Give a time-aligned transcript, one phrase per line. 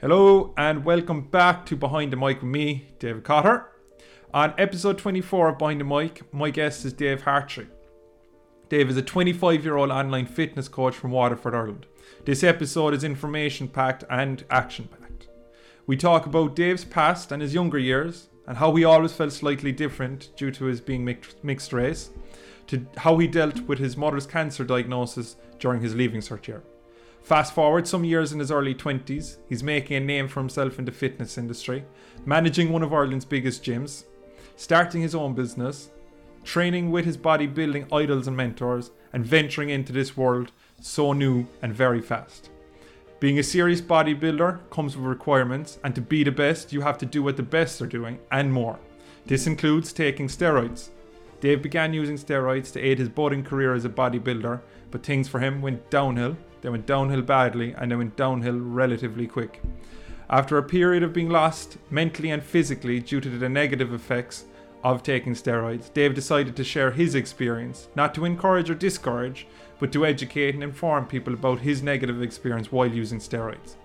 [0.00, 3.66] Hello and welcome back to Behind the Mic with me, David Cotter.
[4.32, 7.66] On episode 24 of Behind the Mic, my guest is Dave Hartrey.
[8.70, 11.84] Dave is a 25 year old online fitness coach from Waterford, Ireland.
[12.24, 15.28] This episode is information packed and action packed.
[15.86, 19.70] We talk about Dave's past and his younger years, and how he always felt slightly
[19.70, 21.04] different due to his being
[21.42, 22.08] mixed race,
[22.68, 26.62] to how he dealt with his mother's cancer diagnosis during his leaving cert year.
[27.22, 30.84] Fast forward some years in his early 20s, he's making a name for himself in
[30.84, 31.84] the fitness industry,
[32.24, 34.04] managing one of Ireland's biggest gyms,
[34.56, 35.90] starting his own business,
[36.44, 41.74] training with his bodybuilding idols and mentors, and venturing into this world so new and
[41.74, 42.50] very fast.
[43.20, 47.06] Being a serious bodybuilder comes with requirements, and to be the best, you have to
[47.06, 48.78] do what the best are doing and more.
[49.26, 50.88] This includes taking steroids.
[51.40, 55.38] Dave began using steroids to aid his budding career as a bodybuilder, but things for
[55.38, 56.36] him went downhill.
[56.60, 59.62] They went downhill badly, and they went downhill relatively quick.
[60.28, 64.44] After a period of being lost mentally and physically due to the negative effects
[64.84, 69.46] of taking steroids, Dave decided to share his experience, not to encourage or discourage,
[69.78, 73.76] but to educate and inform people about his negative experience while using steroids.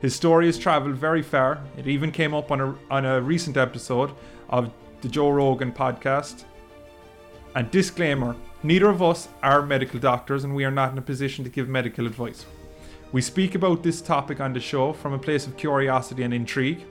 [0.00, 1.64] His story has travelled very far.
[1.78, 4.10] It even came up on a, on a recent episode
[4.50, 6.44] of the Joe Rogan podcast.
[7.54, 11.44] And disclaimer neither of us are medical doctors and we are not in a position
[11.44, 12.46] to give medical advice.
[13.12, 16.84] We speak about this topic on the show from a place of curiosity and intrigue.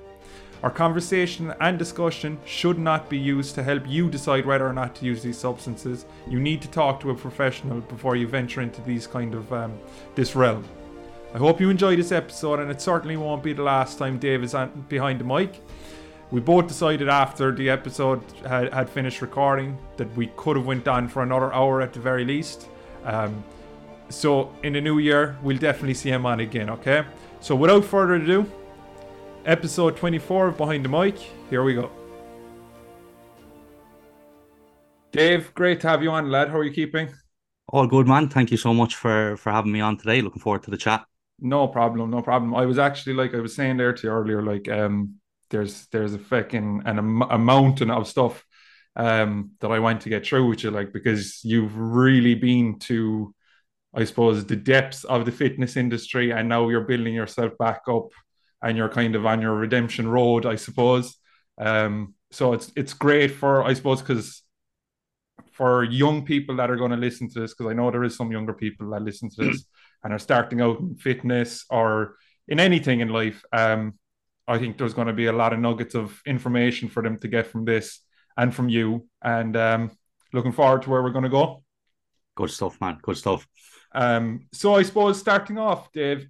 [0.61, 4.95] Our conversation and discussion should not be used to help you decide whether or not
[4.95, 6.05] to use these substances.
[6.29, 9.77] You need to talk to a professional before you venture into these kind of um,
[10.15, 10.63] this realm.
[11.33, 14.43] I hope you enjoy this episode, and it certainly won't be the last time Dave
[14.43, 15.59] is on, behind the mic.
[16.33, 20.87] We both decided after the episode had, had finished recording that we could have went
[20.87, 22.69] on for another hour at the very least.
[23.03, 23.43] Um,
[24.09, 26.71] so in the new year, we'll definitely see him on again.
[26.71, 27.03] Okay.
[27.39, 28.51] So without further ado,
[29.45, 31.19] episode 24 of Behind the Mic.
[31.51, 31.91] Here we go.
[35.11, 36.49] Dave, great to have you on, lad.
[36.49, 37.13] How are you keeping?
[37.67, 38.27] All good, man.
[38.27, 40.21] Thank you so much for for having me on today.
[40.21, 41.05] Looking forward to the chat.
[41.39, 42.55] No problem, no problem.
[42.55, 45.19] I was actually like I was saying there to you earlier, like um,
[45.53, 48.43] there's there's a fucking and a, a mountain of stuff
[48.95, 53.33] um that I want to get through with you, like because you've really been to,
[53.93, 58.09] I suppose, the depths of the fitness industry, and now you're building yourself back up
[58.61, 61.15] and you're kind of on your redemption road, I suppose.
[61.57, 64.43] Um, so it's it's great for I suppose because
[65.51, 68.17] for young people that are going to listen to this, because I know there is
[68.17, 69.65] some younger people that listen to this
[70.03, 72.15] and are starting out in fitness or
[72.47, 73.43] in anything in life.
[73.53, 73.93] Um,
[74.47, 77.27] I think there's going to be a lot of nuggets of information for them to
[77.27, 77.99] get from this
[78.37, 79.07] and from you.
[79.21, 79.91] And um,
[80.33, 81.63] looking forward to where we're going to go.
[82.35, 82.97] Good stuff, man.
[83.01, 83.47] Good stuff.
[83.93, 86.27] Um, so I suppose starting off, Dave,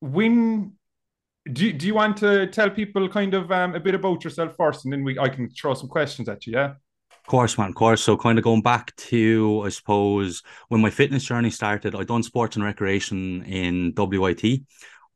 [0.00, 0.72] when
[1.50, 4.84] do, do you want to tell people kind of um, a bit about yourself first
[4.84, 6.74] and then we I can throw some questions at you, yeah?
[7.10, 8.02] Of course, man, of course.
[8.02, 12.22] So kind of going back to, I suppose, when my fitness journey started, I done
[12.22, 14.60] sports and recreation in WIT.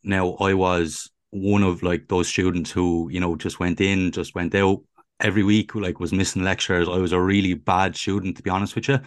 [0.02, 4.34] Now I was one of like those students who, you know, just went in, just
[4.34, 4.82] went out
[5.20, 6.88] every week, like was missing lectures.
[6.88, 8.98] I was a really bad student, to be honest with you.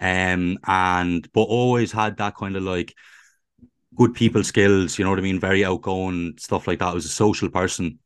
[0.00, 2.94] Um, and but always had that kind of like
[3.94, 5.40] good people skills, you know what I mean?
[5.40, 6.88] Very outgoing, stuff like that.
[6.88, 7.98] I was a social person.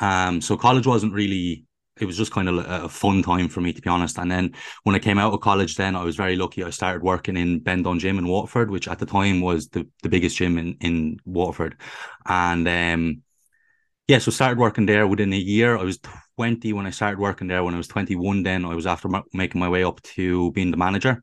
[0.00, 1.64] Um, so college wasn't really
[2.00, 4.18] it was just kind of a fun time for me to be honest.
[4.18, 4.54] And then
[4.84, 6.62] when I came out of college, then I was very lucky.
[6.64, 9.86] I started working in Ben Dunne Gym in Waterford, which at the time was the,
[10.02, 11.76] the biggest gym in in Waterford.
[12.26, 13.22] And um,
[14.06, 15.76] yeah, so started working there within a year.
[15.76, 15.98] I was
[16.36, 17.64] 20 when I started working there.
[17.64, 20.76] When I was 21, then I was after making my way up to being the
[20.76, 21.22] manager,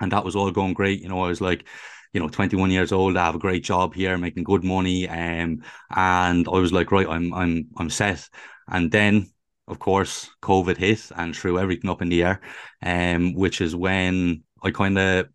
[0.00, 1.00] and that was all going great.
[1.00, 1.66] You know, I was like
[2.14, 5.62] you know 21 years old i have a great job here making good money um,
[5.94, 8.26] and i was like right i'm i'm i'm set
[8.68, 9.26] and then
[9.68, 12.40] of course covid hit and threw everything up in the air
[12.82, 15.28] um which is when i kind of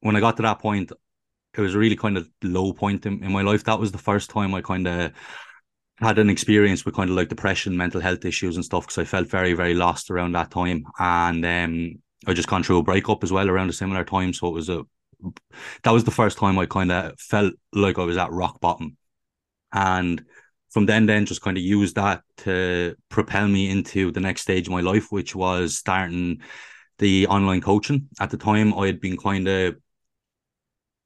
[0.00, 0.92] when i got to that point
[1.54, 4.30] it was really kind of low point in, in my life that was the first
[4.30, 5.12] time i kind of
[5.98, 9.04] had an experience with kind of like depression mental health issues and stuff because i
[9.04, 13.24] felt very very lost around that time and um I just gone through a breakup
[13.24, 14.32] as well around a similar time.
[14.32, 14.84] So it was a
[15.82, 18.96] that was the first time I kind of felt like I was at rock bottom.
[19.72, 20.24] And
[20.70, 24.66] from then then just kind of used that to propel me into the next stage
[24.66, 26.40] of my life, which was starting
[26.98, 28.08] the online coaching.
[28.20, 29.76] At the time I had been kind of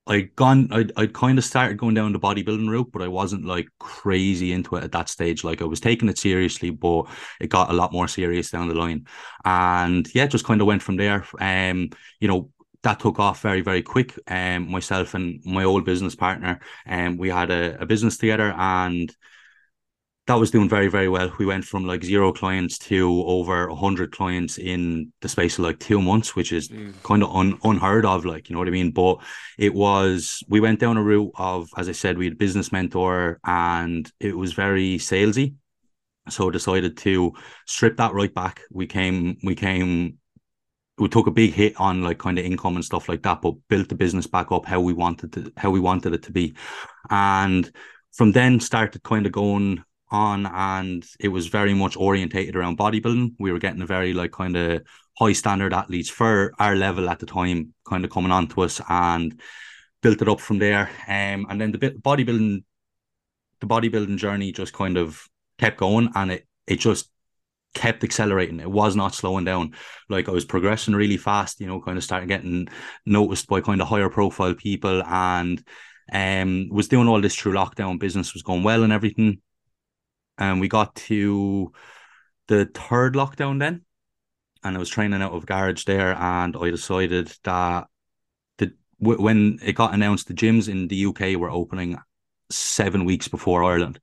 [0.06, 3.46] I'd gone I'd I'd kind of started going down the bodybuilding route, but I wasn't
[3.46, 5.44] like crazy into it at that stage.
[5.44, 7.04] Like I was taking it seriously, but
[7.40, 9.06] it got a lot more serious down the line.
[9.46, 11.24] And yeah, just kind of went from there.
[11.40, 11.88] Um,
[12.20, 12.50] you know,
[12.82, 14.18] that took off very very quick.
[14.28, 19.14] Um, myself and my old business partner, um, we had a, a business together, and
[20.26, 21.32] that was doing very very well.
[21.38, 25.78] We went from like zero clients to over hundred clients in the space of like
[25.78, 27.02] two months, which is Jeez.
[27.02, 28.24] kind of un, unheard of.
[28.24, 28.90] Like you know what I mean.
[28.90, 29.18] But
[29.58, 32.72] it was we went down a route of, as I said, we had a business
[32.72, 35.54] mentor, and it was very salesy.
[36.30, 37.34] So decided to
[37.66, 38.62] strip that right back.
[38.70, 40.18] We came we came
[40.96, 43.54] we took a big hit on like kind of income and stuff like that, but
[43.68, 46.54] built the business back up how we wanted to how we wanted it to be,
[47.10, 47.70] and
[48.12, 53.34] from then started kind of going on and it was very much orientated around bodybuilding.
[53.38, 54.82] We were getting a very like kind of
[55.18, 58.80] high standard athletes for our level at the time, kind of coming on to us
[58.88, 59.40] and
[60.02, 60.88] built it up from there.
[61.08, 62.64] Um, and then the bodybuilding,
[63.60, 65.26] the bodybuilding journey just kind of
[65.58, 67.10] kept going and it it just
[67.74, 68.60] kept accelerating.
[68.60, 69.74] It was not slowing down.
[70.08, 72.68] Like I was progressing really fast, you know, kind of started getting
[73.04, 75.62] noticed by kind of higher profile people and
[76.12, 77.98] um was doing all this through lockdown.
[77.98, 79.40] Business was going well and everything
[80.38, 81.72] and we got to
[82.48, 83.82] the third lockdown then,
[84.62, 87.86] and I was training out of garage there, and I decided that
[88.58, 91.98] the when it got announced the gyms in the UK were opening
[92.50, 94.00] seven weeks before Ireland.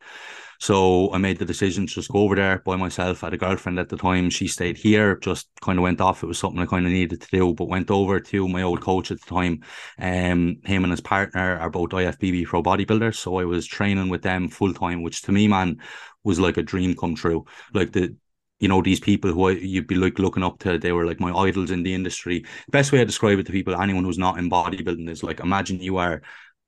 [0.61, 3.23] So I made the decision to just go over there by myself.
[3.23, 4.29] I had a girlfriend at the time.
[4.29, 6.21] She stayed here, just kind of went off.
[6.21, 8.79] It was something I kind of needed to do, but went over to my old
[8.79, 9.63] coach at the time.
[9.97, 13.15] Um, him and his partner are both IFBB pro bodybuilders.
[13.15, 15.81] So I was training with them full time, which to me, man,
[16.23, 17.43] was like a dream come true.
[17.73, 18.15] Like the
[18.59, 21.19] you know these people who I, you'd be like looking up to they were like
[21.19, 24.37] my idols in the industry best way i describe it to people anyone who's not
[24.37, 26.21] in bodybuilding is like imagine you are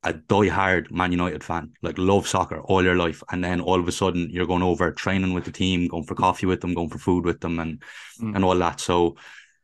[0.03, 1.71] a die-hard man united fan.
[1.81, 3.23] Like love soccer all your life.
[3.31, 6.15] And then all of a sudden you're going over training with the team going for
[6.15, 7.81] coffee with them going for food with them and
[8.19, 8.35] mm.
[8.35, 8.79] and all that.
[8.79, 9.15] So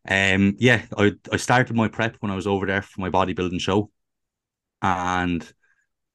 [0.08, 3.60] um yeah i i started my prep when i was over there for my bodybuilding
[3.60, 3.92] show.
[4.82, 5.46] And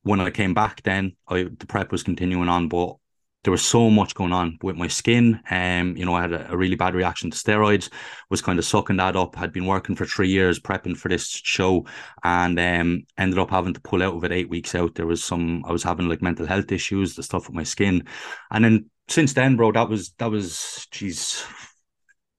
[0.02, 2.68] when i came back then i the prep was continuing on.
[2.68, 2.96] But
[3.44, 5.38] there was so much going on with my skin.
[5.50, 7.90] Um, you know, I had a, a, really bad reaction to steroids,
[8.30, 11.28] was kind of sucking that up, had been working for three years prepping for this
[11.28, 11.86] show
[12.24, 14.94] and um ended up having to pull out of it eight weeks out.
[14.94, 18.06] There was some I was having like mental health issues, the stuff with my skin.
[18.50, 21.44] And then since then, bro, that was that was geez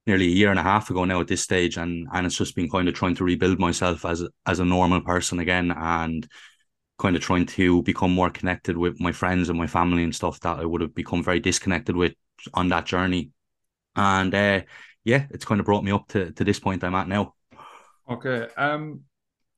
[0.06, 2.54] nearly a year and a half ago now at this stage and and it's just
[2.54, 6.28] been kind of trying to rebuild myself as as a normal person again and
[6.98, 10.40] kind of trying to become more connected with my friends and my family and stuff
[10.40, 12.14] that I would have become very disconnected with
[12.54, 13.30] on that journey.
[13.94, 14.62] And uh,
[15.04, 17.34] yeah, it's kind of brought me up to, to this point I'm at now.
[18.10, 18.48] Okay.
[18.56, 19.02] Um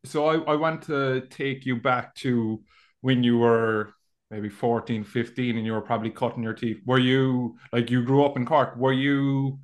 [0.04, 2.62] so I, I want to take you back to
[3.00, 3.92] when you were
[4.30, 6.80] maybe 14, 15 and you were probably cutting your teeth.
[6.86, 8.76] Were you like you grew up in Cork?
[8.76, 9.58] Were you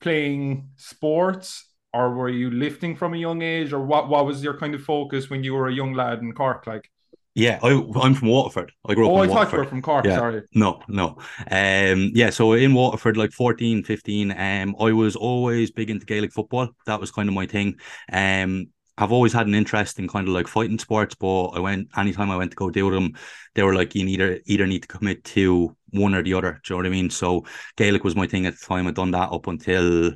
[0.00, 4.56] playing sports or were you lifting from a young age or what what was your
[4.58, 6.90] kind of focus when you were a young lad in Cork like?
[7.40, 8.72] Yeah, I, am from Waterford.
[8.86, 9.50] I grew up oh, in I Waterford.
[9.50, 10.16] thought you were from Cork, yeah.
[10.16, 10.42] sorry.
[10.54, 11.16] No, no.
[11.50, 16.32] Um, yeah, so in Waterford, like 14, 15, um, I was always big into Gaelic
[16.32, 16.68] football.
[16.84, 17.80] That was kind of my thing.
[18.12, 21.88] Um, I've always had an interest in kind of like fighting sports, but I went
[21.96, 23.14] anytime I went to go do them,
[23.54, 26.60] they were like you either either need to commit to one or the other.
[26.62, 27.08] Do you know what I mean?
[27.08, 27.46] So
[27.78, 28.86] Gaelic was my thing at the time.
[28.86, 30.12] I'd done that up until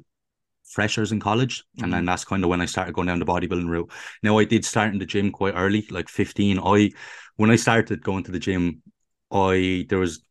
[0.74, 1.60] freshers in college.
[1.60, 1.84] Mm-hmm.
[1.84, 2.06] And then mm-hmm.
[2.06, 3.90] that's kind of when I started going down the bodybuilding route.
[4.22, 6.58] Now I did start in the gym quite early, like 15.
[6.58, 6.90] I
[7.36, 8.82] when I started going to the gym,
[9.30, 10.22] I there was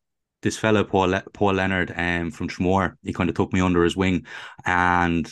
[0.41, 2.95] this fellow, Paul Le- Paul Leonard um from Tramore.
[3.03, 4.25] He kind of took me under his wing
[4.65, 5.31] and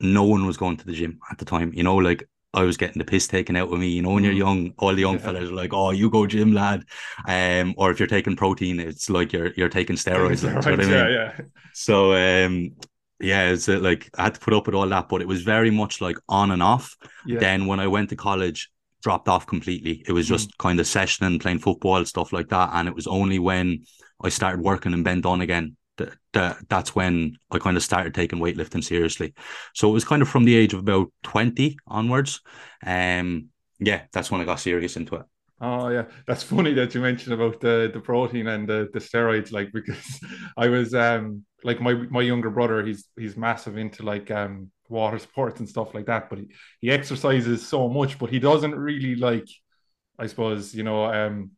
[0.00, 1.72] no one was going to the gym at the time.
[1.74, 3.88] You know, like I was getting the piss taken out of me.
[3.88, 4.38] You know, when you're mm.
[4.38, 5.24] young, all the young yeah.
[5.24, 6.84] fellas are like, "Oh, you go gym, lad,"
[7.28, 10.44] um, or if you're taking protein, it's like you're you're taking steroids.
[10.44, 10.90] steroids like, yeah, I mean?
[10.90, 11.40] yeah.
[11.72, 12.72] So, um,
[13.20, 15.42] yeah, it's uh, like I had to put up with all that, but it was
[15.42, 16.96] very much like on and off.
[17.26, 17.38] Yeah.
[17.38, 18.70] Then when I went to college,
[19.02, 20.02] dropped off completely.
[20.06, 20.58] It was just mm.
[20.58, 22.70] kind of sessioning, playing football, stuff like that.
[22.72, 23.84] And it was only when
[24.22, 28.14] I started working in Ben Dunne again that, that that's when I kind of started
[28.14, 29.34] taking weightlifting seriously.
[29.74, 32.40] So it was kind of from the age of about 20 onwards.
[32.86, 33.48] Um
[33.78, 35.22] yeah, that's when I got serious into it.
[35.60, 39.52] Oh yeah, that's funny that you mentioned about the the protein and the, the steroids,
[39.52, 40.20] like because
[40.56, 45.18] I was um like my my younger brother, he's he's massive into like um water
[45.18, 46.48] sports and stuff like that, but he,
[46.80, 49.48] he exercises so much, but he doesn't really like,
[50.18, 51.52] I suppose you know um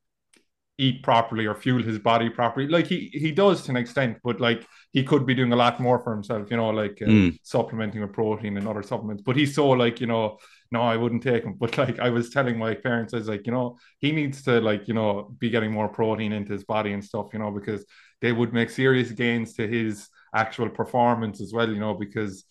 [0.78, 2.66] eat properly or fuel his body properly.
[2.66, 5.80] Like he he does to an extent, but like he could be doing a lot
[5.80, 7.38] more for himself, you know, like uh, mm.
[7.42, 9.23] supplementing with protein and other supplements.
[9.23, 10.38] But he's so like, you know,
[10.71, 11.54] no, I wouldn't take him.
[11.59, 14.61] But like I was telling my parents, I was like, you know, he needs to
[14.61, 17.85] like, you know, be getting more protein into his body and stuff, you know, because
[18.23, 22.45] they would make serious gains to his actual performance as well, you know, because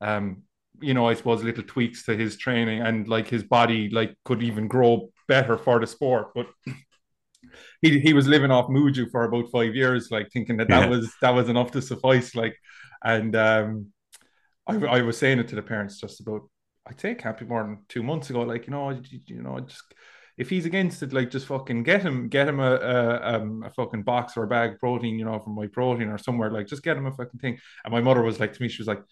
[0.00, 0.42] um
[0.80, 4.42] you know, I suppose little tweaks to his training and like his body like could
[4.42, 6.32] even grow better for the sport.
[6.34, 6.48] But
[7.82, 11.12] he he was living off Muju for about five years, like thinking that that was
[11.22, 12.34] that was enough to suffice.
[12.34, 12.56] Like,
[13.02, 13.86] and um,
[14.66, 16.42] I I was saying it to the parents just about
[16.86, 18.42] I'd say it can't be more than two months ago.
[18.42, 19.82] Like, you know, you, you know, just
[20.38, 23.70] if he's against it, like just fucking get him, get him a a, um, a
[23.70, 26.50] fucking box or a bag of protein, you know, from Myprotein or somewhere.
[26.50, 27.58] Like, just get him a fucking thing.
[27.84, 29.02] And my mother was like to me, she was like,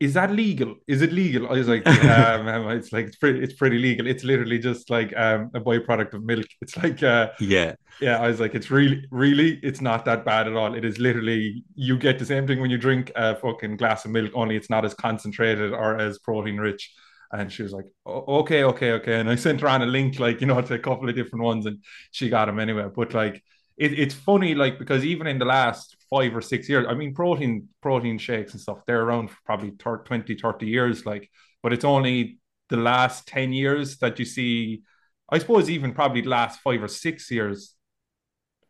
[0.00, 0.76] "Is that legal?
[0.88, 4.06] Is it legal?" I was like, um, "It's like it's pretty, it's pretty legal.
[4.06, 6.46] It's literally just like um, a byproduct of milk.
[6.62, 7.76] It's like uh, Yeah.
[8.00, 10.74] yeah, I was like, it's really, really, it's not that bad at all.
[10.74, 14.10] It is literally, you get the same thing when you drink a fucking glass of
[14.10, 16.92] milk, only it's not as concentrated or as protein rich.
[17.32, 19.20] And she was like, "O- okay, okay, okay.
[19.20, 21.44] And I sent her on a link, like, you know, to a couple of different
[21.44, 22.86] ones and she got them anyway.
[22.94, 23.42] But like,
[23.76, 27.14] it, it's funny, like, because even in the last five or six years, I mean,
[27.14, 31.28] protein, protein shakes and stuff, they're around for probably 30, 20, 30 years, like,
[31.62, 34.82] but it's only the last 10 years that you see,
[35.30, 37.74] I suppose, even probably the last five or six years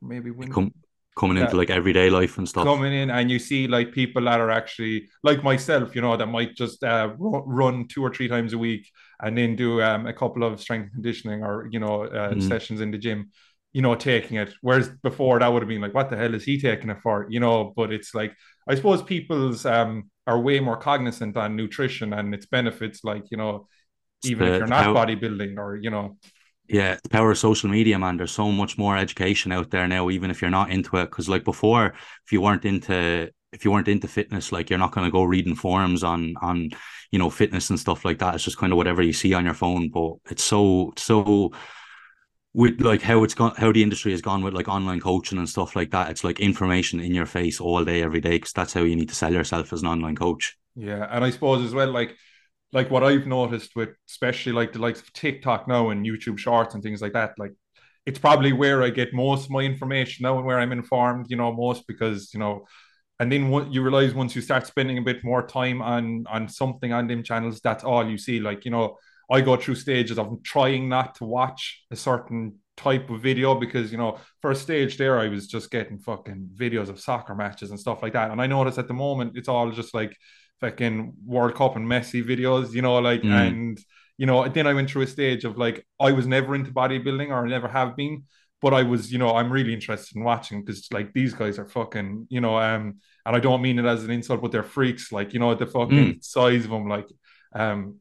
[0.03, 0.73] maybe when Come,
[1.17, 1.45] coming Yeah.
[1.45, 2.65] into like everyday life and stuff.
[2.65, 6.27] coming in and you see like people that are actually like myself, you know, that
[6.27, 10.13] might just uh, run two or three times a week and then do um, a
[10.13, 12.41] couple of strength conditioning or you know uh, Mm.
[12.41, 13.31] sessions in the gym,
[13.73, 14.55] you know, taking it.
[14.63, 17.27] Whereas before that would have been like, what the hell is he taking it for?
[17.29, 18.35] You know, but it's like
[18.69, 23.37] I suppose people's um are way more cognizant on nutrition and its benefits, like you
[23.37, 23.69] know,
[24.23, 26.17] even if you're not pow- bodybuilding or you know,
[26.69, 28.17] Yeah, the power of social media, man.
[28.17, 31.07] There's so much more education out there now, even if you're not into it.
[31.07, 31.95] Because like before,
[32.25, 35.23] if you weren't into if you weren't into fitness, like you're not going to go
[35.23, 36.71] reading forums on on
[37.11, 38.35] you know fitness and stuff like that.
[38.35, 39.91] It's just kind of whatever you see on your phone.
[39.91, 41.53] But it's so so
[42.53, 45.49] with like how it's gone, how the industry has gone with like online coaching and
[45.49, 46.11] stuff like that.
[46.11, 48.39] It's like information in your face all day, every day.
[48.39, 50.57] Because that's how you need to sell yourself as an online coach.
[50.75, 52.17] Yeah, and I suppose as well, like
[52.73, 56.75] like what I've noticed with especially like the likes of TikTok now and YouTube Shorts
[56.75, 57.53] and things like that, like
[58.07, 61.37] it's probably where I get most of my information now and where I'm informed, you
[61.37, 62.67] know, most because you know,
[63.19, 66.49] and then what you realize once you start spending a bit more time on on
[66.49, 68.41] something on them channels, that's all you see.
[68.41, 68.97] Like you know,
[69.31, 73.91] I go through stages of trying not to watch a certain type of video because
[73.91, 77.71] you know, for a stage there, I was just getting fucking videos of soccer matches
[77.71, 80.17] and stuff like that, and I notice at the moment it's all just like
[80.61, 83.49] fucking World Cup and Messi videos, you know, like, Mm.
[83.49, 83.79] and,
[84.19, 87.29] you know, then I went through a stage of like, I was never into bodybuilding
[87.31, 88.25] or never have been,
[88.63, 91.69] but I was, you know, I'm really interested in watching because like these guys are
[91.69, 92.97] fucking, you know, um,
[93.27, 95.67] and I don't mean it as an insult, but they're freaks, like, you know, the
[95.67, 97.09] fucking size of them, like,
[97.55, 97.97] um,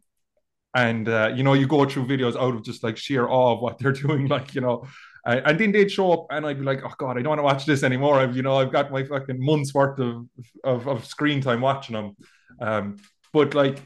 [0.73, 3.61] and uh, you know, you go through videos out of just like sheer awe of
[3.61, 4.85] what they're doing, like, you know,
[5.25, 7.39] uh, and then they'd show up, and I'd be like, "Oh God, I don't want
[7.39, 10.27] to watch this anymore." I've, you know, I've got my fucking months worth of
[10.63, 12.15] of, of screen time watching them.
[12.59, 12.97] Um,
[13.33, 13.81] but like,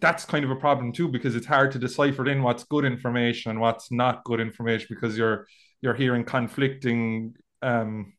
[0.00, 3.50] that's kind of a problem too because it's hard to decipher in what's good information
[3.50, 5.46] and what's not good information because you're
[5.80, 8.12] you're hearing conflicting um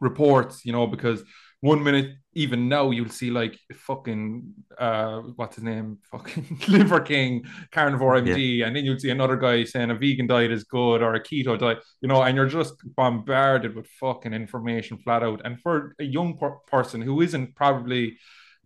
[0.00, 1.22] reports, you know, because
[1.60, 5.98] one minute, even now, you'll see like fucking uh what's his name?
[6.10, 10.52] Fucking Liver King, carnivore MD, and then you'll see another guy saying a vegan diet
[10.52, 14.98] is good or a keto diet, you know, and you're just bombarded with fucking information
[14.98, 15.42] flat out.
[15.44, 18.16] And for a young per- person who isn't probably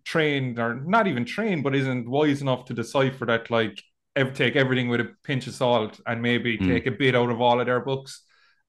[0.05, 3.81] trained or not even trained, but isn't wise enough to decipher that, like,
[4.33, 6.67] take everything with a pinch of salt and maybe Mm.
[6.67, 8.23] take a bit out of all of their books.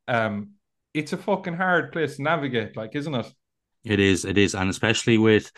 [0.09, 0.53] Um,
[0.95, 3.27] it's a fucking hard place to navigate, like, isn't it?
[3.85, 5.53] It is, it is, and especially with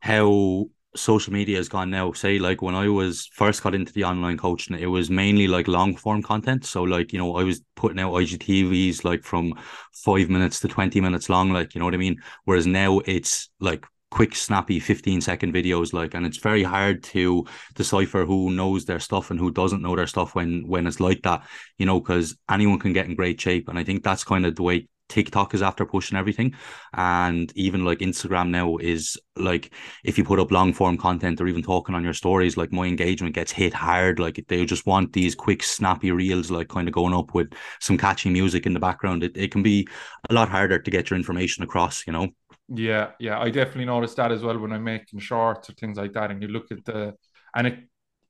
[0.00, 2.12] how social media has gone now.
[2.12, 5.68] Say, like when I was first got into the online coaching, it was mainly like
[5.68, 6.64] long form content.
[6.64, 9.52] So, like you know, I was putting out IGTVs like from
[9.92, 12.22] five minutes to twenty minutes long, like you know what I mean.
[12.44, 13.84] Whereas now it's like
[14.16, 17.44] quick, snappy, 15 second videos, like, and it's very hard to
[17.74, 21.20] decipher who knows their stuff and who doesn't know their stuff when when it's like
[21.22, 21.46] that,
[21.76, 24.56] you know, because anyone can get in great shape, and I think that's kind of
[24.56, 26.54] the way TikTok is after pushing everything.
[26.94, 29.70] And even like Instagram now is like
[30.02, 32.86] if you put up long form content or even talking on your stories, like my
[32.86, 34.18] engagement gets hit hard.
[34.18, 37.98] Like they just want these quick, snappy reels, like kind of going up with some
[37.98, 39.22] catchy music in the background.
[39.22, 39.86] It, it can be
[40.30, 42.30] a lot harder to get your information across, you know?
[42.68, 46.12] Yeah, yeah, I definitely noticed that as well when I'm making shorts or things like
[46.14, 46.30] that.
[46.32, 47.14] And you look at the,
[47.54, 47.78] and it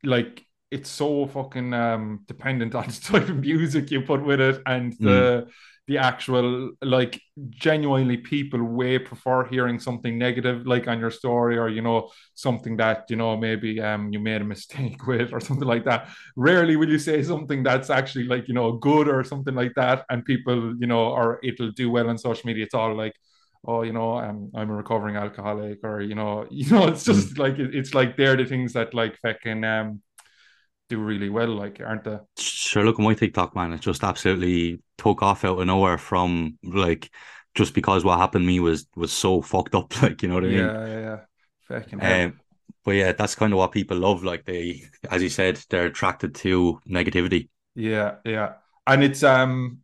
[0.04, 4.60] like it's so fucking um dependent on the type of music you put with it
[4.66, 5.46] and the
[5.86, 11.68] the actual like genuinely people way prefer hearing something negative like on your story or
[11.68, 15.66] you know something that you know maybe um you made a mistake with or something
[15.68, 19.54] like that rarely will you say something that's actually like you know good or something
[19.54, 22.94] like that and people you know or it'll do well on social media it's all
[22.94, 23.14] like
[23.64, 27.34] oh, you know, um, I'm a recovering alcoholic, or you know, you know, it's just
[27.34, 27.38] mm.
[27.38, 30.02] like it's like they're the things that like fucking um
[30.88, 32.18] do really well, like aren't they?
[32.38, 33.72] Sure, look at my TikTok man.
[33.72, 37.10] It just absolutely took off out of nowhere from like
[37.54, 40.44] just because what happened to me was was so fucked up, like you know what
[40.44, 40.58] I mean?
[40.58, 41.20] Yeah, yeah, yeah.
[41.68, 42.40] Fucking um,
[42.84, 44.22] but yeah, that's kind of what people love.
[44.22, 47.48] Like they, as you said, they're attracted to negativity.
[47.74, 48.54] Yeah, yeah,
[48.86, 49.80] and it's um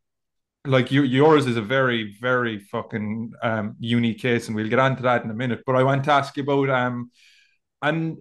[0.65, 5.03] like you, yours is a very very fucking um unique case, and we'll get onto
[5.03, 5.63] that in a minute.
[5.67, 7.11] But I want to ask you about um
[7.81, 8.19] and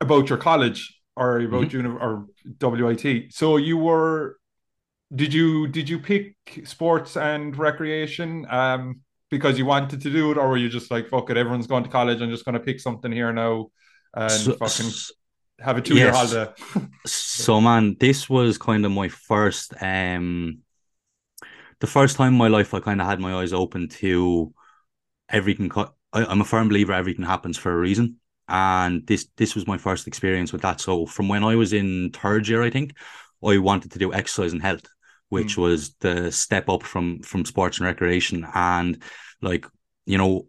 [0.00, 1.76] about your college or about mm-hmm.
[1.76, 2.26] uni- or
[2.60, 3.32] WIT.
[3.32, 4.36] So you were
[5.14, 6.34] did you did you pick
[6.64, 11.08] sports and recreation um because you wanted to do it or were you just like
[11.08, 13.66] fuck it everyone's going to college i'm just going to pick something here now
[14.14, 14.90] and so, fucking
[15.60, 16.16] have a two year yes.
[16.16, 16.52] holiday
[17.06, 20.58] so man this was kind of my first um
[21.82, 24.54] the first time in my life i kind of had my eyes open to
[25.28, 28.18] everything co- I, i'm a firm believer everything happens for a reason.
[28.48, 30.80] And this this was my first experience with that.
[30.80, 32.96] So from when i was in third year i think
[33.44, 34.86] i wanted to do exercise and health
[35.28, 35.62] which mm.
[35.62, 38.46] was the step up from from sports and recreation.
[38.54, 39.02] And
[39.40, 39.66] like
[40.06, 40.46] you know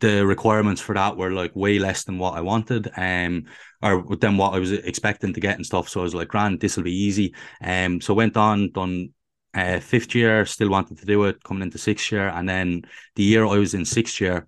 [0.00, 3.46] the requirements for that were like way less than what I wanted um
[3.82, 5.88] or than what I was expecting to get and stuff.
[5.88, 7.34] So I was like grand this will be easy.
[7.62, 9.14] Um so went on done
[9.56, 12.82] uh, fifth year still wanted to do it coming into sixth year and then
[13.16, 14.46] the year I was in sixth year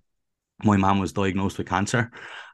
[0.63, 2.11] my mom was diagnosed with cancer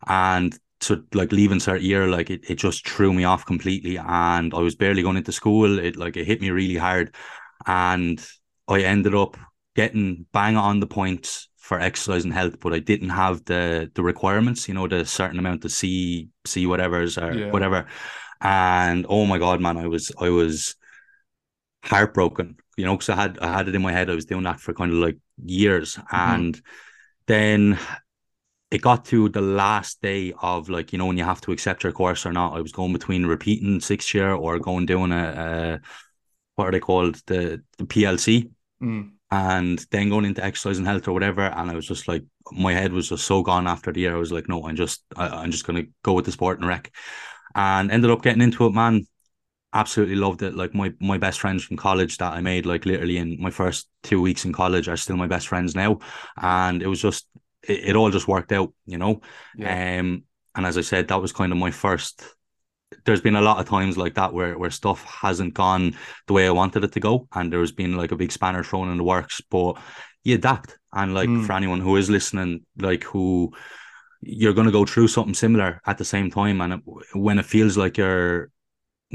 [0.07, 3.97] and so like leaving cert year, like it, it just threw me off completely.
[3.97, 5.79] And I was barely going into school.
[5.79, 7.15] It like it hit me really hard.
[7.65, 8.25] And
[8.67, 9.37] I ended up
[9.75, 14.03] getting bang on the points for exercise and health, but I didn't have the the
[14.03, 17.51] requirements, you know, the certain amount of C C whatever's or yeah.
[17.51, 17.87] whatever.
[18.41, 20.75] And oh my god, man, I was I was
[21.87, 24.09] heartbroken, you know, because I had I had it in my head.
[24.09, 25.95] I was doing that for kind of like years.
[25.95, 26.15] Mm-hmm.
[26.15, 26.61] And
[27.27, 27.79] then
[28.71, 31.83] it got to the last day of like you know when you have to accept
[31.83, 32.55] your course or not.
[32.55, 35.87] I was going between repeating sixth year or going doing a, a
[36.55, 38.49] what are they called the the PLC,
[38.81, 39.11] mm.
[39.31, 41.43] and then going into exercise and health or whatever.
[41.43, 44.15] And I was just like my head was just so gone after the year.
[44.15, 46.67] I was like, no, I'm just I, I'm just gonna go with the sport and
[46.67, 46.91] rec,
[47.53, 49.05] and ended up getting into it, man.
[49.75, 50.55] Absolutely loved it.
[50.55, 53.89] Like my my best friends from college that I made, like literally in my first
[54.03, 55.99] two weeks in college, are still my best friends now.
[56.41, 57.27] And it was just
[57.67, 59.21] it, it all just worked out, you know.
[59.57, 59.99] Yeah.
[59.99, 60.23] Um,
[60.55, 62.23] and as I said, that was kind of my first.
[63.03, 66.47] There's been a lot of times like that where where stuff hasn't gone the way
[66.47, 69.03] I wanted it to go, and there's been like a big spanner thrown in the
[69.03, 69.41] works.
[69.41, 69.77] But
[70.23, 71.45] you adapt, and like mm.
[71.45, 73.51] for anyone who is listening, like who
[74.21, 76.81] you're going to go through something similar at the same time, and it,
[77.13, 78.49] when it feels like you're,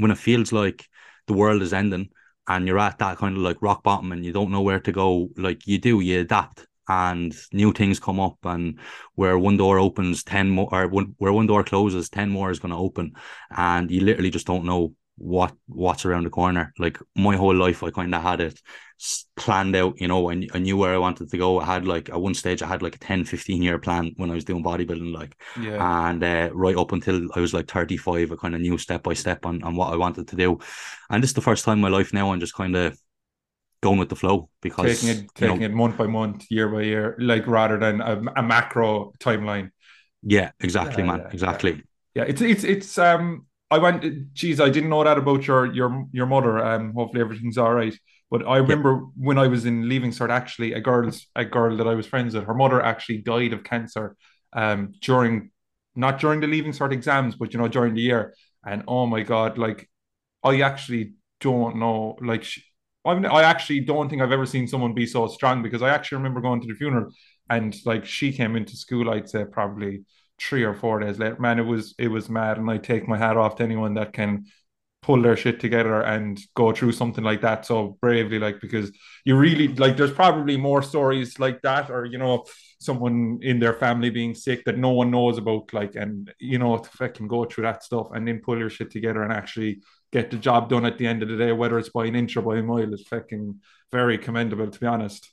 [0.01, 0.87] when it feels like
[1.27, 2.09] the world is ending,
[2.47, 4.91] and you're at that kind of like rock bottom, and you don't know where to
[4.91, 8.79] go, like you do, you adapt, and new things come up and
[9.15, 12.71] where one door opens 10 more or where one door closes 10 more is going
[12.71, 13.13] to open
[13.55, 17.83] and you literally just don't know what what's around the corner like my whole life
[17.83, 18.59] i kind of had it
[19.35, 22.09] planned out you know I, I knew where i wanted to go i had like
[22.09, 24.63] at one stage i had like a 10 15 year plan when i was doing
[24.63, 26.09] bodybuilding like yeah.
[26.09, 29.13] and uh, right up until i was like 35 i kind of knew step by
[29.13, 30.59] step on, on what i wanted to do
[31.09, 32.97] and this is the first time in my life now i'm just kind of
[33.81, 36.83] going with the flow because taking it taking know, it month by month, year by
[36.83, 39.71] year, like rather than a, a macro timeline.
[40.23, 41.19] Yeah, exactly, yeah, man.
[41.21, 41.71] Yeah, exactly.
[41.71, 42.23] Yeah.
[42.23, 42.23] yeah.
[42.23, 46.25] it's it's it's um I went geez, I didn't know that about your your your
[46.27, 46.59] mother.
[46.59, 47.97] Um hopefully everything's all right.
[48.29, 51.87] But I remember when I was in leaving cert, actually a girl's a girl that
[51.87, 54.15] I was friends with, her mother actually died of cancer
[54.53, 55.51] um during
[55.95, 58.35] not during the leaving cert exams, but you know, during the year.
[58.65, 59.89] And oh my god, like
[60.43, 62.63] I actually don't know, like she,
[63.05, 66.17] I'm, I actually don't think I've ever seen someone be so strong because I actually
[66.17, 67.11] remember going to the funeral
[67.49, 70.05] and like she came into school, I'd say probably
[70.41, 71.37] three or four days later.
[71.39, 74.13] Man, it was it was mad, and I take my hat off to anyone that
[74.13, 74.45] can
[75.01, 78.91] pull their shit together and go through something like that so bravely like because
[79.25, 82.45] you really like there's probably more stories like that or you know
[82.79, 86.77] someone in their family being sick that no one knows about like and you know
[86.77, 90.29] to fucking go through that stuff and then pull your shit together and actually get
[90.29, 92.41] the job done at the end of the day, whether it's by an inch or
[92.41, 93.59] by a mile, is fucking
[93.91, 95.31] very commendable, to be honest.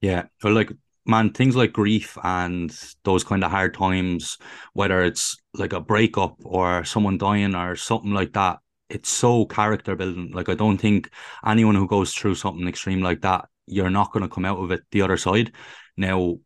[0.00, 0.24] Yeah.
[0.42, 0.72] Like,
[1.06, 2.72] man, things like grief and
[3.04, 4.38] those kind of hard times,
[4.72, 9.96] whether it's like a breakup or someone dying or something like that, it's so character
[9.96, 10.30] building.
[10.32, 11.10] Like, I don't think
[11.44, 14.70] anyone who goes through something extreme like that, you're not going to come out of
[14.70, 15.52] it the other side.
[15.96, 16.36] Now,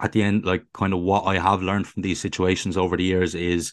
[0.00, 3.04] at the end, like kind of what I have learned from these situations over the
[3.04, 3.72] years is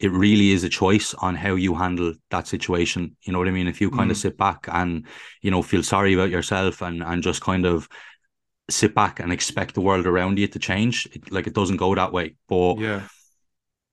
[0.00, 3.16] it really is a choice on how you handle that situation.
[3.22, 3.68] You know what I mean?
[3.68, 4.12] If you kind mm.
[4.12, 5.06] of sit back and,
[5.42, 7.88] you know, feel sorry about yourself and and just kind of
[8.70, 11.08] sit back and expect the world around you to change.
[11.12, 12.36] It, like it doesn't go that way.
[12.48, 13.02] But yeah,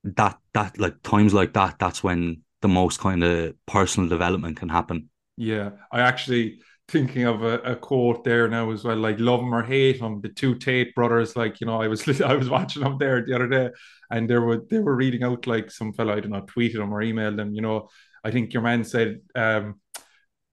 [0.04, 4.68] that that like times like that, that's when the most kind of personal development can
[4.68, 5.10] happen.
[5.36, 9.54] Yeah, I actually thinking of a, a, quote there now as well, like love them
[9.54, 10.20] or hate them.
[10.20, 13.34] The two Tate brothers, like you know, I was I was watching them there the
[13.34, 13.70] other day,
[14.10, 16.92] and they were they were reading out like some fellow I don't know tweeted them
[16.92, 17.54] or emailed them.
[17.54, 17.88] You know,
[18.24, 19.80] I think your man said, um,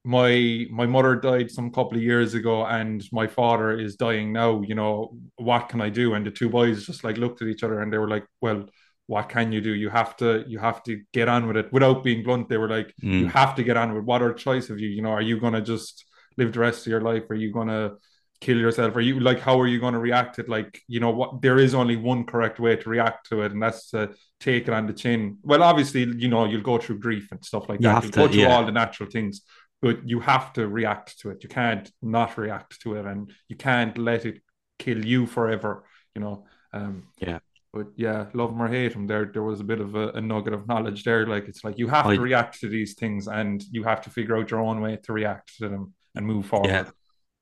[0.03, 4.61] my my mother died some couple of years ago, and my father is dying now.
[4.61, 6.13] You know, what can I do?
[6.13, 8.65] And the two boys just like looked at each other, and they were like, well
[9.07, 9.73] what can you do?
[9.73, 11.71] You have to you have to get on with it.
[11.73, 13.19] Without being blunt, they were like, mm.
[13.19, 14.05] you have to get on with.
[14.05, 14.89] What are choice of you?
[14.89, 16.05] You know, are you gonna just
[16.37, 17.29] live the rest of your life?
[17.29, 17.93] Are you gonna
[18.39, 18.95] kill yourself?
[18.95, 20.47] Are you like how are you gonna react it?
[20.47, 23.61] Like, you know, what there is only one correct way to react to it, and
[23.61, 25.37] that's to take it on the chin.
[25.43, 28.03] Well, obviously, you know, you'll go through grief and stuff like you that.
[28.03, 28.55] You'll to, go through yeah.
[28.55, 29.41] all the natural things.
[29.83, 31.43] But you have to react to it.
[31.43, 34.41] You can't not react to it, and you can't let it
[34.79, 35.83] kill you forever.
[36.15, 36.45] You know.
[36.73, 37.39] Um, yeah
[37.73, 40.21] but yeah, love him or hate him, there there was a bit of a, a
[40.21, 41.25] nugget of knowledge there.
[41.25, 44.11] Like it's like you have I, to react to these things, and you have to
[44.11, 46.69] figure out your own way to react to them and move forward.
[46.69, 46.89] Yeah,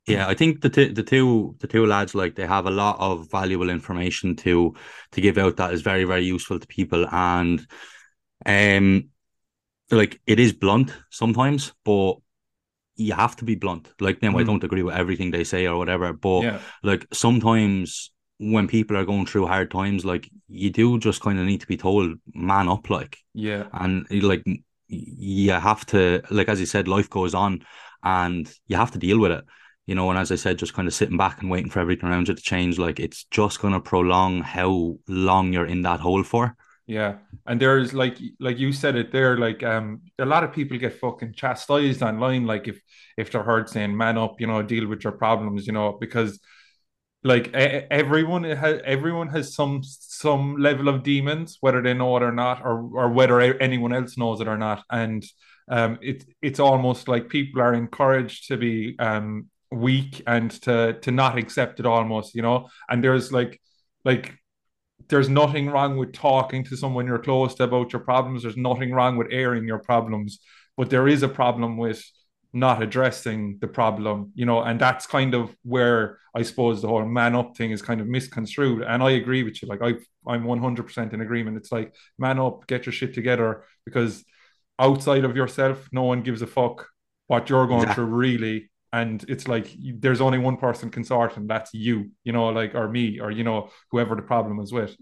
[0.07, 0.27] yeah.
[0.29, 3.29] I think the t- the two the two lads like they have a lot of
[3.29, 4.73] valuable information to
[5.11, 7.67] to give out that is very very useful to people, and
[8.45, 9.09] um,
[9.91, 12.13] like it is blunt sometimes, but
[13.01, 13.91] you have to be blunt.
[13.99, 14.39] Like them, mm.
[14.39, 16.59] I don't agree with everything they say or whatever, but yeah.
[16.83, 21.45] like sometimes when people are going through hard times, like you do just kind of
[21.45, 24.43] need to be told, man up, like yeah, and like
[24.87, 27.63] you have to, like as you said, life goes on,
[28.03, 29.45] and you have to deal with it,
[29.85, 30.09] you know.
[30.09, 32.35] And as I said, just kind of sitting back and waiting for everything around you
[32.35, 36.55] to change, like it's just going to prolong how long you're in that hole for.
[36.91, 40.77] Yeah, and there's like like you said it there, like um a lot of people
[40.77, 42.81] get fucking chastised online, like if
[43.17, 46.39] if they're heard saying man up, you know, deal with your problems, you know, because
[47.23, 52.31] like everyone has everyone has some some level of demons whether they know it or
[52.33, 54.83] not or or whether anyone else knows it or not.
[54.91, 55.23] And
[55.69, 61.11] um it it's almost like people are encouraged to be um weak and to to
[61.11, 62.69] not accept it almost you know?
[62.89, 63.61] And there's like
[64.05, 64.35] like
[65.11, 68.91] there's nothing wrong with talking to someone you're close to about your problems there's nothing
[68.91, 70.39] wrong with airing your problems
[70.75, 72.03] but there is a problem with
[72.53, 77.05] not addressing the problem, you know, and that's kind of where I suppose the whole
[77.05, 78.83] man up thing is kind of misconstrued.
[78.83, 79.67] And I agree with you.
[79.67, 79.93] Like I
[80.27, 81.57] I'm 100% in agreement.
[81.57, 84.23] It's like man up, get your shit together because
[84.79, 86.87] outside of yourself, no one gives a fuck
[87.27, 88.69] what you're going through really.
[88.93, 92.75] And it's like there's only one person can sort, and that's you, you know, like
[92.75, 94.95] or me, or you know, whoever the problem is with.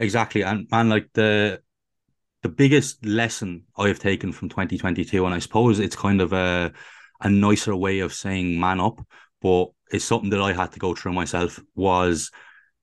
[0.00, 1.60] Exactly, and man, like the
[2.42, 6.72] the biggest lesson I've taken from 2022, and I suppose it's kind of a
[7.20, 9.00] a nicer way of saying man up,
[9.42, 12.30] but it's something that I had to go through myself was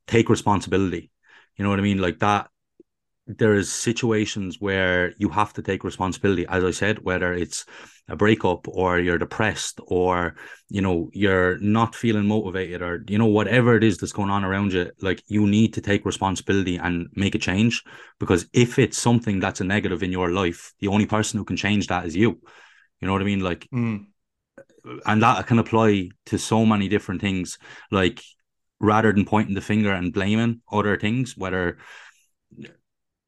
[0.06, 1.12] take responsibility.
[1.56, 1.98] You know what I mean?
[1.98, 2.50] Like that
[3.28, 7.66] there's situations where you have to take responsibility as i said whether it's
[8.10, 10.36] a breakup or you're depressed or
[10.70, 14.46] you know you're not feeling motivated or you know whatever it is that's going on
[14.46, 17.84] around you like you need to take responsibility and make a change
[18.20, 21.58] because if it's something that's a negative in your life the only person who can
[21.58, 22.40] change that is you.
[23.02, 23.42] You know what i mean?
[23.42, 24.06] Like mm.
[25.06, 27.58] and that can apply to so many different things.
[27.92, 28.24] Like
[28.80, 31.78] rather than pointing the finger and blaming other things whether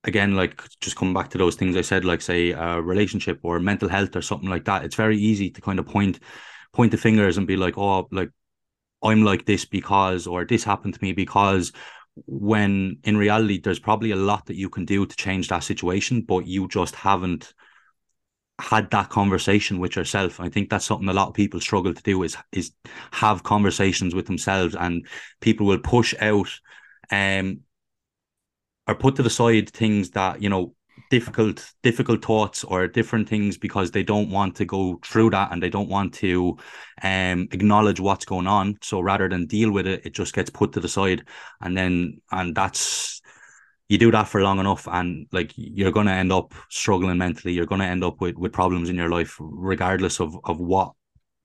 [0.04, 3.60] again, like just come back to those things I said, like say a relationship or
[3.60, 4.86] mental health or something like that.
[4.86, 6.20] It's very easy to kind of point
[6.74, 8.30] point the fingers and be like, oh, like
[9.04, 11.72] I'm like this because or this happened to me because
[12.26, 16.22] when in reality there's probably a lot that you can do to change that situation,
[16.22, 17.54] but you just haven't
[18.60, 20.40] had that conversation with yourself.
[20.40, 22.72] I think that's something a lot of people struggle to do is is
[23.12, 25.08] have conversations with themselves and
[25.40, 26.50] people will push out
[27.12, 27.62] um
[28.90, 30.74] or put to the side things that you know
[31.12, 35.62] difficult difficult thoughts or different things because they don't want to go through that and
[35.62, 36.58] they don't want to
[37.04, 38.78] um acknowledge what's going on.
[38.82, 41.24] So rather than deal with it it just gets put to the side.
[41.62, 43.22] And then and that's
[43.88, 47.54] you do that for long enough and like you're going to end up struggling mentally.
[47.54, 50.94] You're going to end up with with problems in your life regardless of of what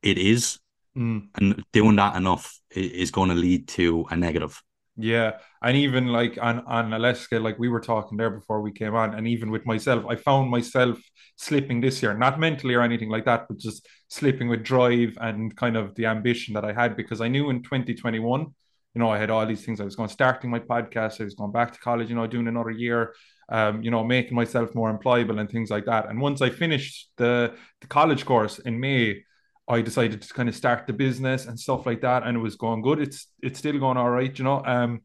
[0.02, 0.58] it is.
[0.96, 1.26] Mm.
[1.34, 4.62] and doing that enough is going to lead to a negative
[4.96, 8.94] yeah, and even like on on Alaska, like we were talking there before we came
[8.94, 10.98] on, and even with myself, I found myself
[11.36, 15.54] slipping this year, not mentally or anything like that, but just slipping with drive and
[15.56, 19.18] kind of the ambition that I had because I knew in 2021, you know, I
[19.18, 19.80] had all these things.
[19.80, 22.46] I was going starting my podcast, I was going back to college, you know, doing
[22.46, 23.14] another year,
[23.48, 26.08] um, you know, making myself more employable and things like that.
[26.08, 29.24] And once I finished the the college course in May,
[29.68, 32.56] I decided to kind of start the business and stuff like that, and it was
[32.56, 33.00] going good.
[33.00, 34.62] It's it's still going all right, you know.
[34.64, 35.02] Um,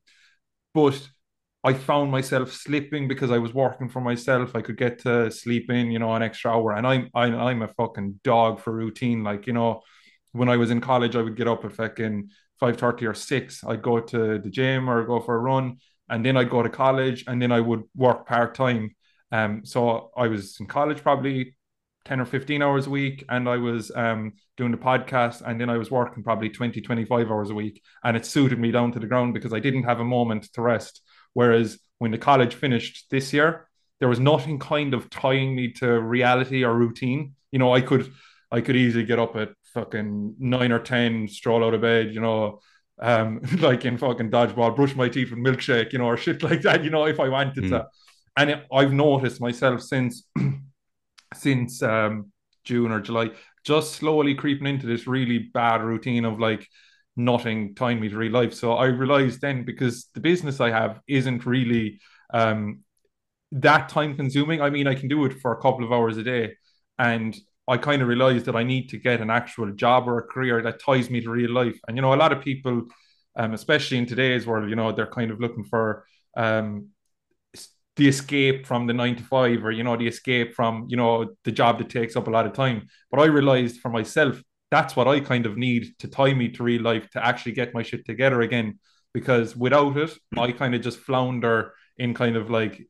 [0.74, 1.10] but
[1.64, 4.56] I found myself slipping because I was working for myself.
[4.56, 7.62] I could get to sleep in, you know, an extra hour, and I'm I'm I'm
[7.62, 9.24] a fucking dog for routine.
[9.24, 9.82] Like you know,
[10.32, 13.64] when I was in college, I would get up at fucking five thirty or six.
[13.64, 15.78] I'd go to the gym or go for a run,
[16.10, 18.96] and then I'd go to college, and then I would work part time.
[19.32, 21.56] Um, so I was in college probably
[22.06, 25.70] 10 or 15 hours a week and I was um, doing the podcast and then
[25.70, 27.82] I was working probably 20, 25 hours a week.
[28.04, 30.62] And it suited me down to the ground because I didn't have a moment to
[30.62, 31.02] rest.
[31.34, 33.68] Whereas when the college finished this year,
[34.00, 37.36] there was nothing kind of tying me to reality or routine.
[37.52, 38.12] You know, I could
[38.52, 42.22] I could easily get up at fucking nine or ten, stroll out of bed, you
[42.22, 42.62] know,
[43.02, 46.62] um, like in fucking dodgeball, brush my teeth with milkshake, you know, or shit like
[46.62, 47.70] that, you know, if I wanted mm.
[47.70, 47.88] to.
[48.38, 50.24] And it, I've noticed myself since
[51.34, 52.32] since um,
[52.64, 53.32] June or July,
[53.66, 56.68] just slowly creeping into this really bad routine of like
[57.16, 58.54] nothing tying me to real life.
[58.54, 62.00] So I realized then because the business I have isn't really
[62.34, 62.80] um,
[63.52, 64.62] that time consuming.
[64.62, 66.56] I mean, I can do it for a couple of hours a day.
[66.98, 67.36] And
[67.68, 70.62] I kind of realized that I need to get an actual job or a career
[70.64, 71.80] that ties me to real life.
[71.88, 72.86] And, you know, a lot of people,
[73.36, 76.90] um, especially in today's world, you know, they're kind of looking for um,
[78.00, 81.36] the escape from the nine to five or you know the escape from you know
[81.44, 82.88] the job that takes up a lot of time.
[83.12, 86.64] But i realized for myself that's what i kind of need to tie me to
[86.64, 88.80] real life to actually get my shit together again.
[89.14, 92.82] Because without it i kind of just flounder in kind of like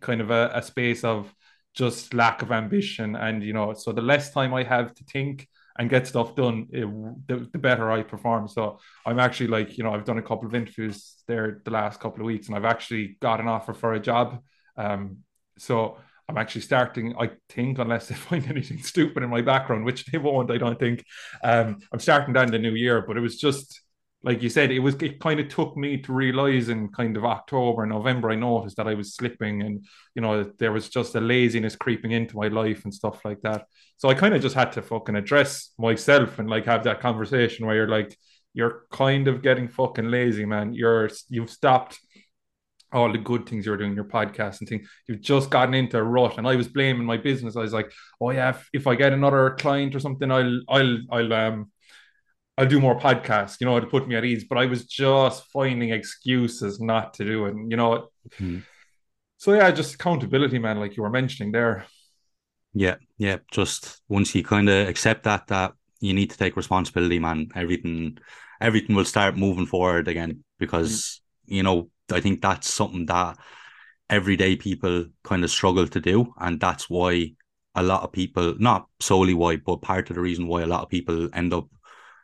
[0.00, 1.32] kind of a, a space of
[1.74, 3.14] just lack of ambition.
[3.14, 5.46] And you know so the less time i have to think
[5.78, 6.86] and get stuff done, it,
[7.28, 8.48] the, the better I perform.
[8.48, 12.00] So I'm actually like, you know, I've done a couple of interviews there the last
[12.00, 14.42] couple of weeks and I've actually got an offer for a job.
[14.76, 15.18] Um,
[15.56, 20.04] so I'm actually starting, I think, unless they find anything stupid in my background, which
[20.06, 21.04] they won't, I don't think.
[21.44, 23.80] Um, I'm starting down the new year, but it was just
[24.22, 27.24] like you said, it was it kind of took me to realize in kind of
[27.24, 31.20] October, November, I noticed that I was slipping and you know, there was just a
[31.20, 33.66] laziness creeping into my life and stuff like that.
[33.96, 37.66] So I kind of just had to fucking address myself and like have that conversation
[37.66, 38.16] where you're like,
[38.54, 40.74] you're kind of getting fucking lazy, man.
[40.74, 42.00] You're you've stopped
[42.92, 44.88] all the good things you're doing, your podcast and things.
[45.06, 47.56] You've just gotten into a rut, and I was blaming my business.
[47.56, 50.98] I was like, "Oh yeah, if, if I get another client or something, I'll I'll
[51.10, 51.70] I'll um
[52.58, 54.42] I'll do more podcasts, you know, to put me at ease.
[54.42, 57.54] But I was just finding excuses not to do it.
[57.54, 58.58] And, you know, mm-hmm.
[59.36, 61.86] so yeah, just accountability, man, like you were mentioning there.
[62.74, 63.38] Yeah, yeah.
[63.52, 68.18] Just once you kind of accept that that you need to take responsibility, man, everything
[68.60, 70.42] everything will start moving forward again.
[70.58, 71.54] Because, mm-hmm.
[71.54, 73.38] you know, I think that's something that
[74.10, 76.34] everyday people kind of struggle to do.
[76.40, 77.34] And that's why
[77.76, 80.82] a lot of people, not solely why, but part of the reason why a lot
[80.82, 81.68] of people end up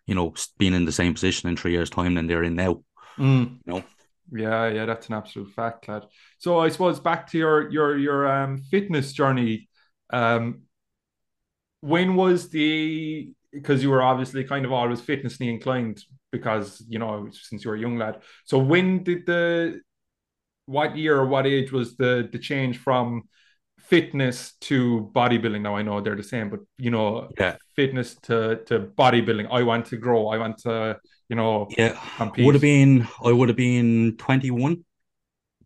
[0.06, 2.82] you know, being in the same position in three years' time than they're in now.
[3.18, 3.58] Mm.
[3.64, 3.84] You know?
[4.32, 6.06] Yeah, yeah, that's an absolute fact, lad.
[6.38, 9.68] So I suppose back to your your your um fitness journey.
[10.10, 10.62] Um
[11.80, 17.28] when was the because you were obviously kind of always fitnessly inclined because you know
[17.30, 18.22] since you were a young lad.
[18.44, 19.80] So when did the
[20.66, 23.24] what year or what age was the the change from
[23.86, 25.62] fitness to bodybuilding.
[25.62, 27.56] Now i know they're the same but you know yeah.
[27.76, 29.48] fitness to to bodybuilding.
[29.50, 30.28] I want to grow.
[30.28, 31.98] I want to you know yeah.
[32.16, 32.44] compete.
[32.44, 34.84] would have been i would have been 21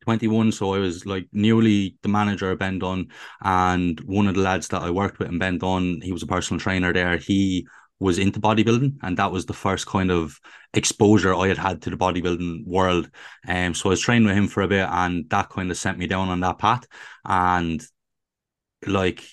[0.02, 3.08] 21 so i was like newly the manager of ben dunne
[3.42, 6.26] and one of the lads that i worked with in ben dunne he was a
[6.26, 7.16] personal trainer there.
[7.16, 7.66] He
[8.00, 10.38] was into bodybuilding and that was the first kind of
[10.72, 13.10] exposure I had had to the bodybuilding world.
[13.48, 15.98] Um, so I was training with him for a bit and that kind of sent
[15.98, 16.84] me down on that path.
[17.24, 17.84] And
[18.86, 19.24] like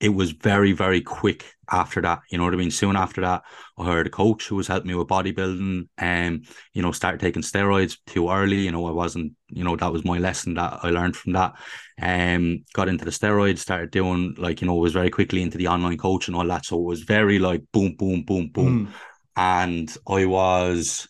[0.00, 2.20] it was very, very quick after that.
[2.30, 2.70] You know what I mean?
[2.70, 3.42] Soon after that,
[3.78, 7.42] I heard a coach who was helping me with bodybuilding and, you know, started taking
[7.42, 8.56] steroids too early.
[8.56, 11.54] You know, I wasn't, you know, that was my lesson that I learned from that.
[12.02, 15.68] Um, got into the steroids, started doing like, you know, was very quickly into the
[15.68, 16.66] online coach and all that.
[16.66, 18.88] So it was very like boom, boom, boom, boom.
[18.88, 18.92] Mm.
[19.36, 21.08] And I was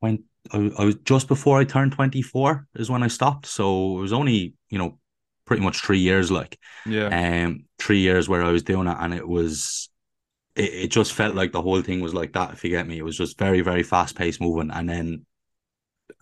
[0.00, 3.46] when I, I was just before I turned 24 is when I stopped.
[3.46, 4.98] So it was only, you know,
[5.46, 9.14] pretty much three years, like yeah, um, three years where I was doing it, and
[9.14, 9.88] it was,
[10.56, 12.52] it, it just felt like the whole thing was like that.
[12.52, 15.26] If you get me, it was just very, very fast paced moving, and then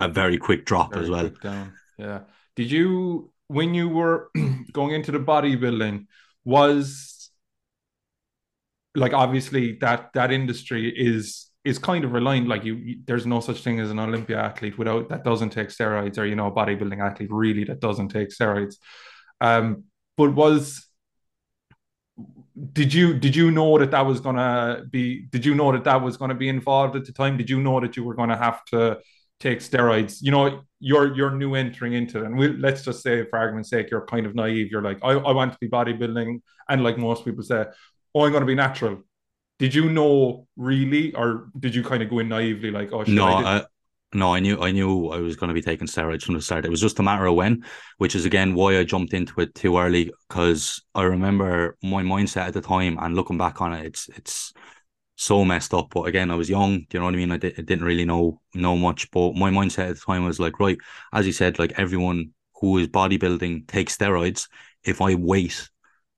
[0.00, 1.30] a very quick drop very as well.
[1.42, 1.72] Down.
[1.98, 2.20] Yeah.
[2.56, 4.30] Did you when you were
[4.72, 6.06] going into the bodybuilding
[6.44, 7.30] was
[8.94, 13.40] like obviously that that industry is is kind of reliant like you, you, there's no
[13.40, 16.52] such thing as an olympia athlete without that doesn't take steroids or you know a
[16.52, 18.76] bodybuilding athlete really that doesn't take steroids
[19.42, 19.84] um,
[20.16, 20.86] but was
[22.72, 25.26] did you did you know that that was gonna be?
[25.32, 27.36] Did you know that that was gonna be involved at the time?
[27.36, 29.00] Did you know that you were gonna have to
[29.40, 30.18] take steroids?
[30.20, 33.70] You know, you're you're new entering into it, and we let's just say, for argument's
[33.70, 34.70] sake, you're kind of naive.
[34.70, 37.64] You're like, I, I want to be bodybuilding, and like most people say,
[38.14, 39.02] oh, I'm gonna be natural.
[39.58, 43.14] Did you know really, or did you kind of go in naively, like, oh, shit,
[43.14, 43.64] No, I,
[44.14, 46.64] no, I knew I knew I was going to be taking steroids from the start.
[46.64, 47.64] It was just a matter of when,
[47.98, 50.12] which is again why I jumped into it too early.
[50.28, 54.52] Because I remember my mindset at the time, and looking back on it, it's it's
[55.16, 55.88] so messed up.
[55.90, 56.80] But again, I was young.
[56.80, 57.32] Do you know what I mean?
[57.32, 59.10] I, di- I didn't really know know much.
[59.10, 60.78] But my mindset at the time was like, right,
[61.12, 64.48] as you said, like everyone who is bodybuilding takes steroids.
[64.84, 65.70] If I wait,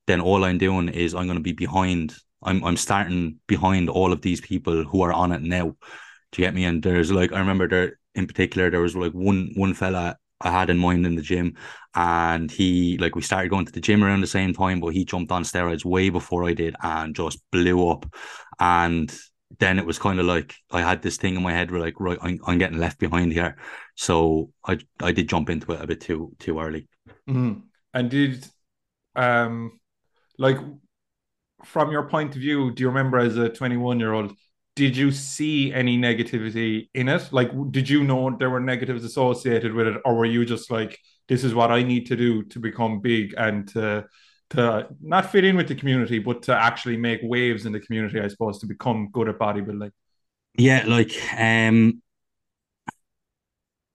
[0.06, 2.14] then all I'm doing is I'm going to be behind.
[2.42, 5.76] I'm I'm starting behind all of these people who are on it now.
[6.34, 6.64] Do you get me?
[6.64, 10.50] And there's like I remember there in particular there was like one one fella I
[10.50, 11.56] had in mind in the gym,
[11.94, 15.04] and he like we started going to the gym around the same time, but he
[15.04, 18.04] jumped on steroids way before I did and just blew up.
[18.58, 19.16] And
[19.60, 22.00] then it was kind of like I had this thing in my head where like
[22.00, 23.56] right I'm, I'm getting left behind here,
[23.94, 26.88] so I I did jump into it a bit too too early.
[27.28, 27.62] Mhm.
[27.94, 28.44] And did
[29.14, 29.78] um
[30.38, 30.58] like
[31.64, 34.36] from your point of view, do you remember as a 21 year old,
[34.76, 37.28] did you see any negativity in it?
[37.32, 40.98] Like, did you know there were negatives associated with it, or were you just like,
[41.28, 44.06] this is what I need to do to become big and to
[44.50, 48.20] to not fit in with the community, but to actually make waves in the community,
[48.20, 49.90] I suppose, to become good at bodybuilding?
[50.56, 52.02] Yeah, like um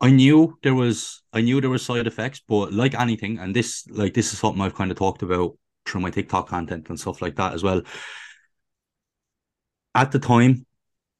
[0.02, 3.86] I knew there was I knew there were side effects, but like anything, and this
[3.89, 7.22] like this is something I've kind of talked about through my TikTok content and stuff
[7.22, 7.82] like that as well.
[9.96, 10.65] At the time,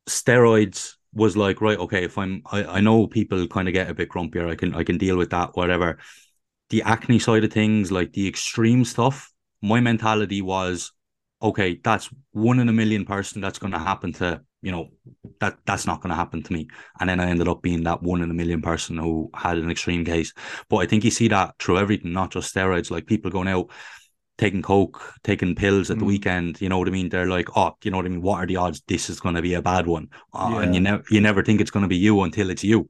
[0.10, 3.94] steroids was like, right, okay, if I'm I, I know people kind of get a
[3.94, 6.00] bit grumpier, I can I can deal with that, whatever.
[6.70, 10.92] The acne side of things, like the extreme stuff, my mentality was,
[11.42, 14.90] okay, that's one in a million person that's gonna happen to, you know,
[15.40, 16.68] that that's not gonna happen to me.
[17.00, 19.72] And then I ended up being that one in a million person who had an
[19.72, 20.34] extreme case.
[20.70, 23.72] But I think you see that through everything, not just steroids, like people going out
[24.40, 26.08] taking coke, taking pills at the Mm.
[26.08, 26.62] weekend.
[26.62, 27.10] You know what I mean?
[27.10, 28.24] They're like, oh, you know what I mean?
[28.24, 30.10] What are the odds this is going to be a bad one?
[30.34, 32.88] Uh, And you never you never think it's going to be you until it's you.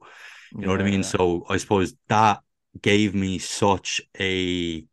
[0.60, 1.02] You know what I mean?
[1.02, 2.40] So I suppose that
[2.82, 4.84] gave me such a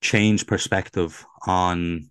[0.00, 2.10] changed perspective on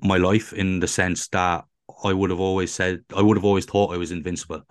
[0.00, 1.64] my life in the sense that
[2.04, 4.62] I would have always said I would have always thought I was invincible.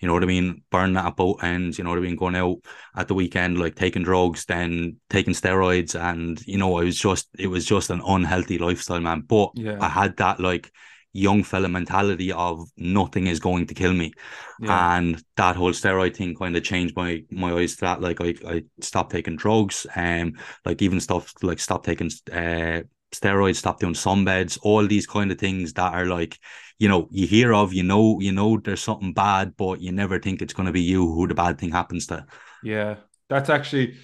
[0.00, 0.62] You know what I mean?
[0.70, 2.16] Burning at both ends, you know what I mean?
[2.16, 2.58] Going out
[2.96, 7.28] at the weekend, like taking drugs, then taking steroids, and you know, it was just
[7.38, 9.22] it was just an unhealthy lifestyle, man.
[9.22, 9.78] But Yeah.
[9.80, 10.70] I had that like
[11.12, 14.12] young fella mentality of nothing is going to kill me.
[14.60, 14.96] Yeah.
[14.96, 18.00] And that whole steroid thing kind of changed my my eyes to that.
[18.00, 23.56] Like I, I stopped taking drugs, um, like even stuff like stopped taking uh steroids,
[23.56, 26.38] stop doing sunbeds, all these kind of things that are like,
[26.78, 30.18] you know, you hear of, you know, you know there's something bad, but you never
[30.18, 32.26] think it's gonna be you who the bad thing happens to.
[32.62, 32.96] Yeah,
[33.28, 33.96] that's actually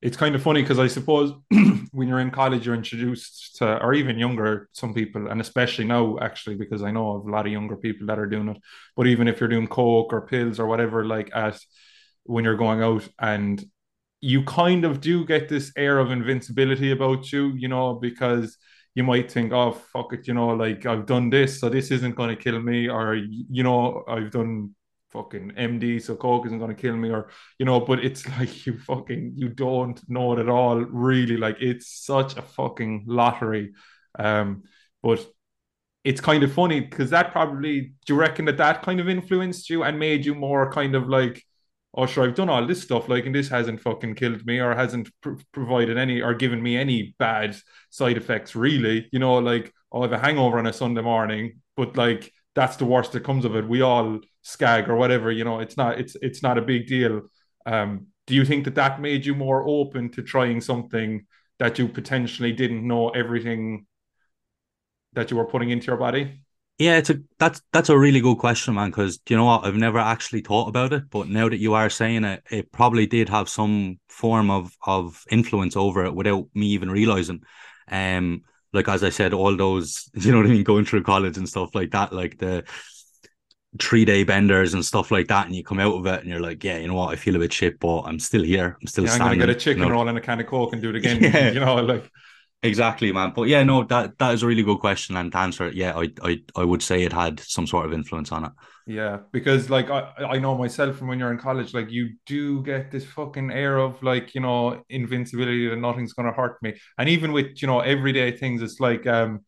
[0.00, 1.32] it's kind of funny because I suppose
[1.92, 6.18] when you're in college, you're introduced to, or even younger, some people, and especially now,
[6.20, 8.58] actually, because I know of a lot of younger people that are doing it.
[8.96, 11.58] But even if you're doing coke or pills or whatever, like at
[12.24, 13.64] when you're going out, and
[14.20, 18.56] you kind of do get this air of invincibility about you, you know, because
[18.98, 22.16] you might think, oh, fuck it, you know, like I've done this, so this isn't
[22.16, 24.74] going to kill me, or, you know, I've done
[25.10, 28.66] fucking MD, so coke isn't going to kill me, or you know, but it's like
[28.66, 31.36] you fucking you don't know it at all, really.
[31.36, 33.72] Like it's such a fucking lottery.
[34.18, 34.64] Um,
[35.02, 35.24] but
[36.04, 39.68] it's kind of funny because that probably do you reckon that that kind of influenced
[39.70, 41.42] you and made you more kind of like,
[41.94, 44.74] oh sure, I've done all this stuff, like, and this hasn't fucking killed me or
[44.74, 47.56] hasn't pr- provided any or given me any bad
[47.90, 49.08] side effects, really.
[49.12, 52.76] You know, like oh, I have a hangover on a Sunday morning, but like that's
[52.76, 53.68] the worst that comes of it.
[53.68, 55.60] We all skag or whatever, you know.
[55.60, 57.22] It's not it's it's not a big deal.
[57.66, 61.26] Um, do you think that that made you more open to trying something
[61.58, 63.86] that you potentially didn't know everything
[65.14, 66.42] that you were putting into your body?
[66.78, 68.90] Yeah, it's a that's that's a really good question, man.
[68.90, 71.90] Because you know what, I've never actually thought about it, but now that you are
[71.90, 76.68] saying it, it probably did have some form of of influence over it without me
[76.68, 77.42] even realizing.
[77.90, 78.42] Um,
[78.72, 81.48] like as I said, all those you know what I mean, going through college and
[81.48, 82.64] stuff like that, like the
[83.80, 86.40] three day benders and stuff like that, and you come out of it and you're
[86.40, 88.76] like, yeah, you know what, I feel a bit shit, but I'm still here.
[88.80, 89.94] I'm still Yeah, I'm gonna get a chicken you know?
[89.94, 91.22] roll and a can of coke and do it again.
[91.24, 91.50] Yeah.
[91.50, 92.08] You know, like
[92.62, 93.32] Exactly, man.
[93.36, 95.74] But yeah, no, that that is a really good question and to answer it.
[95.74, 98.52] Yeah, I I I would say it had some sort of influence on it.
[98.86, 102.62] Yeah, because like I, I know myself from when you're in college, like you do
[102.62, 106.74] get this fucking air of like, you know, invincibility that nothing's gonna hurt me.
[106.98, 109.44] And even with, you know, everyday things, it's like um,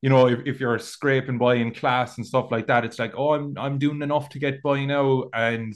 [0.00, 3.12] you know, if, if you're scraping by in class and stuff like that, it's like,
[3.16, 5.74] oh, I'm I'm doing enough to get by now and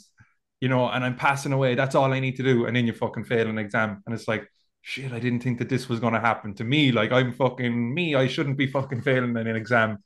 [0.61, 1.75] you know, and I'm passing away.
[1.75, 2.67] That's all I need to do.
[2.67, 4.03] And then you fucking fail an exam.
[4.07, 4.49] And it's like,
[4.89, 6.93] shit, I didn't think that this was gonna happen to me.
[6.93, 9.99] Like I'm fucking me, I shouldn't be fucking failing in an exam.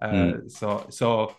[0.00, 1.36] Uh, Mm, so so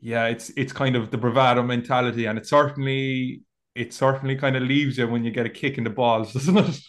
[0.00, 3.42] yeah, it's it's kind of the bravado mentality, and it certainly
[3.74, 6.58] it certainly kind of leaves you when you get a kick in the balls, doesn't
[6.58, 6.80] it?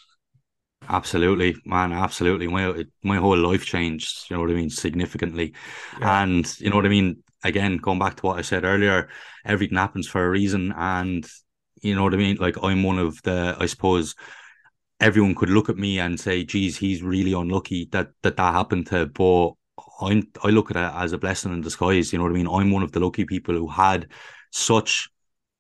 [0.90, 1.94] absolutely, man.
[1.94, 2.48] Absolutely.
[2.48, 4.30] My it, my whole life changed.
[4.30, 4.70] You know what I mean?
[4.70, 5.54] Significantly,
[5.92, 7.24] Yeah, and you know what I mean.
[7.44, 9.10] Again, going back to what I said earlier,
[9.46, 11.28] everything happens for a reason, and
[11.82, 12.38] you know what I mean.
[12.38, 14.16] Like I'm one of the, I suppose,
[15.02, 18.88] everyone could look at me and say, "Geez, he's really unlucky that that that happened
[18.88, 19.54] to." But
[20.02, 22.14] I'm I look at it as a blessing in disguise.
[22.14, 22.48] You know what I mean?
[22.48, 24.08] I'm one of the lucky people who had
[24.52, 25.10] such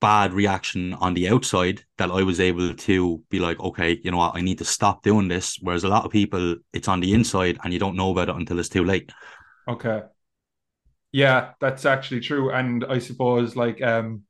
[0.01, 4.17] bad reaction on the outside that I was able to be like, okay, you know
[4.17, 5.59] what, I need to stop doing this.
[5.61, 8.35] Whereas a lot of people, it's on the inside and you don't know about it
[8.35, 9.11] until it's too late.
[9.67, 10.03] okay,
[11.11, 14.23] yeah, that's actually true, and I suppose like um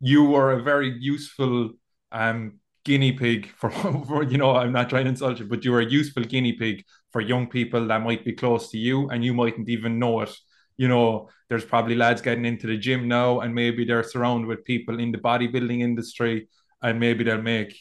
[0.00, 1.70] you were a very useful
[2.12, 2.60] um,
[2.90, 3.70] guinea pig for,
[4.08, 6.84] for, you know, I'm not trying to insult you, but you're a useful guinea pig
[7.12, 10.34] for young people that might be close to you and you mightn't even know it.
[10.76, 14.64] You know, there's probably lads getting into the gym now and maybe they're surrounded with
[14.64, 16.48] people in the bodybuilding industry
[16.82, 17.72] and maybe they'll make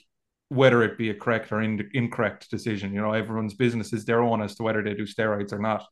[0.50, 2.94] whether it be a correct or in, incorrect decision.
[2.94, 5.86] You know, everyone's business is their own as to whether they do steroids or not.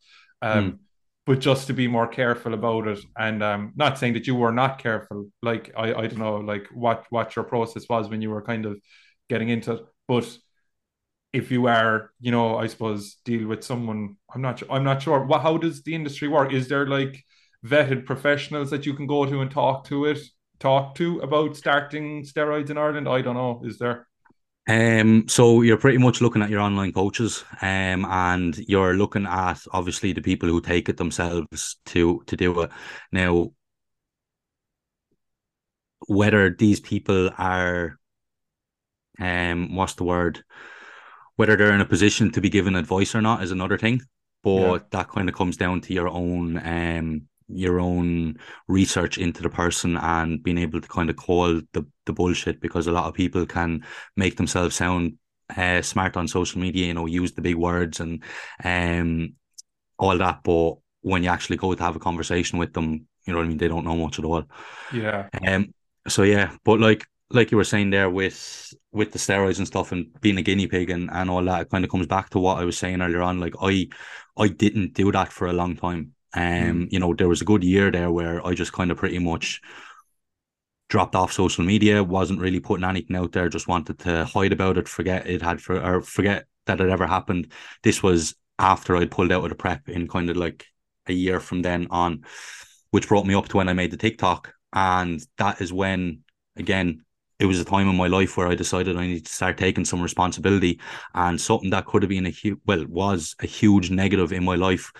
[0.53, 0.79] Mm, Um,
[1.25, 4.51] but just to be more careful about it and um not saying that you were
[4.51, 8.29] not careful like i i don't know like what what your process was when you
[8.29, 8.77] were kind of
[9.29, 9.85] getting into it.
[10.07, 10.37] But
[11.35, 14.71] if you are you know i suppose deal with someone i'm not sure.
[14.71, 15.25] i'm not sure.
[15.25, 16.53] What how does the industry work?
[16.53, 17.23] Is there like
[17.65, 20.19] vetted professionals that you can go to and talk to it
[20.59, 23.09] talk to about starting steroids in ireland?
[23.09, 23.61] I don't know.
[23.65, 24.07] Is there?
[24.67, 29.59] Um, so you're pretty much looking at your online coaches, um, and you're looking at
[29.71, 32.71] obviously the people who take it themselves to to do it.
[33.11, 33.51] Now,
[36.07, 37.99] whether these people are,
[39.19, 40.43] um, what's the word?
[41.35, 44.01] Whether they're in a position to be given advice or not is another thing.
[44.53, 48.37] yeah But that kind of comes down to your own, um, your own
[48.67, 52.87] research into the person and being able to kind of call the the bullshit because
[52.87, 53.83] a lot of people can
[54.15, 55.13] make themselves sound
[55.55, 58.23] uh, smart on social media, you know, use the big words and
[58.63, 59.33] um
[59.99, 60.43] all that.
[60.43, 63.49] But when you actually go to have a conversation with them, you know what I
[63.49, 64.45] mean, they don't know much at all.
[64.89, 65.73] yeah Um,
[66.07, 69.91] so yeah, but like like you were saying there with with the steroids and stuff
[69.91, 72.39] and being a guinea pig and, and all that, it kind of comes back to
[72.39, 73.39] what I was saying earlier on.
[73.39, 73.87] Like I
[74.37, 76.13] I didn't do that for a long time.
[76.59, 78.97] mm, Um, you know, there was a good year there where I just kind of
[78.97, 79.61] pretty much
[80.89, 84.77] dropped off social media, wasn't really putting anything out there, just wanted to hide about
[84.77, 87.51] it, forget it had for or forget that it ever happened.
[87.83, 90.65] This was after I'd pulled out of the prep in kind of like
[91.07, 92.23] a year from then on,
[92.91, 94.53] which brought me up to when I made the TikTok.
[94.73, 96.21] And that is when,
[96.57, 97.04] again,
[97.39, 99.85] it was a time in my life where I decided I need to start taking
[99.85, 100.79] some responsibility
[101.13, 104.55] and something that could have been a huge, well, was a huge negative in my
[104.55, 104.91] life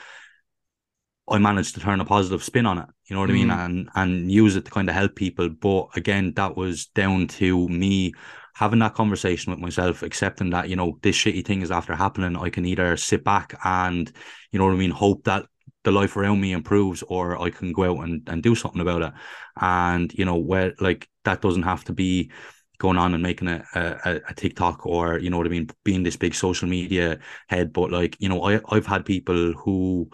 [1.27, 2.86] I managed to turn a positive spin on it.
[3.09, 3.49] You know what I mean?
[3.49, 5.49] mm, And and use it to kind of help people.
[5.49, 8.13] But again, that was down to me
[8.53, 12.38] having that conversation with myself, accepting that, you know, this shitty thing is after happening.
[12.38, 14.11] I can either sit back and,
[14.51, 15.45] you know what I mean, hope that
[15.86, 19.01] the life around me improves or I can go out and, and do something about
[19.01, 19.13] it.
[19.59, 22.31] And, you know, where like that doesn't have to be
[22.77, 26.03] going on and making a, a, a TikTok or, you know what I mean, being
[26.03, 27.71] this big social media head.
[27.71, 30.09] But like, you know, I, I've had people who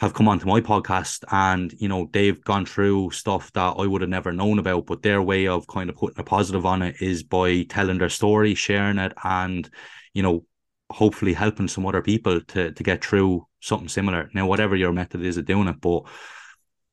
[0.00, 4.00] have come onto my podcast and you know they've gone through stuff that I would
[4.02, 6.96] have never known about but their way of kind of putting a positive on it
[7.00, 9.68] is by telling their story sharing it and
[10.12, 10.44] you know
[10.90, 15.24] hopefully helping some other people to to get through something similar now whatever your method
[15.24, 16.02] is of doing it but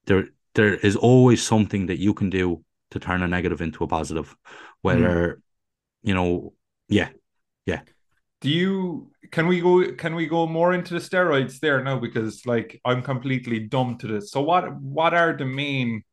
[0.06, 3.88] there there is always something that you can do to turn a negative into a
[3.88, 4.56] positive mm.
[4.82, 5.42] whether
[6.02, 6.54] you know
[6.88, 7.10] yeah
[7.66, 7.82] yeah
[8.42, 12.46] Do you can we go can we go more into the steroids there now because
[12.46, 14.32] like I'm completely dumb to this.
[14.32, 16.04] So what what are the main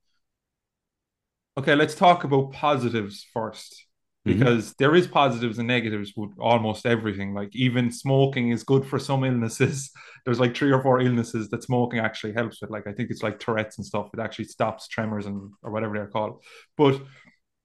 [1.57, 3.88] Okay, let's talk about positives first
[4.29, 7.35] hmm because there is positives and negatives with almost everything.
[7.35, 9.91] Like even smoking is good for some illnesses.
[10.25, 12.71] There's like three or four illnesses that smoking actually helps with.
[12.71, 14.11] Like I think it's like Tourette's and stuff.
[14.15, 16.43] It actually stops tremors and or whatever they're called.
[16.77, 17.01] But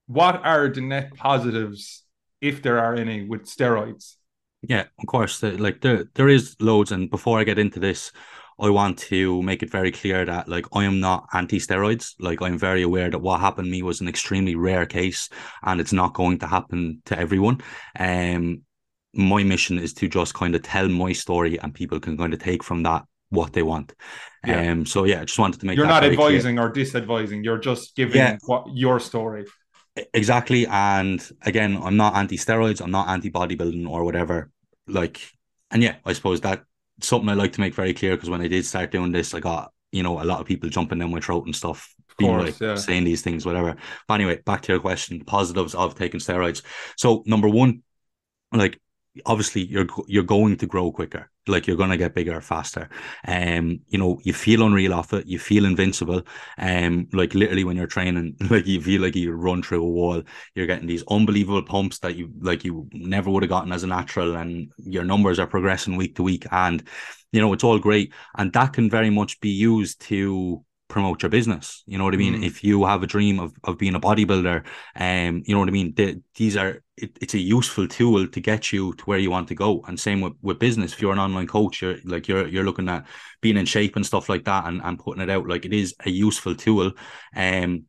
[0.08, 2.04] what are the net positives
[2.42, 4.16] if there are any with steroids?
[4.62, 5.44] Yeah, of course.
[5.44, 6.92] Like there, there is loads.
[6.92, 8.12] And before I get into this,
[8.60, 12.14] I want to make it very clear that like I am not anti-steroids.
[12.20, 15.30] Like I'm very aware that what happened to me was an extremely rare case,
[15.64, 17.62] and it's not going to happen to everyone.
[17.98, 18.62] Um,
[19.14, 22.40] my mission is to just kind of tell my story, and people can kind of
[22.40, 23.94] take from that what they want.
[24.46, 24.72] Yeah.
[24.72, 24.86] Um.
[24.86, 25.78] So yeah, I just wanted to make.
[25.78, 26.68] You're not advising clear.
[26.68, 27.44] or disadvising.
[27.44, 28.38] You're just giving yeah.
[28.46, 29.46] what your story.
[30.14, 30.66] Exactly.
[30.68, 34.50] And again, I'm not anti steroids, I'm not anti bodybuilding or whatever.
[34.88, 35.22] Like,
[35.72, 36.64] and yeah, I suppose that
[37.02, 39.40] something I like to make very clear because when I did start doing this, I
[39.40, 42.60] got, you know, a lot of people jumping down my throat and stuff, being like
[42.60, 42.76] yeah.
[42.76, 43.76] saying these things, whatever.
[44.08, 46.62] But anyway, back to your question, positives of taking steroids.
[46.98, 47.84] So number one,
[48.52, 48.80] like
[49.26, 52.90] obviously you're you're going to grow quicker like you're going to get bigger faster.
[53.28, 56.24] Um you know you feel unreal off it you feel invincible.
[56.58, 60.24] Um like literally when you're training like you feel like you run through a wall.
[60.56, 63.88] You're getting these unbelievable pumps that you like you never would have gotten as a
[63.88, 66.46] natural and your numbers are progressing week to week.
[66.52, 66.84] And
[67.32, 68.14] you know it's all great.
[68.38, 71.84] And that can very much be used to promote your business.
[71.86, 72.36] You know what I mean?
[72.36, 72.46] Mm.
[72.46, 74.66] If you have a dream of, of being a bodybuilder,
[74.96, 75.94] um, you know what I mean?
[75.96, 79.48] The, these are it, it's a useful tool to get you to where you want
[79.48, 79.84] to go.
[79.88, 80.94] And same with, with business.
[80.94, 83.08] If you're an online coach, you're like you're you're looking at
[83.42, 85.48] being in shape and stuff like that and, and putting it out.
[85.48, 86.92] Like it is a useful tool.
[87.36, 87.86] Um,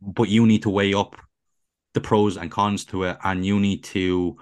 [0.00, 1.16] but you need to weigh up
[1.94, 4.36] the pros and cons to it, and you need to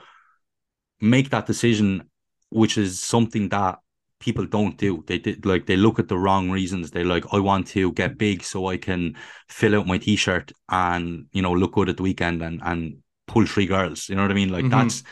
[1.01, 2.09] make that decision,
[2.51, 3.79] which is something that
[4.23, 5.05] people don't do.
[5.07, 6.91] They did like they look at the wrong reasons.
[6.91, 9.17] They like, I want to get big so I can
[9.49, 13.45] fill out my t-shirt and you know look good at the weekend and and pull
[13.47, 14.09] three girls.
[14.09, 14.51] You know what I mean?
[14.51, 14.79] Like mm-hmm.
[14.79, 15.03] that's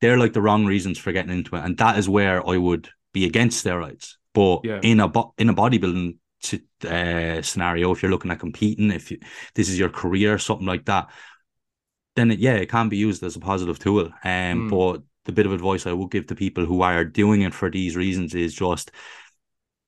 [0.00, 2.88] they're like the wrong reasons for getting into it, and that is where I would
[3.12, 4.14] be against steroids.
[4.34, 4.80] But yeah.
[4.82, 6.18] in a bo- in a bodybuilding
[6.84, 9.18] uh, scenario, if you're looking at competing, if you,
[9.54, 11.06] this is your career, something like that,
[12.16, 14.06] then it, yeah, it can be used as a positive tool.
[14.24, 14.70] Um, mm.
[14.70, 17.70] but the bit of advice I would give to people who are doing it for
[17.70, 18.90] these reasons is just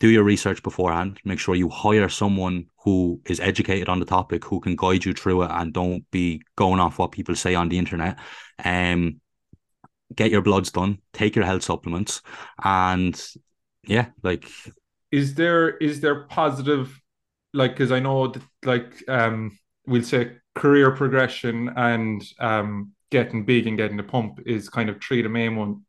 [0.01, 1.19] do your research beforehand.
[1.25, 5.13] Make sure you hire someone who is educated on the topic, who can guide you
[5.13, 8.19] through it, and don't be going off what people say on the internet.
[8.65, 9.21] Um,
[10.15, 12.23] get your bloods done, take your health supplements,
[12.63, 13.21] and
[13.87, 14.49] yeah, like.
[15.11, 17.01] Is there is there positive,
[17.53, 23.67] like because I know that like um we'll say career progression and um getting big
[23.67, 25.83] and getting the pump is kind of three of the main one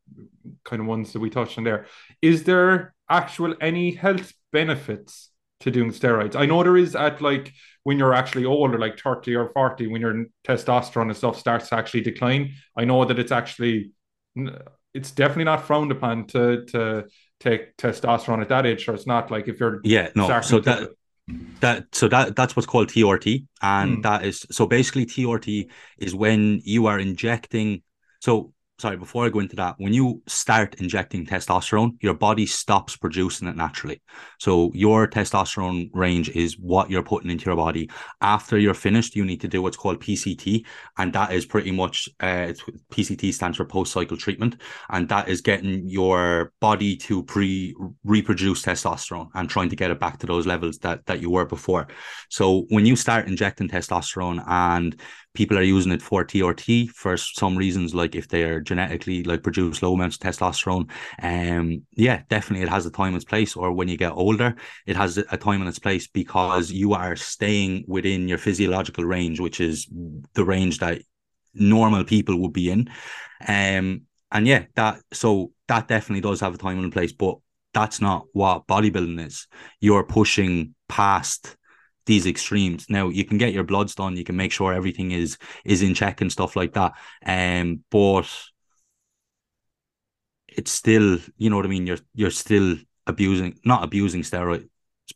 [0.64, 1.86] kind of ones that we touched on there.
[2.22, 6.36] Is there actual any health benefits to doing steroids?
[6.36, 7.52] I know there is at like
[7.82, 11.76] when you're actually older, like 30 or 40, when your testosterone and stuff starts to
[11.76, 12.54] actually decline.
[12.76, 13.92] I know that it's actually
[14.94, 17.06] it's definitely not frowned upon to to
[17.38, 18.88] take testosterone at that age.
[18.88, 20.40] or it's not like if you're yeah, no.
[20.40, 20.96] So that to,
[21.60, 24.02] that so that that's what's called TRT, and mm.
[24.02, 25.68] that is so basically TRT
[25.98, 27.82] is when you are injecting.
[28.20, 32.96] So sorry, before I go into that, when you start injecting testosterone, your body stops
[32.96, 34.00] producing it naturally.
[34.38, 37.90] So your testosterone range is what you're putting into your body.
[38.20, 40.64] After you're finished, you need to do what's called PCT,
[40.98, 42.54] and that is pretty much uh,
[42.90, 44.56] PCT stands for post cycle treatment,
[44.88, 50.00] and that is getting your body to pre reproduce testosterone and trying to get it
[50.00, 51.86] back to those levels that that you were before.
[52.30, 54.98] So when you start injecting testosterone and
[55.34, 59.42] people are using it for TRT for some reasons, like if they are genetically like
[59.42, 60.90] produce low amounts of testosterone.
[61.22, 63.56] Um, yeah, definitely it has a time and its place.
[63.56, 64.56] Or when you get older,
[64.86, 69.40] it has a time and its place because you are staying within your physiological range,
[69.40, 69.88] which is
[70.34, 71.02] the range that
[71.54, 72.90] normal people would be in.
[73.46, 74.02] Um,
[74.32, 77.38] and yeah, that so that definitely does have a time and place, but
[77.72, 79.46] that's not what bodybuilding is.
[79.80, 81.56] You're pushing past
[82.06, 82.86] these extremes.
[82.88, 85.94] Now you can get your bloods done, you can make sure everything is is in
[85.94, 86.92] check and stuff like that.
[87.24, 88.28] Um, but
[90.48, 91.86] it's still, you know what I mean.
[91.86, 92.76] You're you're still
[93.06, 94.68] abusing, not abusing steroids,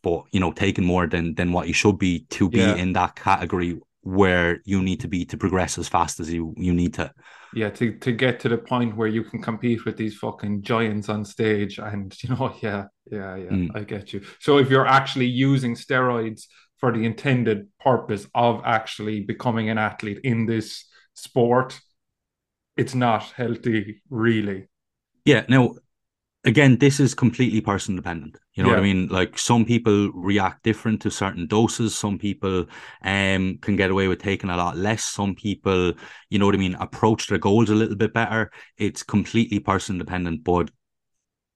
[0.03, 2.75] but you know taking more than than what you should be to be yeah.
[2.77, 6.73] in that category where you need to be to progress as fast as you you
[6.73, 7.13] need to.
[7.55, 11.09] Yeah, to to get to the point where you can compete with these fucking giants
[11.09, 13.71] on stage, and you know, yeah, yeah, yeah, mm.
[13.75, 14.23] I get you.
[14.41, 16.47] So if you're actually using steroids
[16.85, 21.81] for the intended purpose of actually becoming an athlete in this sport,
[22.77, 24.69] it's not healthy, really.
[25.25, 25.47] Yeah.
[25.49, 25.77] Now,
[26.45, 28.37] again, this is completely person dependent.
[28.53, 28.75] You know yeah.
[28.75, 29.07] what I mean?
[29.07, 31.97] Like some people react different to certain doses.
[31.97, 32.67] Some people
[33.03, 35.05] um can get away with taking a lot less.
[35.05, 35.95] Some people,
[36.29, 38.51] you know what I mean, approach their goals a little bit better.
[38.77, 40.71] It's completely person dependent, but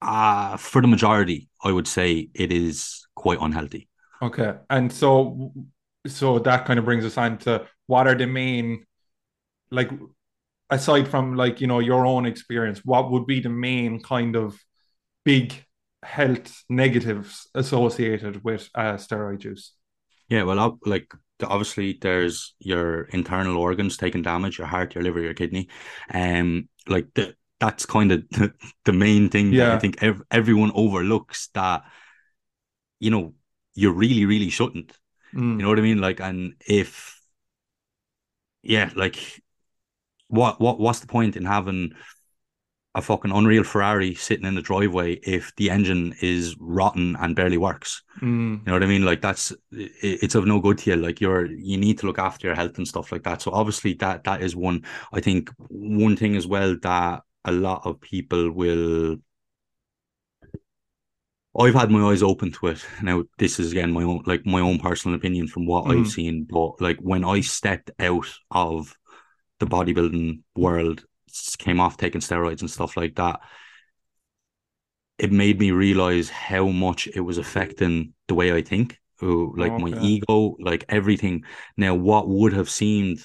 [0.01, 3.91] uh for the majority, I would say it is quite unhealthy.
[4.23, 4.55] Okay.
[4.71, 5.53] And so
[6.07, 8.85] so that kind of brings us on to what are the main
[9.71, 9.91] like
[10.71, 14.59] aside from like you know your own experience, what would be the main kind of
[15.25, 15.65] big
[16.03, 19.73] health negatives associated with uh, steroid use?
[20.29, 21.13] Yeah, well, like
[21.43, 25.69] obviously there's your internal organs taking damage, your heart, your liver, your kidney,
[26.13, 28.53] um, like the, that's kind of the,
[28.85, 29.67] the main thing yeah.
[29.67, 31.83] that I think ev- everyone overlooks that,
[33.01, 33.35] you know,
[33.79, 34.93] you really, really shouldn't.
[35.33, 35.53] Mm.
[35.53, 36.01] You know what I mean?
[36.01, 37.21] Like, and if,
[38.63, 39.43] yeah, like,
[40.27, 41.93] what, what, what's the point in having
[42.95, 47.57] a fucking unreal Ferrari sitting in the driveway if the engine is rotten and barely
[47.57, 48.03] works.
[48.21, 48.59] Mm.
[48.59, 49.05] You know what I mean?
[49.05, 50.97] Like that's it's of no good to you.
[50.97, 53.43] Like you're you need to look after your health and stuff like that.
[53.43, 54.85] So obviously that that is one.
[55.13, 59.19] I think one thing as well that a lot of people will.
[61.59, 62.85] I've had my eyes open to it.
[63.03, 66.01] Now this is again my own like my own personal opinion from what mm.
[66.01, 66.47] I've seen.
[66.49, 68.97] But like when I stepped out of
[69.59, 71.05] the bodybuilding world
[71.59, 73.41] came off taking steroids and stuff like that,
[75.19, 78.99] it made me realize how much it was affecting the way I think.
[79.21, 79.83] Oh, like okay.
[79.83, 81.45] my ego, like everything.
[81.77, 83.19] Now, what would have seemed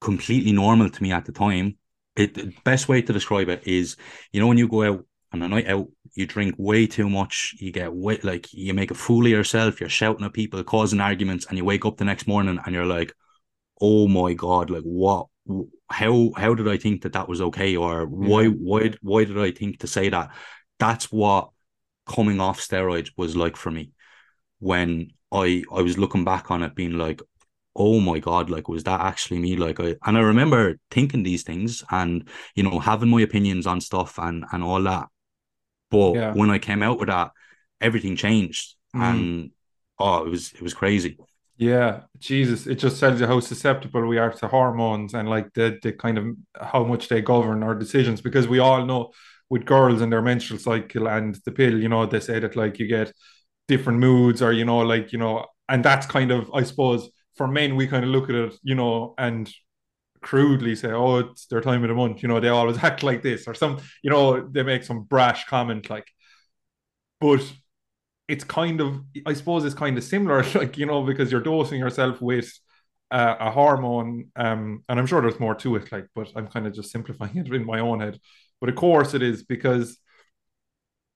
[0.00, 1.78] completely normal to me at the time,
[2.16, 3.96] it the best way to describe it is,
[4.32, 7.54] you know, when you go out on a night out, you drink way too much,
[7.58, 11.00] you get way like you make a fool of yourself, you're shouting at people, causing
[11.00, 13.12] arguments, and you wake up the next morning and you're like,
[13.80, 15.26] oh my god, like what
[15.88, 19.50] how how did I think that that was okay, or why why why did I
[19.50, 20.30] think to say that?
[20.78, 21.50] That's what
[22.06, 23.92] coming off steroids was like for me.
[24.58, 27.20] When I I was looking back on it, being like,
[27.74, 29.56] oh my god, like was that actually me?
[29.56, 33.80] Like I and I remember thinking these things and you know having my opinions on
[33.80, 35.08] stuff and and all that.
[35.90, 36.32] But yeah.
[36.32, 37.30] when I came out with that,
[37.80, 39.00] everything changed, mm.
[39.00, 39.50] and
[39.98, 41.18] oh, it was it was crazy.
[41.58, 45.78] Yeah, Jesus, it just tells you how susceptible we are to hormones and like the
[45.82, 46.26] the kind of
[46.60, 49.12] how much they govern our decisions because we all know
[49.48, 52.78] with girls and their menstrual cycle and the pill, you know, they say that like
[52.78, 53.12] you get
[53.68, 57.46] different moods or you know, like, you know, and that's kind of I suppose for
[57.46, 59.50] men we kind of look at it, you know, and
[60.26, 63.22] crudely say, Oh, it's their time of the month, you know, they always act like
[63.22, 66.06] this, or some, you know, they make some brash comment like
[67.20, 67.40] but
[68.28, 71.80] it's kind of I suppose it's kind of similar, like you know, because you're dosing
[71.80, 72.52] yourself with
[73.10, 76.66] uh, a hormone, um, and I'm sure there's more to it, like, but I'm kind
[76.66, 78.18] of just simplifying it in my own head.
[78.60, 79.98] But of course, it is because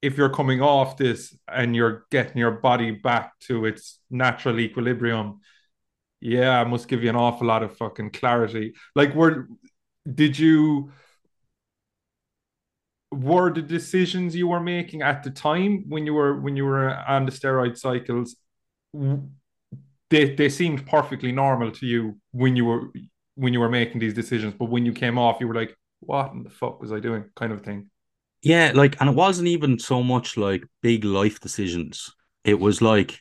[0.02, 5.40] if you're coming off this and you're getting your body back to its natural equilibrium,
[6.20, 8.74] yeah, I must give you an awful lot of fucking clarity.
[8.94, 9.48] Like, were
[10.12, 10.92] did you?
[13.12, 16.94] were the decisions you were making at the time when you were when you were
[17.08, 18.36] on the steroid cycles
[20.10, 22.90] they they seemed perfectly normal to you when you were
[23.34, 26.32] when you were making these decisions but when you came off you were like what
[26.32, 27.90] in the fuck was i doing kind of thing
[28.42, 32.14] yeah like and it wasn't even so much like big life decisions
[32.44, 33.20] it was like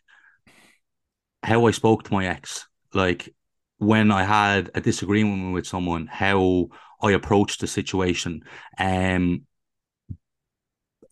[1.43, 3.33] how i spoke to my ex like
[3.77, 6.67] when i had a disagreement with someone how
[7.01, 8.41] i approached the situation
[8.77, 9.41] um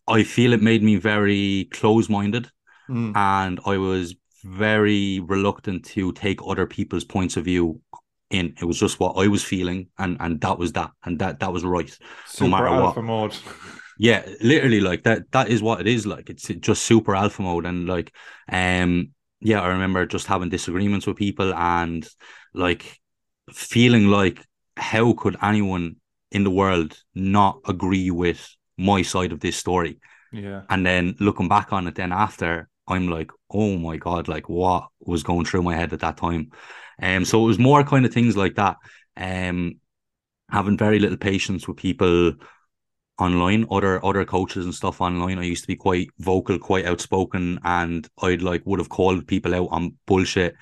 [0.08, 2.50] I feel it made me very close minded
[2.90, 3.16] mm.
[3.16, 7.82] and I was very reluctant to take other people's points of view
[8.30, 8.56] in.
[8.60, 11.52] It was just what I was feeling and and that was that and that that
[11.52, 11.90] was right.
[12.26, 13.06] Super no matter alpha what.
[13.06, 13.36] mode.
[14.00, 16.30] yeah, literally like that that is what it is like.
[16.30, 18.14] It's just super alpha mode and like
[18.50, 19.10] um
[19.40, 22.08] yeah, I remember just having disagreements with people and
[22.54, 23.00] like
[23.52, 24.44] feeling like
[24.76, 25.98] how could anyone
[26.32, 30.00] in the world not agree with my side of this story.
[30.32, 30.64] Yeah.
[30.70, 34.88] And then looking back on it then after, I'm like, oh my God, like what
[35.00, 36.52] was going through my head at that time?
[37.02, 38.78] Um, so it was more kind of things like that.
[39.16, 39.80] Um,
[40.50, 42.34] having very little patience with people
[43.20, 45.40] online, other other coaches and stuff online.
[45.40, 49.56] I used to be quite vocal, quite outspoken, and I'd like would have called people
[49.56, 50.56] out on bullshit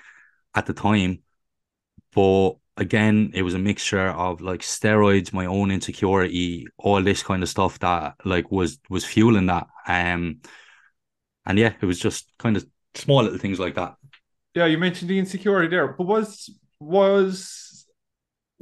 [0.54, 1.20] at the time.
[2.14, 7.44] But again, it was a mixture of like steroids, my own insecurity, all this kind
[7.44, 9.68] of stuff that like was was fueling that.
[9.88, 10.42] Um,
[11.46, 13.96] and yeah, it was just kind of small little things like that.
[14.54, 16.50] Yeah, you mentioned the insecurity there, but was
[16.80, 17.65] was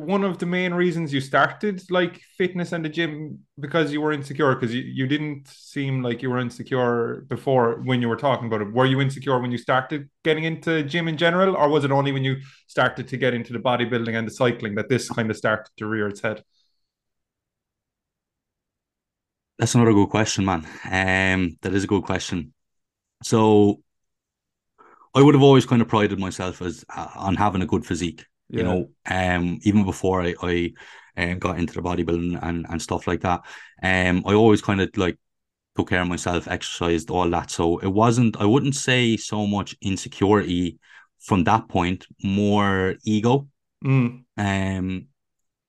[0.06, 4.12] one of the main reasons you started like fitness and the gym because you were
[4.12, 8.48] insecure because you, you didn't seem like you were insecure before when you were talking
[8.48, 8.72] about it.
[8.74, 12.12] Were you insecure when you started getting into gym in general or was it only
[12.12, 12.38] when you
[12.68, 15.86] started to get into the bodybuilding and the cycling that this kind of started to
[15.86, 16.44] rear its head?
[19.58, 20.66] That's another good question man.
[20.86, 22.54] Um that is a good question.
[23.24, 23.82] So
[25.16, 28.26] i would have always kind of prided myself as uh, on having a good physique
[28.58, 30.74] you know um even before I, I
[31.16, 33.42] and got into the bodybuilding and, and stuff like that.
[33.82, 35.18] Um, I always kind of like
[35.76, 37.52] took care of myself, exercised, all that.
[37.52, 40.80] So it wasn't, I wouldn't say so much insecurity
[41.20, 43.48] from that point, more ego.
[43.84, 44.24] Mm.
[44.38, 45.08] Um,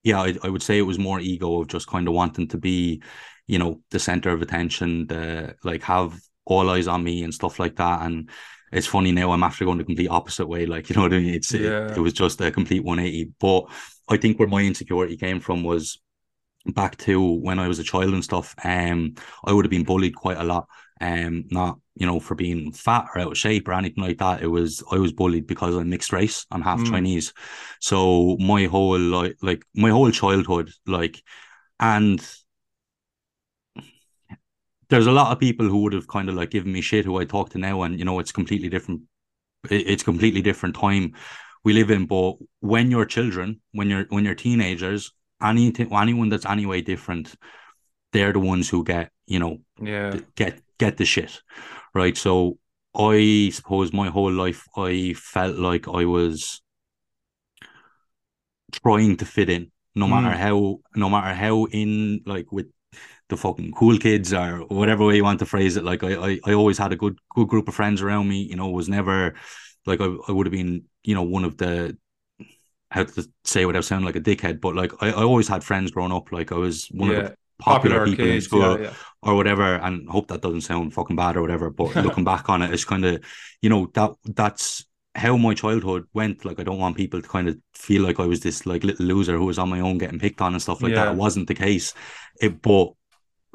[0.02, 2.58] yeah, I, I would say it was more ego of just kind of wanting to
[2.58, 3.02] be,
[3.46, 7.58] you know, the center of attention, the like have all eyes on me and stuff
[7.58, 8.02] like that.
[8.02, 8.30] And
[8.74, 10.66] it's funny now I'm after going the complete opposite way.
[10.66, 11.34] Like, you know what I mean?
[11.34, 11.86] It's Yeah.
[11.88, 13.32] it, it was just a complete 180.
[13.40, 13.64] But
[14.08, 16.00] I think where my insecurity came from was
[16.66, 18.54] back to when I was a child and stuff.
[18.64, 19.14] Um,
[19.44, 20.66] I would have been bullied quite a lot.
[21.00, 24.42] Um, not you know for being fat or out of shape or anything like that.
[24.42, 26.46] It was I was bullied because I'm mixed race.
[26.50, 26.90] I'm half Mm.
[26.90, 27.32] Chinese,
[27.80, 31.22] so my whole like like my whole childhood like
[31.80, 32.24] and
[34.94, 37.18] there's a lot of people who would have kind of like given me shit who
[37.18, 39.02] I talk to now, and you know it's completely different.
[39.68, 41.14] It's completely different time
[41.64, 42.06] we live in.
[42.06, 45.10] But when you're children, when you're when you're teenagers,
[45.42, 47.34] anything anyone that's anyway different,
[48.12, 50.20] they're the ones who get you know Yeah.
[50.36, 51.42] get get the shit,
[51.92, 52.16] right?
[52.16, 52.58] So
[52.94, 56.62] I suppose my whole life I felt like I was
[58.70, 60.10] trying to fit in, no Mm.
[60.10, 62.70] matter how no matter how in like with
[63.28, 65.84] the fucking cool kids or whatever way you want to phrase it.
[65.84, 68.42] Like I I, I always had a good good group of friends around me.
[68.42, 69.34] You know, was never
[69.86, 71.96] like I, I would have been you know one of the
[72.90, 75.90] how to say without sounding like a dickhead, but like I, I always had friends
[75.90, 76.30] growing up.
[76.32, 78.94] Like I was one of the popular, people in school Yeah, yeah.
[79.22, 82.62] or whatever and hope that doesn't sound fucking bad or whatever but looking back on
[82.62, 83.24] it it's kind of
[83.62, 87.48] you know that that's how my childhood went like i don't want people to kind
[87.48, 90.18] of feel like i was this like little loser who was on my own getting
[90.18, 91.04] picked on and stuff like Yeah.
[91.04, 91.94] that it wasn't the case
[92.40, 92.92] it but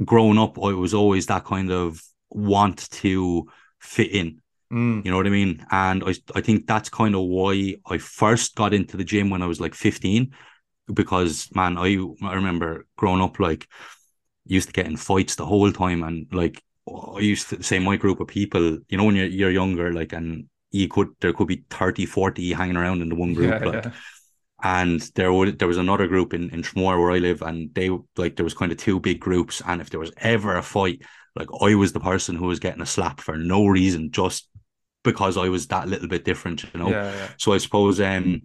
[0.06, 3.48] growing up i was always that kind of want to
[3.80, 4.42] fit in
[4.72, 5.04] Mm.
[5.04, 8.54] you know what i mean and i i think that's kind of why i first
[8.56, 10.32] got into the gym when i was like 15
[10.94, 13.68] because man i i remember growing up like
[14.46, 17.98] used to get in fights the whole time and like I used to say my
[17.98, 21.48] group of people, you know, when you're you're younger, like and you could there could
[21.48, 23.92] be 30, 40 hanging around in the one group, Yeah, like yeah.
[24.62, 27.90] And there would there was another group in, in Tramore where I live and they
[28.18, 31.02] like there was kind of two big groups and if there was ever a fight,
[31.36, 34.50] like I was the person who was getting a slap for no reason, just
[35.04, 36.90] because I was that little bit different, you know.
[36.90, 37.28] Yeah, yeah.
[37.38, 38.42] So I suppose um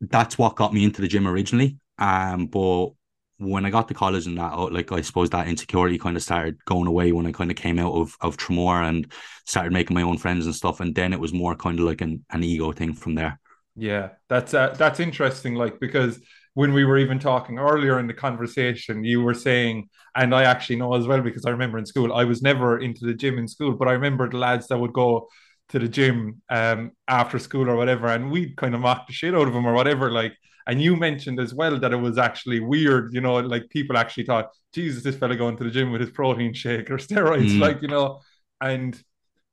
[0.00, 1.78] that's what got me into the gym originally.
[1.98, 2.90] Um, but
[3.38, 6.22] when I got to college and that, oh, like I suppose that insecurity kind of
[6.22, 9.10] started going away when I kind of came out of of Tramore and
[9.44, 10.80] started making my own friends and stuff.
[10.80, 13.38] And then it was more kind of like an, an ego thing from there.
[13.76, 15.54] Yeah, that's uh, that's interesting.
[15.54, 16.18] Like because
[16.54, 20.76] when we were even talking earlier in the conversation, you were saying, and I actually
[20.76, 23.46] know as well because I remember in school I was never into the gym in
[23.48, 25.28] school, but I remember the lads that would go
[25.70, 29.34] to the gym um after school or whatever, and we'd kind of mock the shit
[29.34, 30.10] out of them or whatever.
[30.10, 30.32] Like,
[30.66, 34.24] and you mentioned as well that it was actually weird, you know, like people actually
[34.24, 37.60] thought, Jesus, this fella going to the gym with his protein shake or steroids, Mm.
[37.60, 38.20] like you know,
[38.60, 38.98] and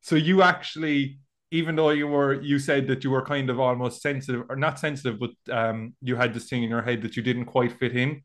[0.01, 1.19] so you actually
[1.60, 4.80] even though you were you said that you were kind of almost sensitive or not
[4.80, 5.32] sensitive but
[5.62, 8.22] um you had this thing in your head that you didn't quite fit in.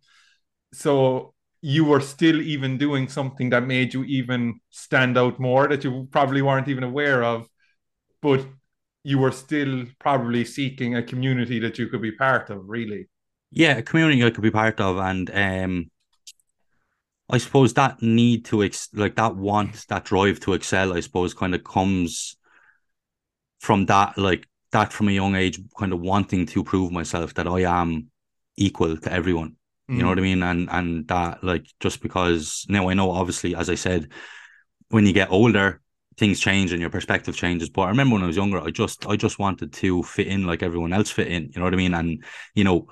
[0.73, 5.85] So you were still even doing something that made you even stand out more that
[5.85, 7.49] you probably weren't even aware of
[8.21, 8.45] but
[9.05, 13.09] you were still probably seeking a community that you could be part of really.
[13.51, 15.91] Yeah, a community I could be part of, and um,
[17.31, 21.33] I suppose that need to ex- like that want, that drive to excel, I suppose,
[21.33, 22.37] kind of comes
[23.59, 27.47] from that, like that from a young age, kind of wanting to prove myself that
[27.47, 28.11] I am
[28.57, 29.57] equal to everyone.
[29.91, 30.43] You know what I mean?
[30.43, 34.13] And and that like just because now I know obviously, as I said,
[34.91, 35.81] when you get older,
[36.19, 37.71] things change and your perspective changes.
[37.71, 40.47] But I remember when I was younger, I just I just wanted to fit in
[40.47, 41.45] like everyone else fit in.
[41.45, 41.95] You know what I mean?
[41.95, 42.23] And
[42.55, 42.89] you know,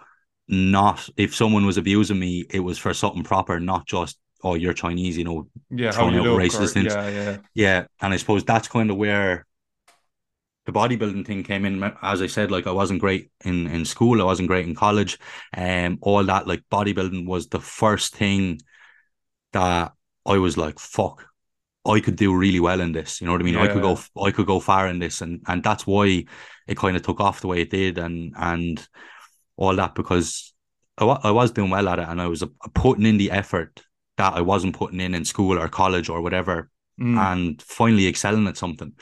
[0.48, 4.72] not if someone was abusing me, it was for something proper, not just oh you're
[4.72, 5.18] Chinese.
[5.18, 6.94] You know, yeah throwing out racist or, things.
[6.94, 7.84] yeah yeah yeah.
[8.00, 9.44] And I suppose that's kind of where
[10.66, 11.82] the bodybuilding thing came in.
[12.02, 15.18] As I said, like I wasn't great in in school, I wasn't great in college,
[15.52, 16.46] and um, all that.
[16.46, 18.60] Like bodybuilding was the first thing
[19.52, 19.92] that
[20.26, 21.26] I was like, fuck.
[21.86, 23.56] I could do really well in this, you know what I mean.
[23.56, 26.24] I could go, I could go far in this, and and that's why
[26.66, 28.84] it kind of took off the way it did, and and
[29.56, 30.52] all that because
[30.98, 32.42] I, I was doing well at it, and I was
[32.74, 33.84] putting in the effort
[34.16, 37.18] that I wasn't putting in in school or college or whatever, Mm.
[37.18, 38.94] and finally excelling at something.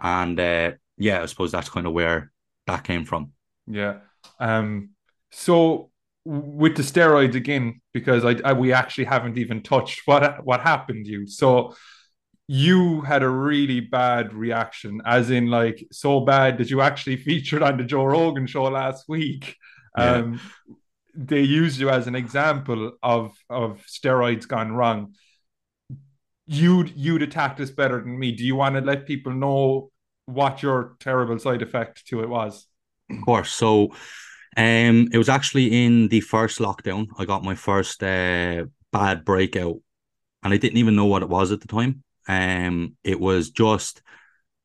[0.00, 2.32] And uh, yeah, I suppose that's kind of where
[2.66, 3.32] that came from.
[3.66, 3.98] Yeah.
[4.40, 4.90] Um.
[5.30, 5.90] So
[6.24, 11.06] with the steroids again, because I, I we actually haven't even touched what what happened
[11.06, 11.26] to you.
[11.26, 11.74] So
[12.46, 17.62] you had a really bad reaction, as in like so bad that you actually featured
[17.62, 19.56] on the Joe Rogan show last week.
[19.96, 20.12] Yeah.
[20.12, 20.40] Um.
[21.14, 25.14] they used you as an example of of steroids gone wrong.
[26.46, 28.32] You'd you'd attack this better than me.
[28.32, 29.90] Do you want to let people know
[30.28, 32.66] what your terrible side effect to it was?
[33.10, 33.50] Of course.
[33.50, 33.94] So
[34.56, 37.06] um it was actually in the first lockdown.
[37.18, 39.76] I got my first uh, bad breakout
[40.42, 42.02] and I didn't even know what it was at the time.
[42.28, 44.02] Um it was just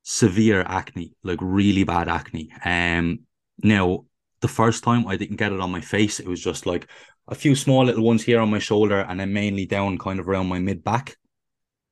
[0.04, 2.52] severe acne, like really bad acne.
[2.66, 3.20] Um
[3.64, 4.06] now
[4.42, 6.20] the first time I didn't get it on my face.
[6.20, 6.90] It was just like
[7.30, 10.28] a few small little ones here on my shoulder and then mainly down kind of
[10.28, 11.16] around my mid back.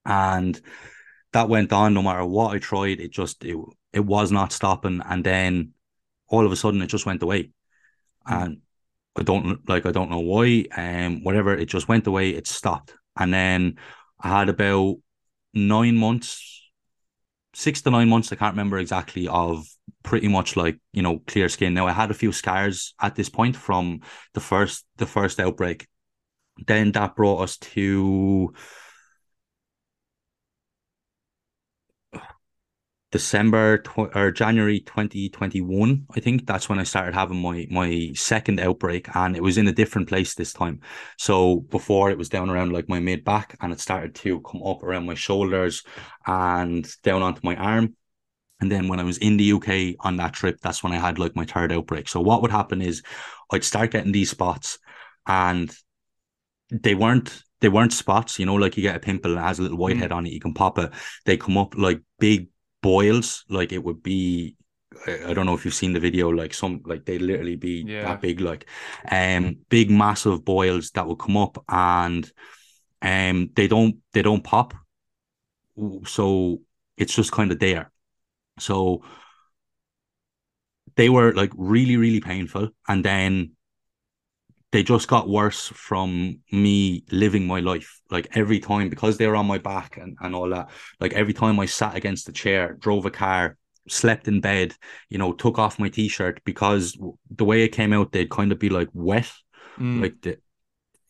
[0.05, 0.59] And
[1.34, 3.58] that went on no matter what I tried, it just it,
[3.94, 5.02] it was not stopping.
[5.06, 5.74] And then
[6.28, 7.52] all of a sudden it just went away.
[8.28, 8.44] Mm.
[8.44, 8.58] And
[9.16, 10.66] I don't like I don't know why.
[10.76, 12.94] Um whatever, it just went away, it stopped.
[13.18, 13.78] And then
[14.20, 14.98] I had about
[15.54, 16.52] nine months
[17.54, 19.66] six to nine months, I can't remember exactly, of
[20.04, 21.74] pretty much like, you know, clear skin.
[21.74, 24.02] Now I had a few scars at this point from
[24.34, 25.88] the first the first outbreak.
[26.68, 28.54] Then that brought us to
[33.12, 38.59] December tw- or January 2021, I think that's when I started having my my second
[38.59, 40.80] outbreak, and it was in a different place this time.
[41.18, 44.64] So before it was down around like my mid back, and it started to come
[44.64, 45.84] up around my shoulders
[46.26, 47.95] and down onto my arm.
[48.62, 51.20] And then when I was in the UK on that trip, that's when I had
[51.20, 52.07] like my third outbreak.
[52.07, 53.01] So what would happen is
[53.51, 54.80] I'd start getting these spots,
[55.28, 55.74] and
[56.72, 59.59] they weren't they weren't spots, you know, like you get a pimple and it has
[59.59, 60.12] a little white mm.
[60.12, 60.91] on it, you can pop it.
[61.26, 62.47] They come up like big
[62.82, 64.56] boils like it would be
[65.08, 68.04] I don't know if you've seen the video, like some like they literally be yeah.
[68.04, 68.68] that big, like
[69.10, 72.30] um big massive boils that will come up and
[73.02, 74.74] um they don't they don't pop.
[76.06, 76.62] So
[76.98, 77.92] it's just kind of there.
[78.60, 79.04] So
[80.96, 82.70] they were like really, really painful.
[82.88, 83.54] And then
[84.72, 88.01] they just got worse from me living my life.
[88.09, 90.69] Like every time, because they were on my back and, and all that,
[90.99, 93.57] like every time I sat against the chair, drove a car,
[93.89, 94.74] slept in bed,
[95.09, 96.97] you know, took off my t shirt because
[97.30, 99.32] the way it came out, they'd kind of be like wet.
[99.78, 100.01] Mm.
[100.01, 100.38] Like the,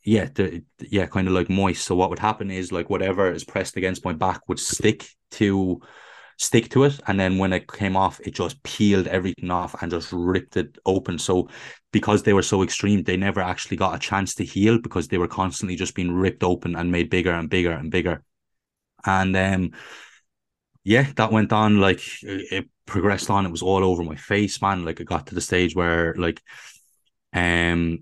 [0.03, 1.85] yeah, the, yeah, kind of like moist.
[1.85, 5.81] So what would happen is like whatever is pressed against my back would stick to
[6.41, 6.99] stick to it.
[7.07, 10.77] And then when it came off, it just peeled everything off and just ripped it
[10.85, 11.19] open.
[11.19, 11.49] So
[11.91, 15.19] because they were so extreme, they never actually got a chance to heal because they
[15.19, 18.23] were constantly just being ripped open and made bigger and bigger and bigger.
[19.05, 19.71] And um
[20.83, 23.45] yeah, that went on like it progressed on.
[23.45, 24.83] It was all over my face, man.
[24.83, 26.41] Like it got to the stage where like
[27.33, 27.99] um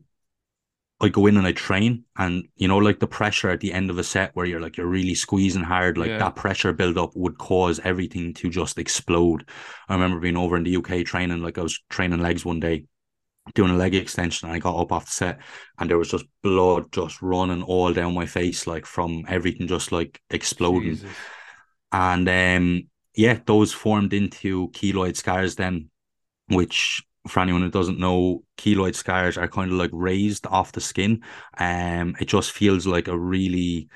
[1.02, 3.89] I go in and I train, and you know, like the pressure at the end
[3.89, 6.18] of a set where you're like you're really squeezing hard, like yeah.
[6.18, 9.50] that pressure build up would cause everything to just explode.
[9.88, 12.86] I remember being over in the UK training, like I was training legs one day,
[13.56, 15.39] doing a leg extension, and I got up off the set,
[15.78, 19.93] and there was just blood just running all down my face, like from everything just
[19.93, 20.95] like exploding.
[20.95, 21.12] Jesus.
[21.93, 25.89] And um, yeah, those formed into keloid scars then,
[26.47, 30.82] which for anyone who doesn't know, keloid scars are kind of like raised off the
[30.82, 31.24] skin.
[31.58, 33.90] Um, it just feels like a really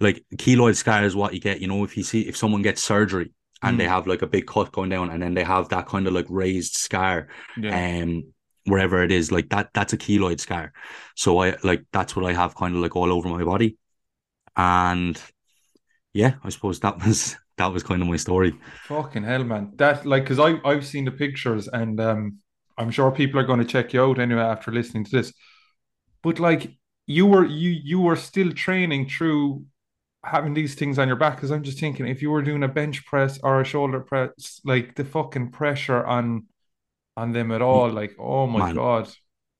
[0.00, 1.60] like keloid scar is what you get.
[1.60, 3.32] You know, if you see if someone gets surgery
[3.62, 3.78] and mm.
[3.78, 6.12] they have like a big cut going down, and then they have that kind of
[6.12, 8.02] like raised scar, yeah.
[8.02, 8.24] um,
[8.66, 10.72] wherever it is, like that, that's a keloid scar.
[11.16, 13.76] So I like that's what I have kind of like all over my body,
[14.56, 15.20] and
[16.12, 18.54] yeah, I suppose that was that was kind of my story.
[18.84, 19.72] Fucking hell, man!
[19.76, 22.38] That like because I I've seen the pictures and um
[22.76, 25.32] I'm sure people are going to check you out anyway after listening to this.
[26.22, 26.72] But like
[27.06, 29.64] you were you you were still training through
[30.24, 32.68] having these things on your back because I'm just thinking if you were doing a
[32.68, 36.46] bench press or a shoulder press, like the fucking pressure on
[37.16, 39.08] on them at all, like oh my Man, god.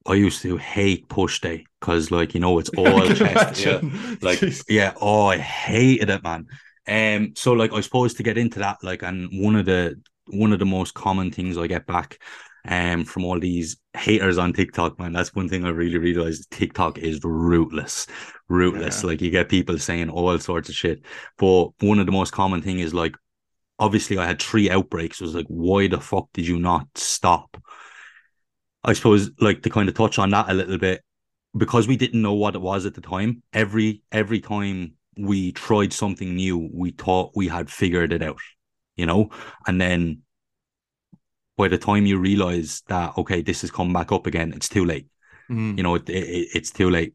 [0.07, 3.65] I used to hate push day because like you know it's all chest.
[3.65, 3.81] Yeah.
[4.23, 4.65] Like Jeez.
[4.69, 6.47] yeah, oh I hated it, man.
[6.89, 10.53] Um so like I suppose to get into that, like and one of the one
[10.53, 12.19] of the most common things I get back
[12.67, 15.13] um, from all these haters on TikTok, man.
[15.13, 16.51] That's one thing I really realized.
[16.51, 18.07] TikTok is rootless,
[18.49, 19.03] rootless.
[19.03, 19.09] Yeah.
[19.09, 21.03] Like you get people saying all sorts of shit.
[21.39, 23.15] But one of the most common thing is like,
[23.79, 25.21] obviously, I had three outbreaks.
[25.21, 27.61] It was like, why the fuck did you not stop?
[28.83, 31.03] I suppose, like to kind of touch on that a little bit,
[31.57, 33.43] because we didn't know what it was at the time.
[33.53, 38.39] Every every time we tried something new, we thought we had figured it out,
[38.97, 39.31] you know,
[39.67, 40.23] and then
[41.57, 44.85] by the time you realize that okay this has come back up again it's too
[44.85, 45.07] late
[45.51, 45.77] mm.
[45.77, 47.15] you know it, it, it's too late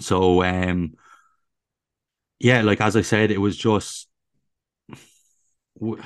[0.00, 0.94] so um
[2.38, 4.08] yeah like as i said it was just
[5.74, 6.00] when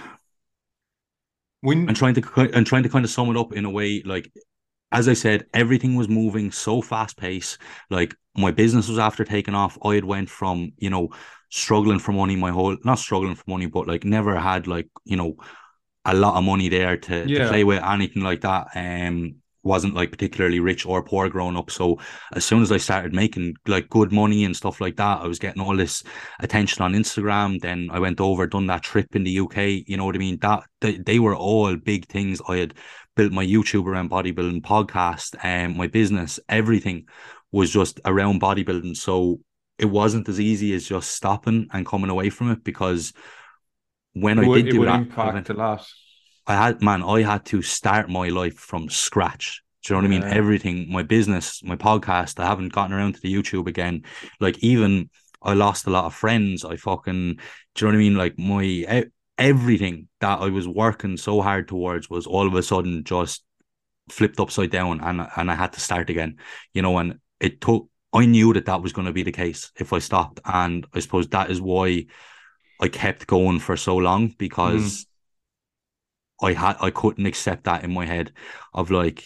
[1.89, 4.31] and trying to and trying to kind of sum it up in a way like
[4.91, 7.59] as I said, everything was moving so fast pace.
[7.91, 9.79] Like my business was after taking off.
[9.85, 11.11] I had went from, you know,
[11.51, 15.17] struggling for money my whole not struggling for money, but like never had like, you
[15.17, 15.37] know,
[16.09, 17.45] a lot of money there to, Yeah.
[17.45, 18.69] to play with, anything like that.
[18.75, 21.71] Um wasn't like particularly rich or poor growing up.
[21.71, 21.99] So
[22.33, 25.39] as soon as I started making like good money and stuff like that, I was
[25.39, 26.03] getting all this
[26.41, 27.61] attention on Instagram.
[27.61, 29.85] Then I went over, done that trip in the UK.
[29.87, 30.39] You know what I mean?
[30.41, 32.41] That they, they were all big things.
[32.49, 32.75] I had
[33.17, 36.41] built my YouTube around bodybuilding, podcast, and my business.
[36.49, 37.07] Everything
[37.53, 38.97] was just around bodybuilding.
[38.97, 39.41] So
[39.79, 43.13] it wasn't as easy as just stopping and coming away from it because
[44.21, 45.87] when It I would, did it do that, I impact went- a lot.
[46.47, 49.63] I had man, I had to start my life from scratch.
[49.85, 50.25] Do you know what I mean?
[50.25, 52.41] Everything, my business, my podcast.
[52.41, 54.05] I haven't gotten around to the YouTube again.
[54.41, 55.11] Like even
[55.43, 56.65] I lost a lot of friends.
[56.65, 57.35] I fucking,
[57.75, 58.17] do you know what I mean?
[58.17, 59.07] Like my
[59.37, 63.45] everything that I was working so hard towards was all of a sudden just
[64.11, 66.39] flipped upside down, and and I had to start again.
[66.73, 67.89] You know, and it took.
[68.13, 71.01] I knew that that was going to be the case if I stopped, and I
[71.01, 72.07] suppose that is why
[72.81, 75.07] I kept going for so long because
[76.41, 76.49] mm.
[76.49, 78.33] I had I couldn't accept that in my head
[78.73, 79.25] of like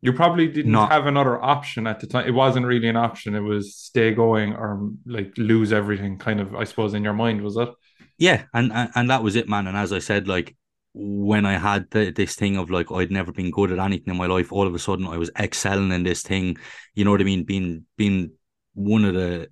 [0.00, 2.26] You probably didn't Not- have another option at the time.
[2.26, 3.34] It wasn't really an option.
[3.34, 7.40] It was stay going or like lose everything, kind of, I suppose, in your mind,
[7.42, 7.70] was it?
[8.18, 9.66] yeah, and and, and that was it, man.
[9.66, 10.56] And as I said, like
[10.94, 14.16] when I had the, this thing of like I'd never been good at anything in
[14.18, 16.56] my life, all of a sudden I was excelling in this thing.
[16.94, 17.44] You know what I mean?
[17.44, 18.32] Being being
[18.74, 19.48] one of the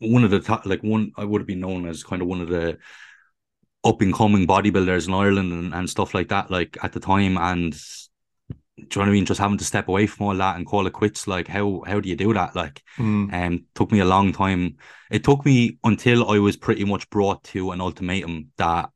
[0.00, 2.40] one of the top, like one I would have been known as kind of one
[2.40, 2.78] of the
[3.84, 7.38] up and coming bodybuilders in Ireland and, and stuff like that, like at the time.
[7.38, 7.78] And do
[8.80, 9.26] you know what I mean?
[9.26, 11.26] Just having to step away from all that and call it quits.
[11.26, 12.54] Like how how do you do that?
[12.54, 13.32] Like Mm.
[13.32, 14.76] um took me a long time.
[15.10, 18.90] It took me until I was pretty much brought to an ultimatum that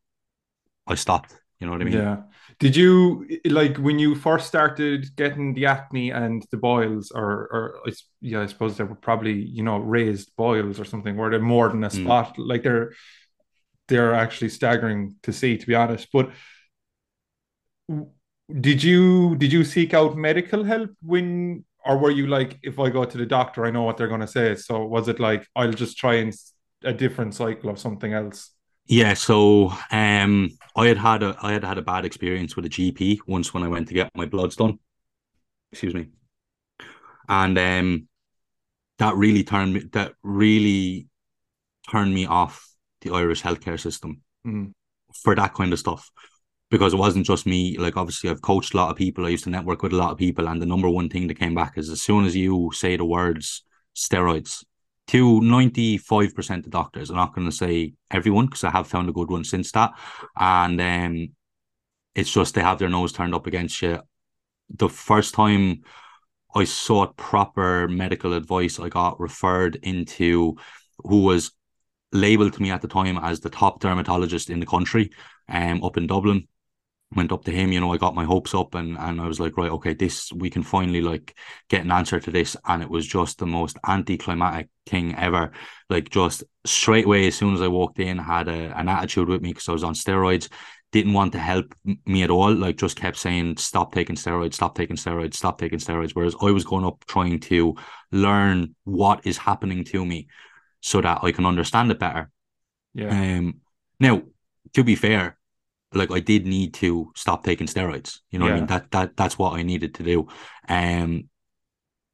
[0.87, 1.37] I stopped.
[1.59, 1.95] You know what I mean?
[1.95, 2.23] Yeah.
[2.63, 7.81] Did you like when you first started getting the acne and the boils, or or
[8.21, 11.17] yeah, I suppose they were probably you know raised boils or something.
[11.17, 11.91] Were they more than a Mm.
[11.91, 12.39] spot?
[12.39, 12.93] Like they're
[13.89, 16.09] they're actually staggering to see, to be honest.
[16.13, 16.33] But
[18.61, 22.91] did you did you seek out medical help when, or were you like, if I
[22.91, 24.55] go to the doctor, I know what they're going to say.
[24.57, 26.35] So was it like I'll just try and
[26.85, 28.52] a different cycle of something else?
[28.87, 32.69] Yeah, so um, I had had a I had had a bad experience with a
[32.69, 34.79] GP once when I went to get my bloods done.
[35.71, 36.09] Excuse me,
[37.29, 38.09] and um,
[38.99, 41.09] that really turned me that really
[41.91, 42.69] turned me off
[43.01, 44.73] the Irish healthcare system Mm.
[45.23, 46.11] for that kind of stuff
[46.69, 47.79] because it wasn't just me.
[47.79, 49.25] Like obviously, I've coached a lot of people.
[49.25, 51.39] I used to network with a lot of people, and the number one thing that
[51.39, 53.65] came back is as soon as you say the words
[53.97, 54.65] steroids.
[55.09, 59.13] To 95% of doctors, I'm not going to say everyone because I have found a
[59.13, 59.93] good one since that.
[60.39, 61.29] And um,
[62.15, 64.01] it's just they have their nose turned up against you.
[64.71, 65.83] The first time
[66.55, 70.57] I sought proper medical advice, I got referred into
[70.99, 71.53] who was
[72.13, 75.11] labeled to me at the time as the top dermatologist in the country,
[75.49, 76.47] um, up in Dublin.
[77.15, 79.41] Went up to him, you know, I got my hopes up and and I was
[79.41, 81.37] like, right, okay, this we can finally like
[81.69, 82.57] get an answer to this.
[82.67, 85.53] And it was just the most anticlimactic thing ever.
[85.91, 89.43] Like just straight away, as soon as I walked in, had a, an attitude with
[89.43, 90.49] me because I was on steroids
[90.93, 92.55] didn't want to help me at all.
[92.55, 96.11] Like just kept saying, stop taking steroids, stop taking steroids, stop taking steroids.
[96.13, 97.75] Whereas I was going up trying to
[98.13, 100.29] learn what is happening to me
[100.81, 102.31] so that I can understand it better.
[102.95, 103.09] Yeah.
[103.09, 103.61] Um,
[103.99, 104.23] now,
[104.75, 105.39] to be fair,
[105.95, 108.21] like I did need to stop taking steroids.
[108.31, 108.67] You know what I mean?
[108.67, 110.29] That that that's what I needed to do.
[110.69, 111.29] Um,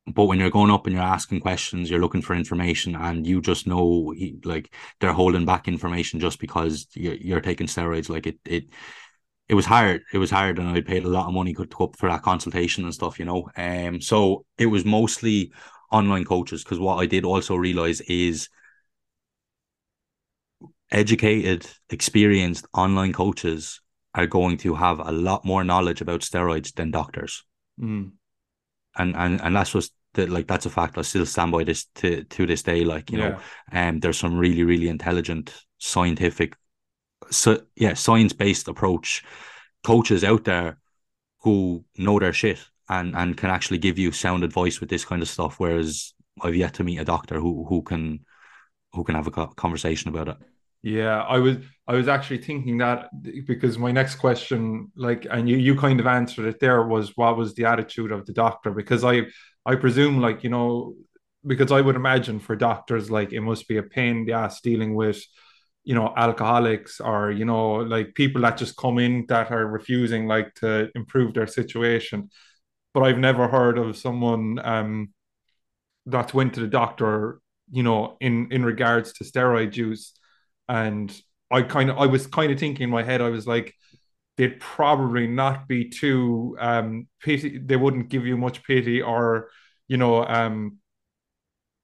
[0.07, 3.41] but when you're going up and you're asking questions, you're looking for information, and you
[3.41, 4.15] just know
[4.45, 8.09] like they're holding back information just because you're, you're taking steroids.
[8.09, 8.65] Like it it
[9.49, 10.03] it was hard.
[10.13, 12.23] It was hard, and I paid a lot of money to go up for that
[12.23, 13.19] consultation and stuff.
[13.19, 15.53] You know, um, so it was mostly
[15.91, 18.49] online coaches because what I did also realize is
[20.91, 23.81] educated, experienced online coaches
[24.15, 27.45] are going to have a lot more knowledge about steroids than doctors.
[27.81, 28.13] Mm.
[28.97, 30.99] And and and that's just that like that's a fact.
[30.99, 32.85] I still stand by this to to this day.
[32.85, 33.39] Like, you know,
[33.73, 36.55] um there's some really, really intelligent, scientific
[37.31, 39.25] so yeah, science based approach
[39.85, 40.79] coaches out there
[41.41, 45.23] who know their shit and and can actually give you sound advice with this kind
[45.23, 45.59] of stuff.
[45.59, 48.25] Whereas I've yet to meet a doctor who who can
[48.93, 50.37] who can have a conversation about it.
[50.83, 51.57] Yeah, I was
[51.89, 53.09] I was actually thinking that
[53.47, 57.37] because my next question, like, and you you kind of answered it there, was what
[57.37, 58.71] was the attitude of the doctor?
[58.71, 59.23] Because I
[59.67, 60.95] I presume, like, you know,
[61.47, 64.61] because I would imagine for doctors, like, it must be a pain in the ass
[64.61, 65.21] dealing with,
[65.85, 70.27] you know, alcoholics or you know, like people that just come in that are refusing,
[70.29, 72.31] like, to improve their situation.
[72.95, 75.11] but I've never heard of someone um,
[76.07, 80.13] that went to the doctor, you know, in in regards to steroid use.
[80.69, 81.15] And
[81.51, 83.75] I kind of I was kind of thinking in my head, I was like,
[84.37, 87.59] they'd probably not be too um pity.
[87.59, 89.51] They wouldn't give you much pity, or
[89.89, 90.79] you know, um,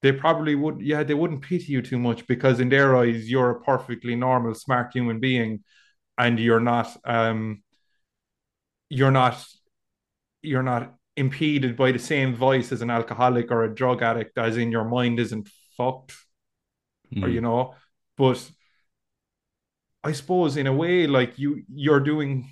[0.02, 0.80] they probably would.
[0.80, 4.54] Yeah, they wouldn't pity you too much because in their eyes, you're a perfectly normal,
[4.54, 5.64] smart human being,
[6.18, 7.62] and you're not um,
[8.90, 9.42] you're not
[10.42, 14.56] you're not impeded by the same voice as an alcoholic or a drug addict, as
[14.56, 16.14] in your mind isn't fucked,
[17.14, 17.24] mm.
[17.24, 17.74] or you know.
[18.16, 18.50] But
[20.04, 22.48] I suppose in a way, like you, you're doing.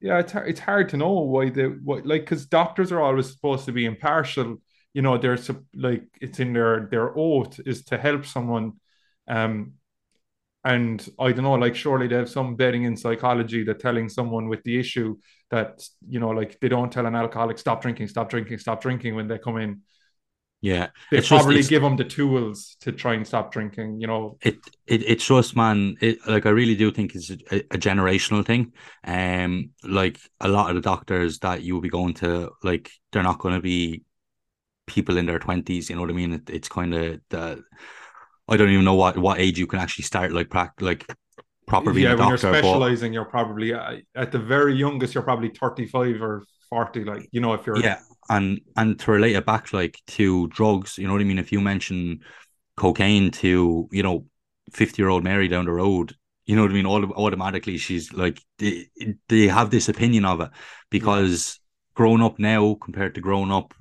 [0.00, 3.66] Yeah, it's it's hard to know why the what like because doctors are always supposed
[3.66, 4.56] to be impartial.
[4.94, 5.38] You know, they're
[5.74, 8.72] like it's in their their oath is to help someone.
[9.28, 9.74] Um,
[10.64, 14.48] and I don't know, like surely they have some betting in psychology that telling someone
[14.48, 15.16] with the issue
[15.50, 19.16] that you know, like they don't tell an alcoholic stop drinking, stop drinking, stop drinking
[19.16, 19.82] when they come in.
[20.62, 24.00] Yeah, they it's probably just, give them the tools to try and stop drinking.
[24.00, 27.34] You know, it it it's just man, it like I really do think it's a,
[27.72, 28.72] a generational thing.
[29.02, 33.24] Um, like a lot of the doctors that you will be going to, like they're
[33.24, 34.04] not going to be
[34.86, 35.90] people in their twenties.
[35.90, 36.34] You know what I mean?
[36.34, 37.64] It, it's kind of the
[38.48, 41.12] I don't even know what what age you can actually start like prac like
[41.66, 42.22] proper yeah, a doctor.
[42.22, 46.44] when you're specializing, but, you're probably uh, at the very youngest, you're probably 35 or
[46.70, 47.04] 40.
[47.04, 47.98] Like you know, if you're yeah,
[48.28, 51.38] and and to relate it back like to drugs, you know what I mean.
[51.38, 52.20] If you mention
[52.76, 54.26] cocaine to you know
[54.72, 56.14] 50 year old Mary down the road,
[56.46, 56.86] you know what I mean.
[56.86, 58.88] All automatically, she's like they,
[59.28, 60.50] they have this opinion of it
[60.90, 61.94] because yeah.
[61.94, 63.74] growing up now compared to growing up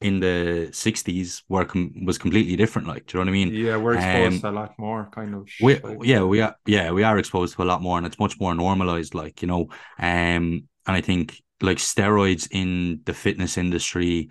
[0.00, 3.54] in the 60s were com- was completely different like do you know what i mean
[3.54, 6.90] yeah we're exposed um, to a lot more kind of we, yeah we are yeah
[6.90, 9.68] we are exposed to a lot more and it's much more normalized like you know
[9.98, 14.30] um and i think like steroids in the fitness industry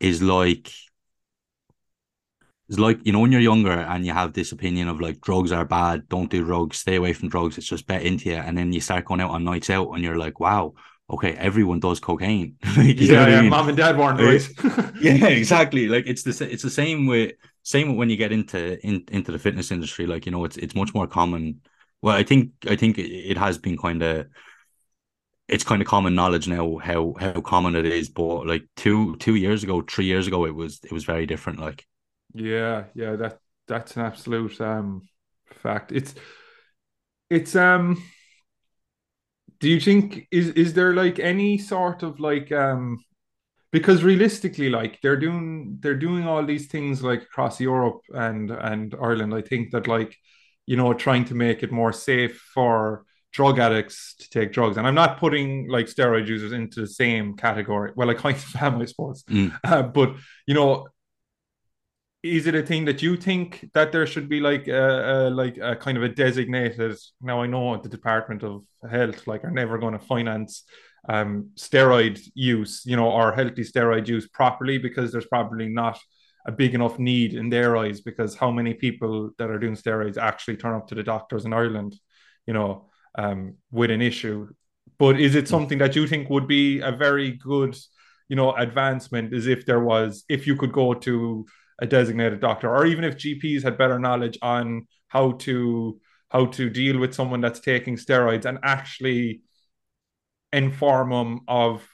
[0.00, 0.72] is like
[2.68, 5.52] it's like you know when you're younger and you have this opinion of like drugs
[5.52, 8.56] are bad don't do drugs stay away from drugs it's just bet into you and
[8.56, 10.72] then you start going out on nights out and you're like wow
[11.12, 12.56] okay, everyone does cocaine.
[12.76, 13.50] yeah, yeah, I mean?
[13.50, 14.94] mom and dad weren't right.
[15.00, 15.88] yeah, exactly.
[15.88, 19.38] Like it's the it's the same with same when you get into in, into the
[19.38, 20.06] fitness industry.
[20.06, 21.60] Like you know, it's it's much more common.
[22.00, 24.26] Well, I think I think it has been kind of
[25.48, 28.08] it's kind of common knowledge now how how common it is.
[28.08, 31.60] But like two two years ago, three years ago, it was it was very different.
[31.60, 31.86] Like
[32.34, 33.38] yeah, yeah, that
[33.68, 35.08] that's an absolute um
[35.62, 35.92] fact.
[35.92, 36.14] It's
[37.30, 38.02] it's um
[39.60, 42.98] do you think is is there like any sort of like um
[43.72, 48.94] because realistically like they're doing they're doing all these things like across Europe and and
[49.00, 50.16] Ireland I think that like
[50.66, 54.76] you know trying to make it more safe for drug addicts to take drugs.
[54.76, 57.92] And I'm not putting like steroid users into the same category.
[57.96, 59.24] Well I kind of am I suppose.
[59.24, 59.58] Mm.
[59.64, 60.14] uh, but
[60.46, 60.86] you know
[62.22, 65.58] is it a thing that you think that there should be like a, a, like
[65.58, 69.78] a kind of a designated now i know the department of health like are never
[69.78, 70.64] going to finance
[71.08, 75.98] um steroid use you know or healthy steroid use properly because there's probably not
[76.46, 80.16] a big enough need in their eyes because how many people that are doing steroids
[80.16, 81.96] actually turn up to the doctors in ireland
[82.46, 84.48] you know um with an issue.
[84.98, 87.76] But is it something that you think would be a very good
[88.28, 91.46] you know advancement as if there was if you could go to
[91.80, 96.00] a designated doctor, or even if GPs had better knowledge on how to
[96.30, 99.42] how to deal with someone that's taking steroids and actually
[100.52, 101.86] inform them of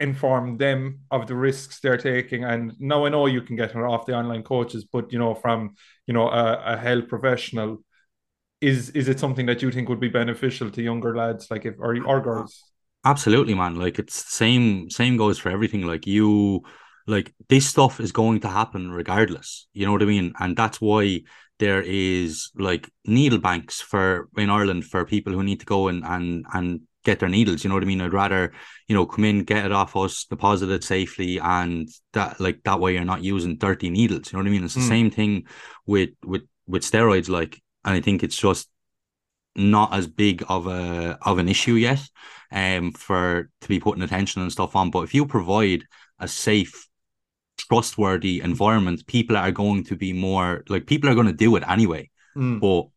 [0.00, 2.44] inform them of the risks they're taking.
[2.44, 5.34] And now i know you can get it off the online coaches but you know
[5.34, 5.74] from
[6.06, 7.78] you know a, a health professional
[8.60, 11.74] is is it something that you think would be beneficial to younger lads like if
[11.78, 12.64] or, or girls
[13.04, 16.62] absolutely man like it's same same goes for everything like you
[17.08, 19.66] like this stuff is going to happen regardless.
[19.72, 20.34] You know what I mean?
[20.38, 21.22] And that's why
[21.58, 26.04] there is like needle banks for in Ireland for people who need to go and
[26.04, 27.64] and and get their needles.
[27.64, 28.02] You know what I mean?
[28.02, 28.52] I'd rather,
[28.86, 32.78] you know, come in, get it off us, deposit it safely, and that like that
[32.78, 34.30] way you're not using dirty needles.
[34.30, 34.64] You know what I mean?
[34.64, 34.88] It's the mm.
[34.88, 35.46] same thing
[35.86, 38.68] with with with steroids, like, and I think it's just
[39.56, 42.00] not as big of a of an issue yet
[42.52, 44.90] um for to be putting attention and stuff on.
[44.90, 45.84] But if you provide
[46.18, 46.86] a safe
[47.56, 51.64] trustworthy environment, people are going to be more like people are going to do it
[51.66, 52.10] anyway.
[52.36, 52.60] Mm.
[52.60, 52.90] But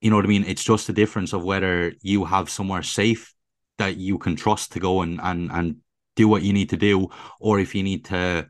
[0.00, 0.44] you know what I mean?
[0.44, 3.32] It's just a difference of whether you have somewhere safe
[3.78, 5.76] that you can trust to go and and and
[6.16, 7.08] do what you need to do,
[7.38, 8.46] or if you need to,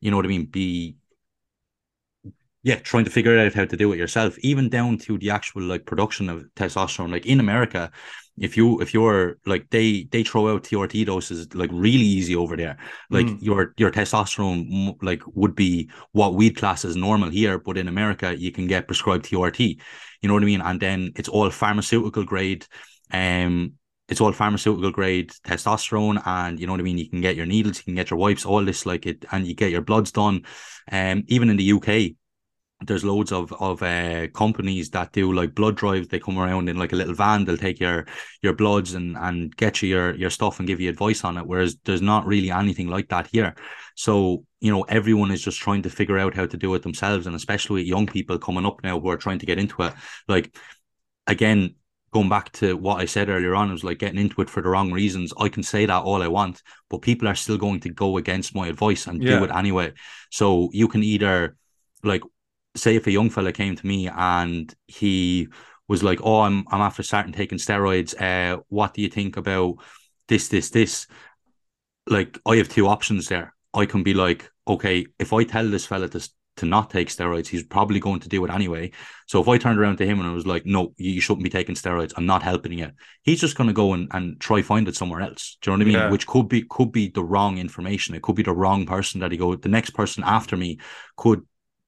[0.00, 0.96] you know what I mean, be
[2.64, 5.62] yeah, trying to figure out how to do it yourself, even down to the actual
[5.62, 7.12] like production of testosterone.
[7.12, 7.92] Like in America,
[8.38, 12.56] if you if you're like they they throw out TRT doses like really easy over
[12.56, 12.78] there.
[13.10, 13.42] Like mm.
[13.42, 18.34] your your testosterone like would be what we'd class as normal here, but in America
[18.34, 19.78] you can get prescribed TRT.
[20.22, 20.62] You know what I mean?
[20.62, 22.66] And then it's all pharmaceutical grade.
[23.12, 23.74] Um,
[24.08, 26.98] it's all pharmaceutical grade testosterone, and you know what I mean.
[26.98, 29.46] You can get your needles, you can get your wipes, all this like it, and
[29.46, 30.44] you get your bloods done.
[30.90, 32.16] Um, even in the UK,
[32.86, 36.08] there's loads of of uh, companies that do like blood drives.
[36.08, 37.44] They come around in like a little van.
[37.44, 38.06] They'll take your
[38.42, 41.46] your bloods and and get you your your stuff and give you advice on it.
[41.46, 43.54] Whereas there's not really anything like that here.
[43.96, 47.26] So you know everyone is just trying to figure out how to do it themselves,
[47.26, 49.92] and especially with young people coming up now who are trying to get into it.
[50.28, 50.56] Like
[51.26, 51.74] again,
[52.14, 54.62] going back to what I said earlier on, it was like getting into it for
[54.62, 55.32] the wrong reasons.
[55.38, 58.54] I can say that all I want, but people are still going to go against
[58.54, 59.38] my advice and yeah.
[59.38, 59.92] do it anyway.
[60.30, 61.56] So you can either
[62.04, 62.22] like
[62.76, 65.48] say if a young fella came to me and he
[65.88, 68.20] was like, "Oh, I'm I'm after starting taking steroids.
[68.20, 69.76] Uh, what do you think about
[70.28, 71.06] this, this, this?"
[72.06, 73.54] Like, I have two options there.
[73.72, 77.48] I can be like, "Okay, if I tell this fella to to not take steroids,
[77.48, 78.92] he's probably going to do it anyway."
[79.26, 81.50] So if I turned around to him and I was like, "No, you shouldn't be
[81.50, 82.12] taking steroids.
[82.16, 82.90] I'm not helping you,"
[83.22, 85.58] he's just going to go and, and try find it somewhere else.
[85.60, 86.02] Do you know what I mean?
[86.06, 86.10] Yeah.
[86.10, 88.14] Which could be could be the wrong information.
[88.14, 89.54] It could be the wrong person that he go.
[89.54, 90.78] The next person after me
[91.16, 91.42] could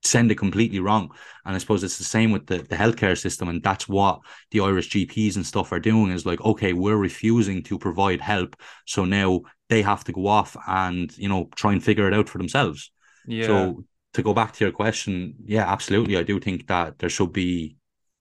[0.07, 1.11] send it completely wrong.
[1.45, 3.49] And I suppose it's the same with the, the healthcare system.
[3.49, 4.21] And that's what
[4.51, 8.57] the Irish GPs and stuff are doing is like, okay, we're refusing to provide help.
[8.87, 12.29] So now they have to go off and, you know, try and figure it out
[12.29, 12.91] for themselves.
[13.27, 13.47] Yeah.
[13.47, 13.85] So
[14.15, 16.17] to go back to your question, yeah, absolutely.
[16.17, 17.77] I do think that there should be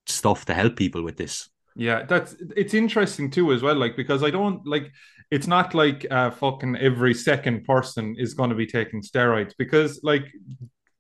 [0.06, 1.50] stuff to help people with this.
[1.76, 3.76] Yeah, that's it's interesting too as well.
[3.76, 4.92] Like because I don't like
[5.30, 10.00] it's not like uh fucking every second person is going to be taking steroids because
[10.04, 10.26] like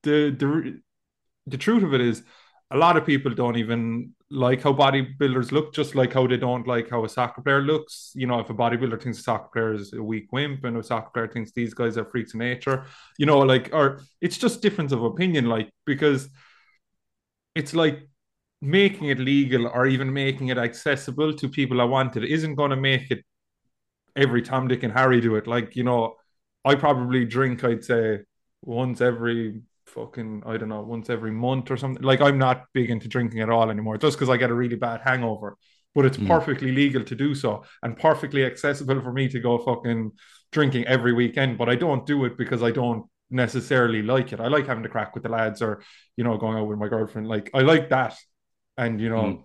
[0.05, 0.81] the the
[1.47, 2.23] the truth of it is
[2.71, 6.67] a lot of people don't even like how bodybuilders look, just like how they don't
[6.67, 8.11] like how a soccer player looks.
[8.15, 10.83] You know, if a bodybuilder thinks a soccer player is a weak wimp and a
[10.83, 12.85] soccer player thinks these guys are freaks of nature,
[13.19, 16.29] you know, like, or it's just difference of opinion, like, because
[17.53, 17.99] it's like
[18.61, 22.71] making it legal or even making it accessible to people that want it isn't going
[22.71, 23.23] to make it
[24.15, 25.45] every Tom, Dick, and Harry do it.
[25.45, 26.15] Like, you know,
[26.65, 28.21] I probably drink, I'd say,
[28.63, 32.03] once every fucking I don't know once every month or something.
[32.03, 34.75] Like I'm not big into drinking at all anymore, just because I get a really
[34.75, 35.57] bad hangover.
[35.93, 36.27] But it's mm.
[36.27, 40.11] perfectly legal to do so and perfectly accessible for me to go fucking
[40.51, 41.57] drinking every weekend.
[41.57, 44.39] But I don't do it because I don't necessarily like it.
[44.39, 45.81] I like having to crack with the lads or
[46.17, 47.27] you know going out with my girlfriend.
[47.27, 48.15] Like I like that,
[48.77, 49.43] and you know mm.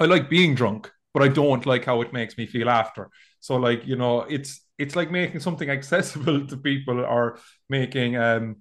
[0.00, 3.10] I like being drunk, but I don't like how it makes me feel after.
[3.40, 7.38] So like you know it's it's like making something accessible to people or
[7.68, 8.56] making um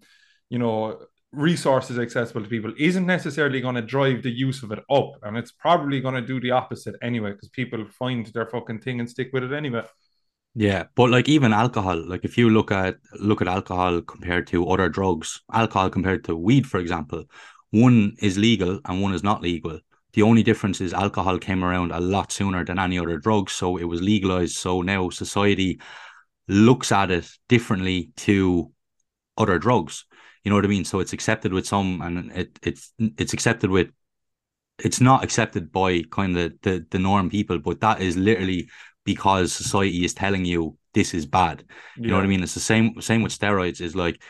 [0.49, 0.99] you know
[1.31, 5.11] resources accessible to people isn't necessarily going to drive the use of it up.
[5.23, 8.99] And it's probably going to do the opposite anyway because people find their fucking thing
[8.99, 9.83] and stick with it anyway.
[10.55, 14.67] Yeah but like even alcohol like if you look at look at alcohol compared to
[14.67, 17.25] other drugs alcohol compared to weed for example
[17.69, 19.79] one is legal and one is not legal.
[20.13, 23.77] The only difference is alcohol came around a lot sooner than any other drug so
[23.77, 24.55] it was legalized.
[24.55, 25.79] So now society
[26.47, 28.71] looks at it differently to
[29.37, 30.06] other drugs
[30.47, 30.85] you know what I mean?
[30.85, 33.89] So it's accepted with some, and it it's it's accepted with.
[34.79, 38.69] It's not accepted by kind of the the norm people, but that is literally
[39.03, 41.65] because society is telling you this is bad.
[41.97, 42.11] You yeah.
[42.11, 42.43] know what I mean?
[42.43, 43.81] It's the same same with steroids.
[43.81, 44.21] Is like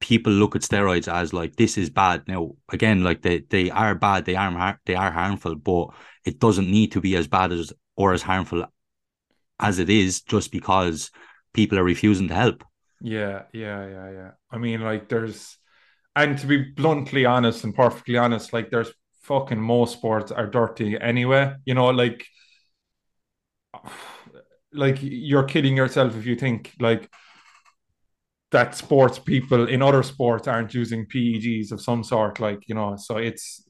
[0.00, 2.26] people look at steroids as like this is bad.
[2.26, 4.24] Now again, like they they are bad.
[4.24, 5.88] They are they are harmful, but
[6.24, 8.64] it doesn't need to be as bad as or as harmful
[9.60, 11.10] as it is just because
[11.52, 12.64] people are refusing to help.
[13.04, 14.30] Yeah, yeah, yeah, yeah.
[14.50, 15.58] I mean, like, there's,
[16.16, 18.90] and to be bluntly honest and perfectly honest, like, there's
[19.24, 21.54] fucking most sports are dirty anyway.
[21.66, 22.24] You know, like,
[24.72, 27.08] like you're kidding yourself if you think like
[28.50, 32.40] that sports people in other sports aren't using PEDs of some sort.
[32.40, 33.68] Like, you know, so it's.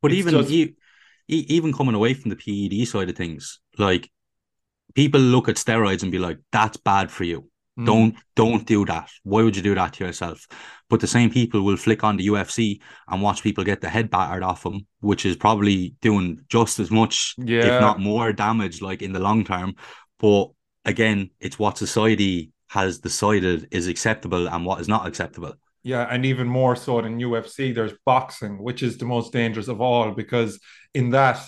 [0.00, 0.74] But it's even just...
[1.26, 4.08] even coming away from the PED side of things, like
[4.94, 7.86] people look at steroids and be like, "That's bad for you." Mm.
[7.86, 9.10] Don't don't do that.
[9.22, 10.46] Why would you do that to yourself?
[10.90, 14.10] But the same people will flick on the UFC and watch people get the head
[14.10, 17.76] battered off them, which is probably doing just as much, yeah.
[17.76, 19.74] if not more damage, like in the long term.
[20.18, 20.50] But
[20.84, 25.54] again, it's what society has decided is acceptable and what is not acceptable.
[25.84, 29.80] Yeah, and even more so than UFC, there's boxing, which is the most dangerous of
[29.80, 30.58] all because
[30.92, 31.40] in that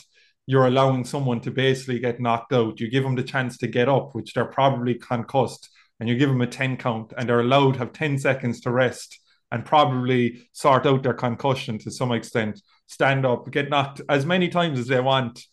[0.50, 2.80] you're allowing someone to basically get knocked out.
[2.80, 5.70] You give them the chance to get up, which they're probably concussed
[6.00, 8.70] and you give them a 10 count and they're allowed to have 10 seconds to
[8.70, 9.20] rest
[9.52, 14.48] and probably sort out their concussion to some extent, stand up, get knocked as many
[14.48, 15.44] times as they want,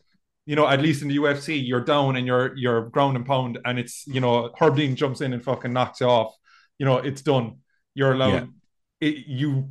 [0.46, 3.60] you know, at least in the UFC, you're down and you're you're ground and pound,
[3.66, 6.34] and it's you know Herb Dean jumps in and fucking knocks you off.
[6.80, 7.58] You know, it's done.
[7.96, 8.34] You're allowed.
[9.02, 9.10] Yeah.
[9.10, 9.70] It, you,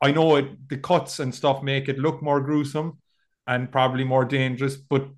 [0.00, 0.68] I know it.
[0.70, 2.98] The cuts and stuff make it look more gruesome
[3.46, 5.08] and probably more dangerous, but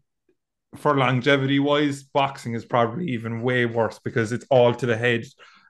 [0.77, 5.25] for longevity wise, boxing is probably even way worse because it's all to the head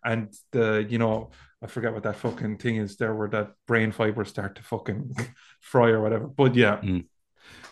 [0.05, 1.31] and the you know
[1.63, 5.15] I forget what that fucking thing is there where that brain fibers start to fucking
[5.61, 6.27] fry or whatever.
[6.27, 7.05] But yeah, mm.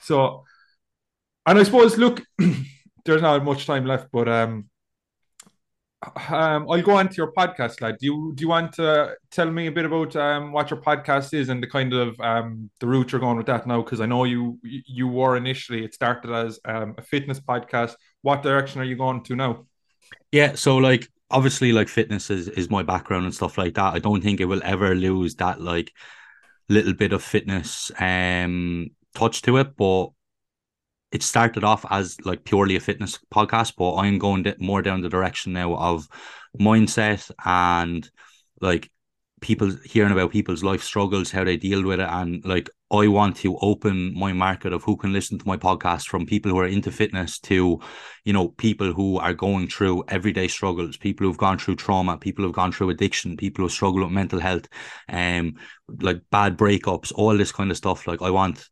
[0.03, 0.45] so
[1.47, 2.23] and I suppose look,
[3.05, 4.69] there's not much time left, but um,
[6.03, 7.99] um, I'll go on to your podcast, lad.
[7.99, 11.35] Do you do you want to tell me a bit about um what your podcast
[11.35, 13.83] is and the kind of um the route you're going with that now?
[13.83, 17.95] Because I know you you were initially it started as um a fitness podcast.
[18.23, 19.67] What direction are you going to now?
[20.31, 23.95] Yeah, so like obviously like fitness is is my background and stuff like that.
[23.95, 25.93] I don't think it will ever lose that like
[26.69, 30.11] little bit of fitness um touch to it, but
[31.13, 35.09] it started off as like purely a fitness podcast, but I'm going more down the
[35.09, 36.07] direction now of
[36.61, 38.09] mindset and
[38.61, 38.91] like
[39.41, 43.37] people hearing about people's life struggles, how they deal with it, and like I want
[43.39, 46.67] to open my market of who can listen to my podcast from people who are
[46.67, 47.81] into fitness to,
[48.25, 52.45] you know, people who are going through everyday struggles, people who've gone through trauma, people
[52.45, 54.69] who've gone through addiction, people who struggle with mental health,
[55.09, 55.55] um,
[56.01, 58.07] like bad breakups, all this kind of stuff.
[58.07, 58.69] Like I want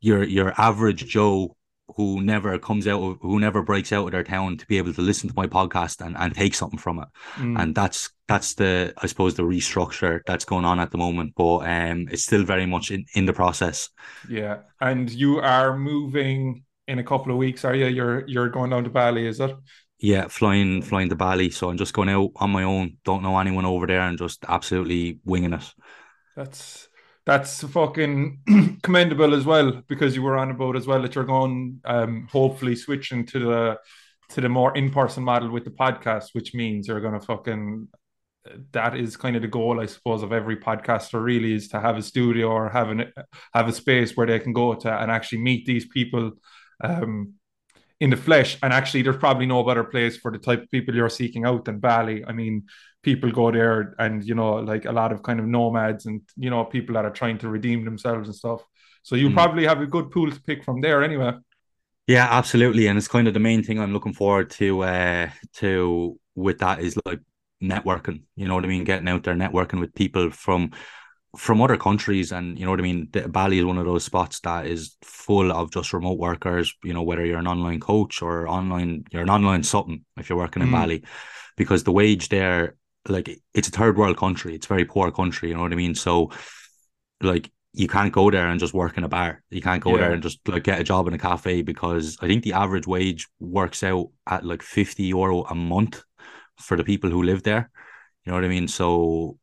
[0.00, 1.56] your your average Joe
[1.96, 4.92] who never comes out of who never breaks out of their town to be able
[4.92, 7.08] to listen to my podcast and, and take something from it.
[7.36, 7.60] Mm.
[7.60, 11.34] and that's that's the i suppose the restructure that's going on at the moment.
[11.36, 13.90] But um it's still very much in, in the process.
[14.28, 14.58] Yeah.
[14.80, 17.86] And you are moving in a couple of weeks are you?
[17.86, 19.56] You're you're going down to bali is it?
[19.98, 21.50] Yeah flying flying to bali.
[21.50, 22.98] So i'm just going out on my own.
[23.04, 25.74] Don't know anyone over there and just absolutely winging it.
[26.36, 26.88] That's
[27.30, 31.80] that's fucking commendable as well because you were on about as well that you're going
[31.84, 33.78] um hopefully switching to the
[34.30, 37.86] to the more in-person model with the podcast which means you're going to fucking
[38.72, 41.96] that is kind of the goal i suppose of every podcaster really is to have
[41.96, 43.12] a studio or have an
[43.54, 46.32] have a space where they can go to and actually meet these people
[46.82, 47.34] um
[48.00, 48.58] in the flesh.
[48.62, 51.66] And actually there's probably no better place for the type of people you're seeking out
[51.66, 52.64] than bali i mean
[53.02, 56.50] people go there and you know like a lot of kind of nomads and you
[56.50, 58.62] know people that are trying to redeem themselves and stuff.
[59.02, 59.34] So you mm.
[59.34, 61.32] probably have a good pool to pick from there anyway.
[62.06, 62.86] Yeah absolutely.
[62.86, 66.80] And it's kind of the main thing i'm looking forward to uh to with that
[66.80, 67.20] is like
[67.62, 68.22] networking.
[68.36, 68.84] You know what i mean?
[68.84, 70.72] Getting out there networking with people from
[71.38, 72.32] from other countries.
[72.32, 73.08] And you know what i mean?
[73.12, 76.92] The, bali is one of those spots that is full of just remote workers you
[76.92, 80.62] know whether you're an online coach or online you're an online something if you're working
[80.62, 80.72] in mm.
[80.72, 81.04] bali.
[81.56, 82.74] Because the wage there
[83.08, 84.54] like it's a third world country.
[84.54, 85.48] It's a very poor country.
[85.48, 85.94] You know what I mean?
[85.94, 86.30] So,
[87.22, 89.42] like, you can't go there and just work in a bar.
[89.50, 89.98] You can't go yeah.
[89.98, 92.86] there and just like get a job in a cafe because I think the average
[92.86, 96.02] wage works out at like fifty euro a month
[96.58, 97.70] for the people who live there.
[98.24, 98.68] You know what I mean?
[98.68, 99.38] So,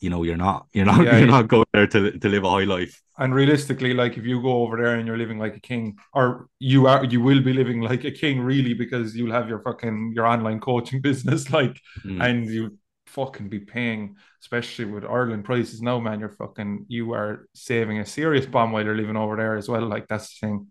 [0.00, 2.50] you know, you're not you're not yeah, you're not going there to to live a
[2.50, 3.02] high life.
[3.18, 6.48] And realistically, like if you go over there and you're living like a king, or
[6.58, 10.12] you are you will be living like a king, really, because you'll have your fucking
[10.14, 12.24] your online coaching business, like, mm.
[12.24, 12.78] and you
[13.14, 16.20] fucking be paying, especially with Ireland prices now, man.
[16.20, 19.86] You're fucking you are saving a serious bomb while you're living over there as well.
[19.86, 20.66] Like that's the thing.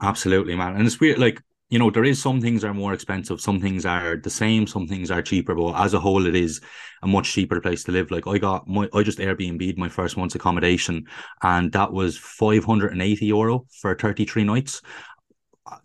[0.00, 0.76] Absolutely, man.
[0.76, 1.40] And it's weird, like
[1.70, 4.86] you know, there is some things are more expensive, some things are the same, some
[4.86, 6.60] things are cheaper, but as a whole, it is
[7.02, 8.10] a much cheaper place to live.
[8.10, 11.06] Like I got my, I just Airbnb'd my first month's accommodation,
[11.42, 14.82] and that was five hundred and eighty euro for thirty three nights.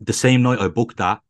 [0.01, 1.21] The same night I booked that,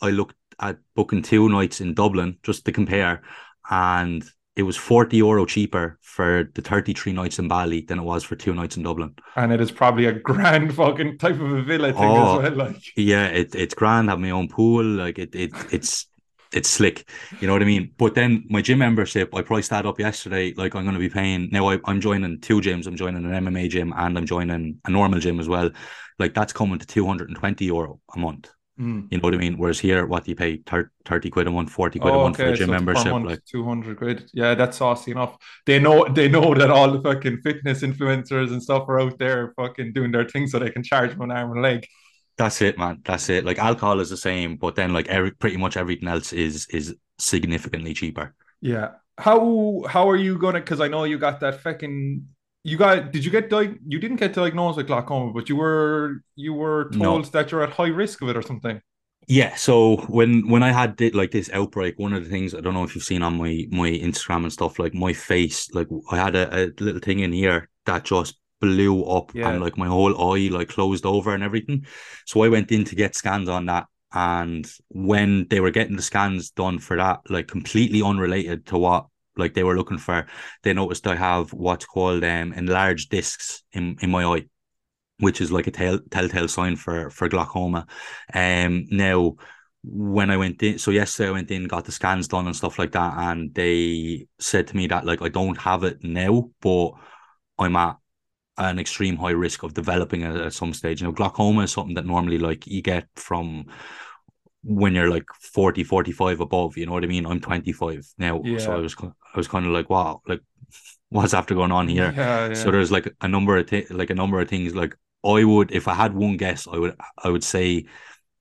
[0.00, 3.22] I looked at booking two nights in Dublin just to compare,
[3.70, 4.24] and
[4.56, 8.36] it was 40 euro cheaper for the 33 nights in Bali than it was for
[8.36, 9.14] two nights in Dublin.
[9.34, 12.66] And it is probably a grand fucking type of a villa thing oh, as well.
[12.66, 16.06] Like yeah, it, it's grand, have my own pool, like it, it it's
[16.52, 17.08] it's slick.
[17.40, 17.92] You know what I mean?
[17.98, 20.54] But then my gym membership, I priced that up yesterday.
[20.54, 22.86] Like I'm gonna be paying now I, I'm joining two gyms.
[22.86, 25.70] I'm joining an MMA gym and I'm joining a normal gym as well.
[26.20, 28.50] Like that's coming to 220 euro a month.
[28.78, 29.06] Mm.
[29.10, 29.56] You know what I mean?
[29.56, 30.60] Whereas here, what do you pay
[31.04, 32.48] 30 quid a month, 40 quid oh, a month okay.
[32.48, 33.12] for a gym so membership?
[33.12, 34.30] Month, like 200 quid.
[34.32, 35.36] Yeah, that's saucy enough.
[35.64, 39.52] They know they know that all the fucking fitness influencers and stuff are out there
[39.56, 41.86] fucking doing their thing so they can charge one arm and leg.
[42.36, 43.00] That's it, man.
[43.04, 43.44] That's it.
[43.44, 46.96] Like alcohol is the same, but then like every pretty much everything else is is
[47.18, 48.34] significantly cheaper.
[48.60, 48.92] Yeah.
[49.18, 50.58] How how are you gonna?
[50.58, 52.26] Because I know you got that fucking
[52.64, 56.22] you got did you get di- you didn't get diagnosed with glaucoma but you were
[56.34, 57.30] you were told no.
[57.30, 58.80] that you're at high risk of it or something
[59.28, 62.74] yeah so when when i had like this outbreak one of the things i don't
[62.74, 66.16] know if you've seen on my my instagram and stuff like my face like i
[66.16, 69.50] had a, a little thing in here that just blew up Yeah.
[69.50, 71.86] and like my whole eye like closed over and everything.
[72.26, 73.86] So I went in to get scans on that.
[74.12, 79.06] And when they were getting the scans done for that, like completely unrelated to what
[79.36, 80.26] like they were looking for,
[80.62, 84.44] they noticed I have what's called um enlarged discs in, in my eye,
[85.18, 87.86] which is like a tell, telltale sign for for glaucoma.
[88.32, 89.36] Um now
[89.86, 92.78] when I went in, so yesterday I went in, got the scans done and stuff
[92.78, 96.92] like that, and they said to me that like I don't have it now, but
[97.58, 97.96] I'm at
[98.56, 101.00] an extreme high risk of developing it at some stage.
[101.00, 103.66] You know, glaucoma is something that normally like you get from
[104.64, 107.26] when you're like 40, 45 above, you know what I mean?
[107.26, 108.46] I'm 25 now.
[108.56, 110.40] So I was I was kind of like, wow, like
[111.10, 112.16] what's after going on here?
[112.16, 112.48] Yeah, yeah.
[112.52, 114.74] So there's like a number of thi- like a number of things.
[114.74, 117.86] Like I would, if I had one guess, I would I would say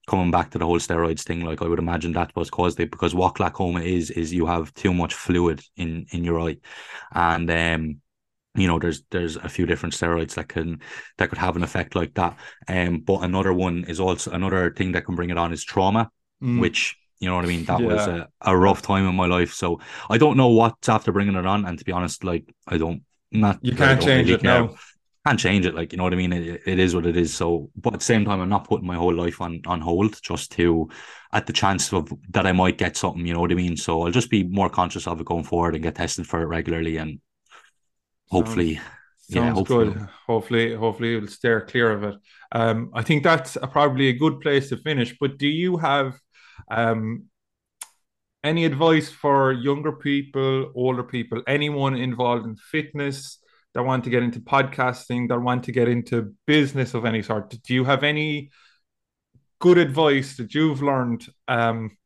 [0.07, 2.91] coming back to the whole steroids thing, like I would imagine that was caused it
[2.91, 6.57] because what glaucoma is is you have too much fluid in in your eye,
[7.13, 8.01] and um,
[8.55, 10.81] you know there's there's a few different steroids that can
[11.17, 12.37] that could have an effect like that.
[12.67, 16.09] Um, but another one is also another thing that can bring it on is trauma,
[16.41, 16.59] Mm.
[16.59, 17.63] which you know what I mean.
[17.65, 21.11] That was a, a rough time in my life, so I don't know what's after
[21.13, 21.65] bringing it on.
[21.65, 24.75] And to be honest, like I don't not you can't change really it care now.
[25.25, 25.73] can't change it.
[25.73, 26.33] Like you know what I mean.
[26.33, 27.33] It, it is what it is.
[27.33, 30.19] So, but at the same time, I'm not putting my whole life on on hold
[30.21, 30.89] just to
[31.31, 33.25] at the chance of that I might get something.
[33.25, 33.77] You know what I mean.
[33.77, 36.47] So I'll just be more conscious of it going forward and get tested for it
[36.47, 37.19] regularly, and
[38.33, 38.81] hopefully, yeah,
[39.35, 40.07] Sounds hopefully, good.
[40.27, 42.15] Hopefully, hopefully you'll steer clear of it.
[42.51, 45.15] Um, I think that's a, probably a good place to finish.
[45.19, 46.19] But do you have
[46.69, 47.25] um,
[48.43, 53.39] any advice for younger people, older people, anyone involved in fitness
[53.73, 57.49] that want to get into podcasting, that want to get into business of any sort?
[57.49, 58.51] Do you have any
[59.59, 61.97] good advice that you've learned um,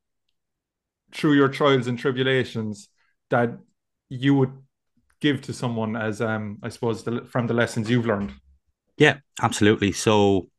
[1.11, 2.89] through your trials and tribulations
[3.31, 3.57] that
[4.09, 4.53] you would
[5.21, 8.33] give to someone as um I suppose the, from the lessons you've learned.
[8.97, 9.91] yeah, absolutely.
[9.91, 10.49] So,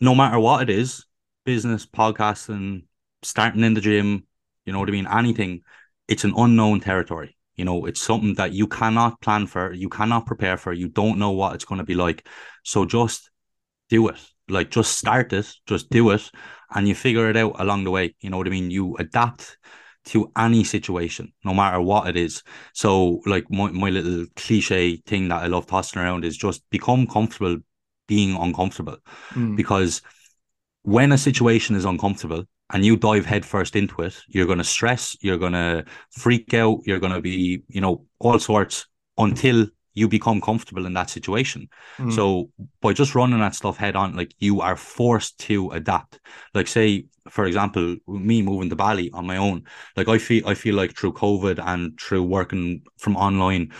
[0.00, 1.04] no matter what it is,
[1.44, 2.84] business, podcasting,
[3.22, 4.26] starting in the gym,
[4.64, 5.62] you know what I mean, anything,
[6.08, 7.36] it's an unknown territory.
[7.56, 11.18] You know, it's something that you cannot plan for, you cannot prepare for, you don't
[11.18, 12.26] know what it's going to be like.
[12.64, 13.30] So just
[13.88, 14.18] do it.
[14.48, 16.30] Like just start it, just do it,
[16.74, 18.14] and you figure it out along the way.
[18.20, 18.70] You know what I mean?
[18.70, 19.56] You adapt
[20.06, 22.42] to any situation, no matter what it is.
[22.74, 27.06] So, like my, my little cliche thing that I love tossing around is just become
[27.06, 27.58] comfortable
[28.08, 28.98] being uncomfortable
[29.34, 29.56] Mm.
[29.56, 30.02] because
[30.82, 35.16] when a situation is uncomfortable and you dive headfirst into it, you're going to stress,
[35.20, 38.86] you're going to freak out, you're going to be, you know, all sorts
[39.18, 41.68] until you become comfortable in that situation.
[41.98, 42.12] Mm.
[42.12, 42.50] So
[42.80, 46.20] by just running that stuff head on, like you are forced to adapt.
[46.54, 49.64] Like say, for example, me moving to Bali on my own,
[49.96, 53.72] like I feel I feel like through COVID and through working from online,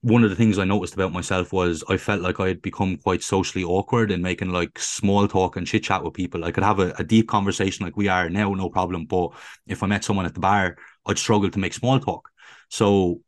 [0.00, 2.96] one of the things I noticed about myself was I felt like I had become
[2.96, 6.44] quite socially awkward in making like small talk and chit chat with people.
[6.44, 9.06] I could have a, a deep conversation like we are now, no problem.
[9.06, 9.30] But
[9.66, 10.76] if I met someone at the bar,
[11.06, 12.30] I'd struggle to make small talk.
[12.70, 13.20] So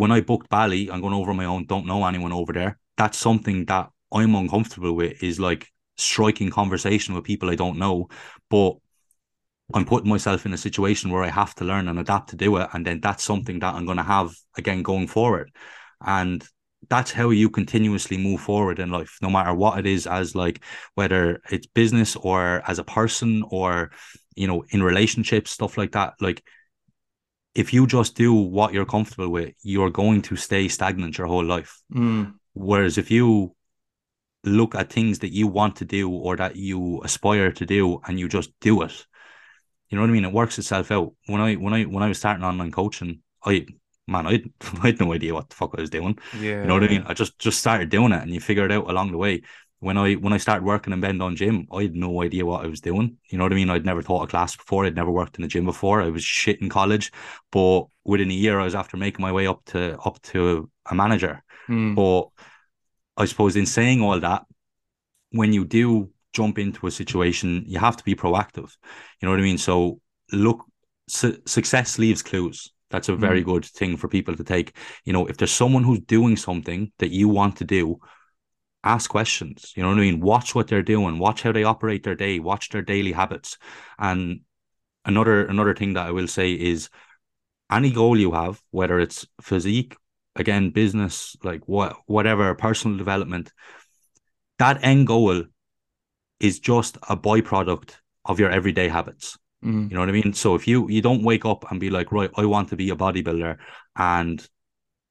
[0.00, 2.78] when I booked Bali, I'm going over my own, don't know anyone over there.
[2.96, 5.68] That's something that I'm uncomfortable with is like
[5.98, 8.08] striking conversation with people I don't know.
[8.48, 8.76] But
[9.74, 12.56] I'm putting myself in a situation where I have to learn and adapt to do
[12.56, 12.70] it.
[12.72, 15.52] And then that's something that I'm going to have again going forward.
[16.00, 16.42] And
[16.88, 20.64] that's how you continuously move forward in life, no matter what it is, as like
[20.94, 23.90] whether it's business or as a person or,
[24.34, 26.14] you know, in relationships, stuff like that.
[26.22, 26.42] Like,
[27.54, 31.44] if you just do what you're comfortable with, you're going to stay stagnant your whole
[31.44, 31.80] life.
[31.92, 32.34] Mm.
[32.54, 33.54] Whereas if you
[34.44, 38.18] look at things that you want to do or that you aspire to do and
[38.18, 39.06] you just do it,
[39.88, 40.24] you know what I mean?
[40.24, 41.12] It works itself out.
[41.26, 43.66] When I when I when I was starting online coaching, I
[44.06, 44.42] man, I
[44.82, 46.18] I had no idea what the fuck I was doing.
[46.38, 46.60] Yeah.
[46.60, 47.04] You know what I mean?
[47.06, 49.42] I just just started doing it and you figure it out along the way.
[49.80, 52.64] When I when I started working in Ben Dunne Gym, I had no idea what
[52.64, 53.16] I was doing.
[53.30, 53.70] You know what I mean?
[53.70, 54.84] I'd never taught a class before.
[54.84, 56.02] I'd never worked in a gym before.
[56.02, 57.10] I was shit in college,
[57.50, 60.94] but within a year, I was after making my way up to up to a
[60.94, 61.42] manager.
[61.68, 61.94] Mm.
[61.94, 62.28] But
[63.16, 64.44] I suppose in saying all that,
[65.30, 68.76] when you do jump into a situation, you have to be proactive.
[69.20, 69.58] You know what I mean?
[69.58, 70.00] So
[70.32, 70.64] look,
[71.08, 72.72] su- success leaves clues.
[72.90, 74.76] That's a very good thing for people to take.
[75.04, 78.00] You know, if there's someone who's doing something that you want to do,
[78.82, 79.72] ask questions.
[79.76, 80.20] You know what I mean?
[80.20, 81.18] Watch what they're doing.
[81.18, 82.38] Watch how they operate their day.
[82.38, 83.58] Watch their daily habits.
[83.98, 84.40] And
[85.04, 86.88] another another thing that I will say is
[87.70, 89.96] any goal you have, whether it's physique,
[90.36, 93.52] again, business, like what whatever, personal development,
[94.58, 95.44] that end goal
[96.38, 99.38] is just a byproduct of your everyday habits.
[99.64, 99.90] Mm.
[99.90, 100.32] You know what I mean?
[100.32, 102.90] So if you you don't wake up and be like, right, I want to be
[102.90, 103.58] a bodybuilder
[103.96, 104.48] and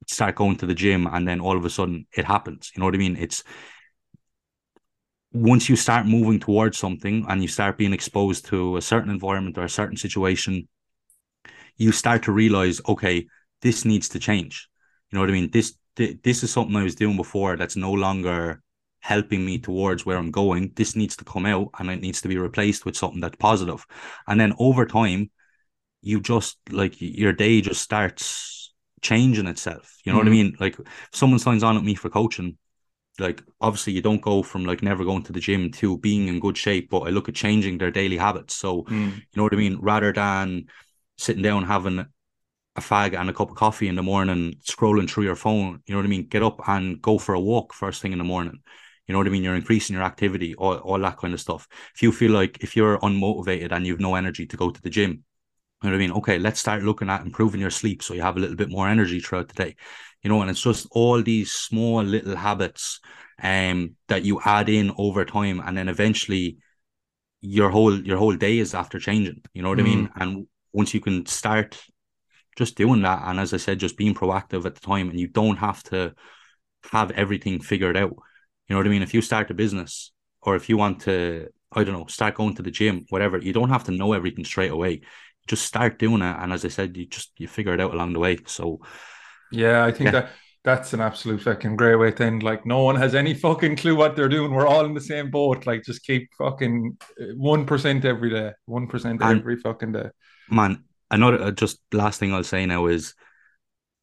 [0.08, 2.72] start going to the gym and then all of a sudden it happens.
[2.74, 3.16] You know what I mean?
[3.16, 3.44] It's
[5.32, 9.58] once you start moving towards something and you start being exposed to a certain environment
[9.58, 10.68] or a certain situation,
[11.78, 13.28] you start to realize, okay,
[13.62, 14.68] this needs to change.
[15.10, 15.50] You know what I mean?
[15.52, 18.62] This this is something I was doing before that's no longer
[19.02, 20.72] helping me towards where I'm going.
[20.76, 23.86] This needs to come out and it needs to be replaced with something that's positive.
[24.28, 25.30] And then over time,
[26.02, 28.59] you just like your day just starts
[29.02, 29.98] changing itself.
[30.04, 30.28] You know mm-hmm.
[30.28, 30.50] what I mm-hmm.
[30.50, 30.58] mean?
[30.60, 30.78] Like
[31.14, 32.58] someone signs on with me for coaching,
[33.20, 36.40] like obviously you don't go from like never going to the gym to being in
[36.40, 38.56] good shape, but I look at changing their daily habits.
[38.56, 39.16] So mm.
[39.16, 39.78] you know what I mean?
[39.82, 40.66] Rather than
[41.18, 42.06] sitting down having
[42.76, 45.94] a fag and a cup of coffee in the morning, scrolling through your phone, you
[45.94, 46.28] know what I mean?
[46.28, 48.62] Get up and go for a walk first thing in the morning.
[49.08, 49.44] You know what I mean?
[49.44, 51.68] You're increasing your activity, all, all that kind of stuff.
[51.96, 54.90] If you feel like if you're unmotivated and you've no energy to go to the
[54.90, 55.24] gym,
[55.82, 56.12] you know what I mean?
[56.18, 58.88] Okay, let's start looking at improving your sleep so you have a little bit more
[58.88, 59.76] energy throughout the day.
[60.24, 63.00] You know, and it's just all these small little habits
[63.42, 66.58] um that you add in over time and then eventually
[67.40, 69.42] your whole your whole day is after changing.
[69.54, 69.82] You know what mm.
[69.82, 70.08] I mean?
[70.08, 70.12] Mm.
[70.22, 71.82] And once you can start
[72.58, 75.28] just doing that, and as I said, just being proactive at the time, and you
[75.28, 76.14] don't have to
[76.92, 78.12] have everything figured out.
[78.68, 79.02] You know what I mean?
[79.02, 80.12] If you start a business
[80.42, 83.54] or if you want to, I don't know, start going to the gym, whatever, you
[83.54, 85.02] don't have to know everything straight away.
[85.48, 86.36] Just start doing it.
[86.40, 88.38] And as I said, you just you figure it out along the way.
[88.46, 88.82] So
[89.52, 90.12] yeah, I think yeah.
[90.12, 90.30] that
[90.64, 92.44] that's an absolute fucking great way to end.
[92.44, 94.52] Like, no one has any fucking clue what they're doing.
[94.52, 95.66] We're all in the same boat.
[95.66, 100.10] Like, just keep fucking uh, one percent every day, one percent every fucking day.
[100.50, 103.16] Man, another uh, just last thing I'll say now is,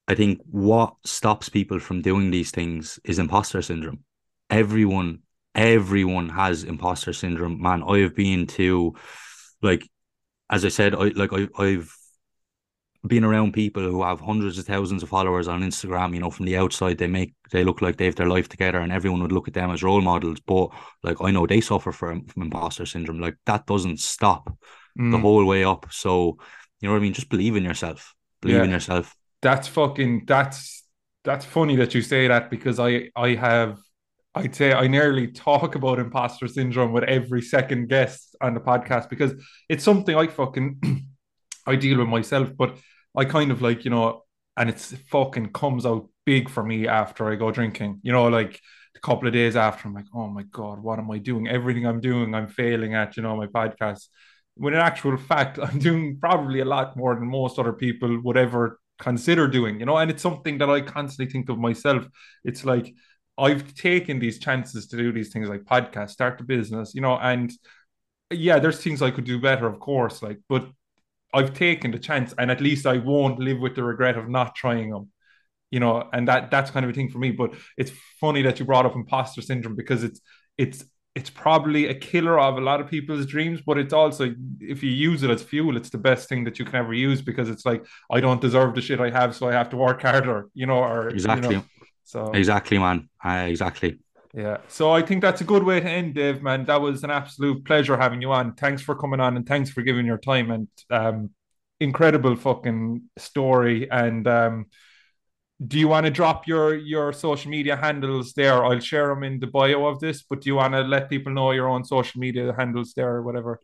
[0.09, 4.05] I think what stops people from doing these things is imposter syndrome.
[4.49, 5.21] Everyone,
[5.55, 7.61] everyone has imposter syndrome.
[7.61, 8.95] Man, I have been to,
[9.61, 9.87] like,
[10.51, 11.95] as I said, I like I, I've
[13.07, 16.47] been around people who have hundreds of thousands of followers on Instagram, you know, from
[16.47, 19.33] the outside, they make they look like they have their life together, and everyone would
[19.33, 20.41] look at them as role models.
[20.41, 20.69] But
[21.03, 23.21] like I know they suffer from, from imposter syndrome.
[23.21, 24.57] Like that doesn't stop
[24.99, 25.13] mm.
[25.13, 25.87] the whole way up.
[25.91, 26.39] So
[26.81, 27.13] you know what I mean.
[27.13, 28.15] Just believe in yourself.
[28.41, 28.65] Believe yeah.
[28.65, 29.15] in yourself.
[29.43, 30.25] That's fucking.
[30.27, 30.85] That's
[31.25, 33.79] that's funny that you say that because I I have
[34.37, 39.09] I'd say I nearly talk about imposter syndrome with every second guest on the podcast
[39.09, 39.33] because
[39.71, 41.07] it's something I fucking
[41.67, 42.77] I deal with myself, but
[43.17, 44.25] I kind of like, you know,
[44.59, 48.01] and it's fucking comes out big for me after I go drinking.
[48.03, 48.61] You know, like
[48.95, 51.49] a couple of days after, I'm like, oh my God, what am I doing?
[51.49, 54.09] Everything I'm doing, I'm failing at, you know, my podcast.
[54.55, 58.37] When in actual fact, I'm doing probably a lot more than most other people would
[58.37, 62.07] ever consider doing, you know, and it's something that I constantly think of myself.
[62.45, 62.95] It's like
[63.39, 67.19] I've taken these chances to do these things like podcast, start a business, you know,
[67.19, 67.53] and
[68.31, 70.69] yeah, there's things I could do better, of course, like, but
[71.35, 74.55] I've taken the chance, and at least I won't live with the regret of not
[74.55, 75.11] trying them.
[75.71, 77.33] You know, and that that's kind of a thing for me.
[77.33, 77.91] But it's
[78.21, 80.21] funny that you brought up imposter syndrome because it's
[80.57, 80.85] it's
[81.17, 84.91] it's probably a killer of a lot of people's dreams, but it's also if you
[84.91, 87.67] use it as fuel, it's the best thing that you can ever use because it's
[87.67, 90.67] like I don't deserve the shit I have, so I have to work harder, you
[90.67, 91.49] know, or exactly.
[91.49, 91.65] You know,
[92.07, 93.99] so exactly, man, uh, exactly.
[94.33, 94.59] Yeah.
[94.69, 96.65] So I think that's a good way to end, Dave, man.
[96.67, 98.55] That was an absolute pleasure having you on.
[98.55, 101.31] Thanks for coming on and thanks for giving your time and um
[101.81, 103.91] incredible fucking story.
[103.91, 104.67] And um
[105.67, 108.65] do you want to drop your your social media handles there?
[108.65, 111.33] I'll share them in the bio of this, but do you want to let people
[111.33, 113.59] know your own social media handles there or whatever?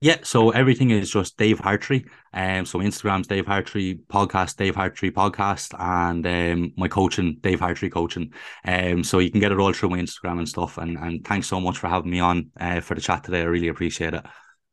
[0.00, 2.06] Yeah, so everything is just Dave Hartrey.
[2.32, 7.90] Um, so Instagram's Dave Hartrey podcast, Dave Hartrey podcast, and um, my coaching, Dave Hartrey
[7.90, 8.32] coaching.
[8.64, 10.78] Um, so you can get it all through my Instagram and stuff.
[10.78, 13.40] And and thanks so much for having me on uh, for the chat today.
[13.40, 14.24] I really appreciate it.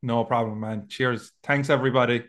[0.04, 0.88] No problem, man.
[0.88, 1.32] Cheers.
[1.44, 2.26] Thanks, everybody.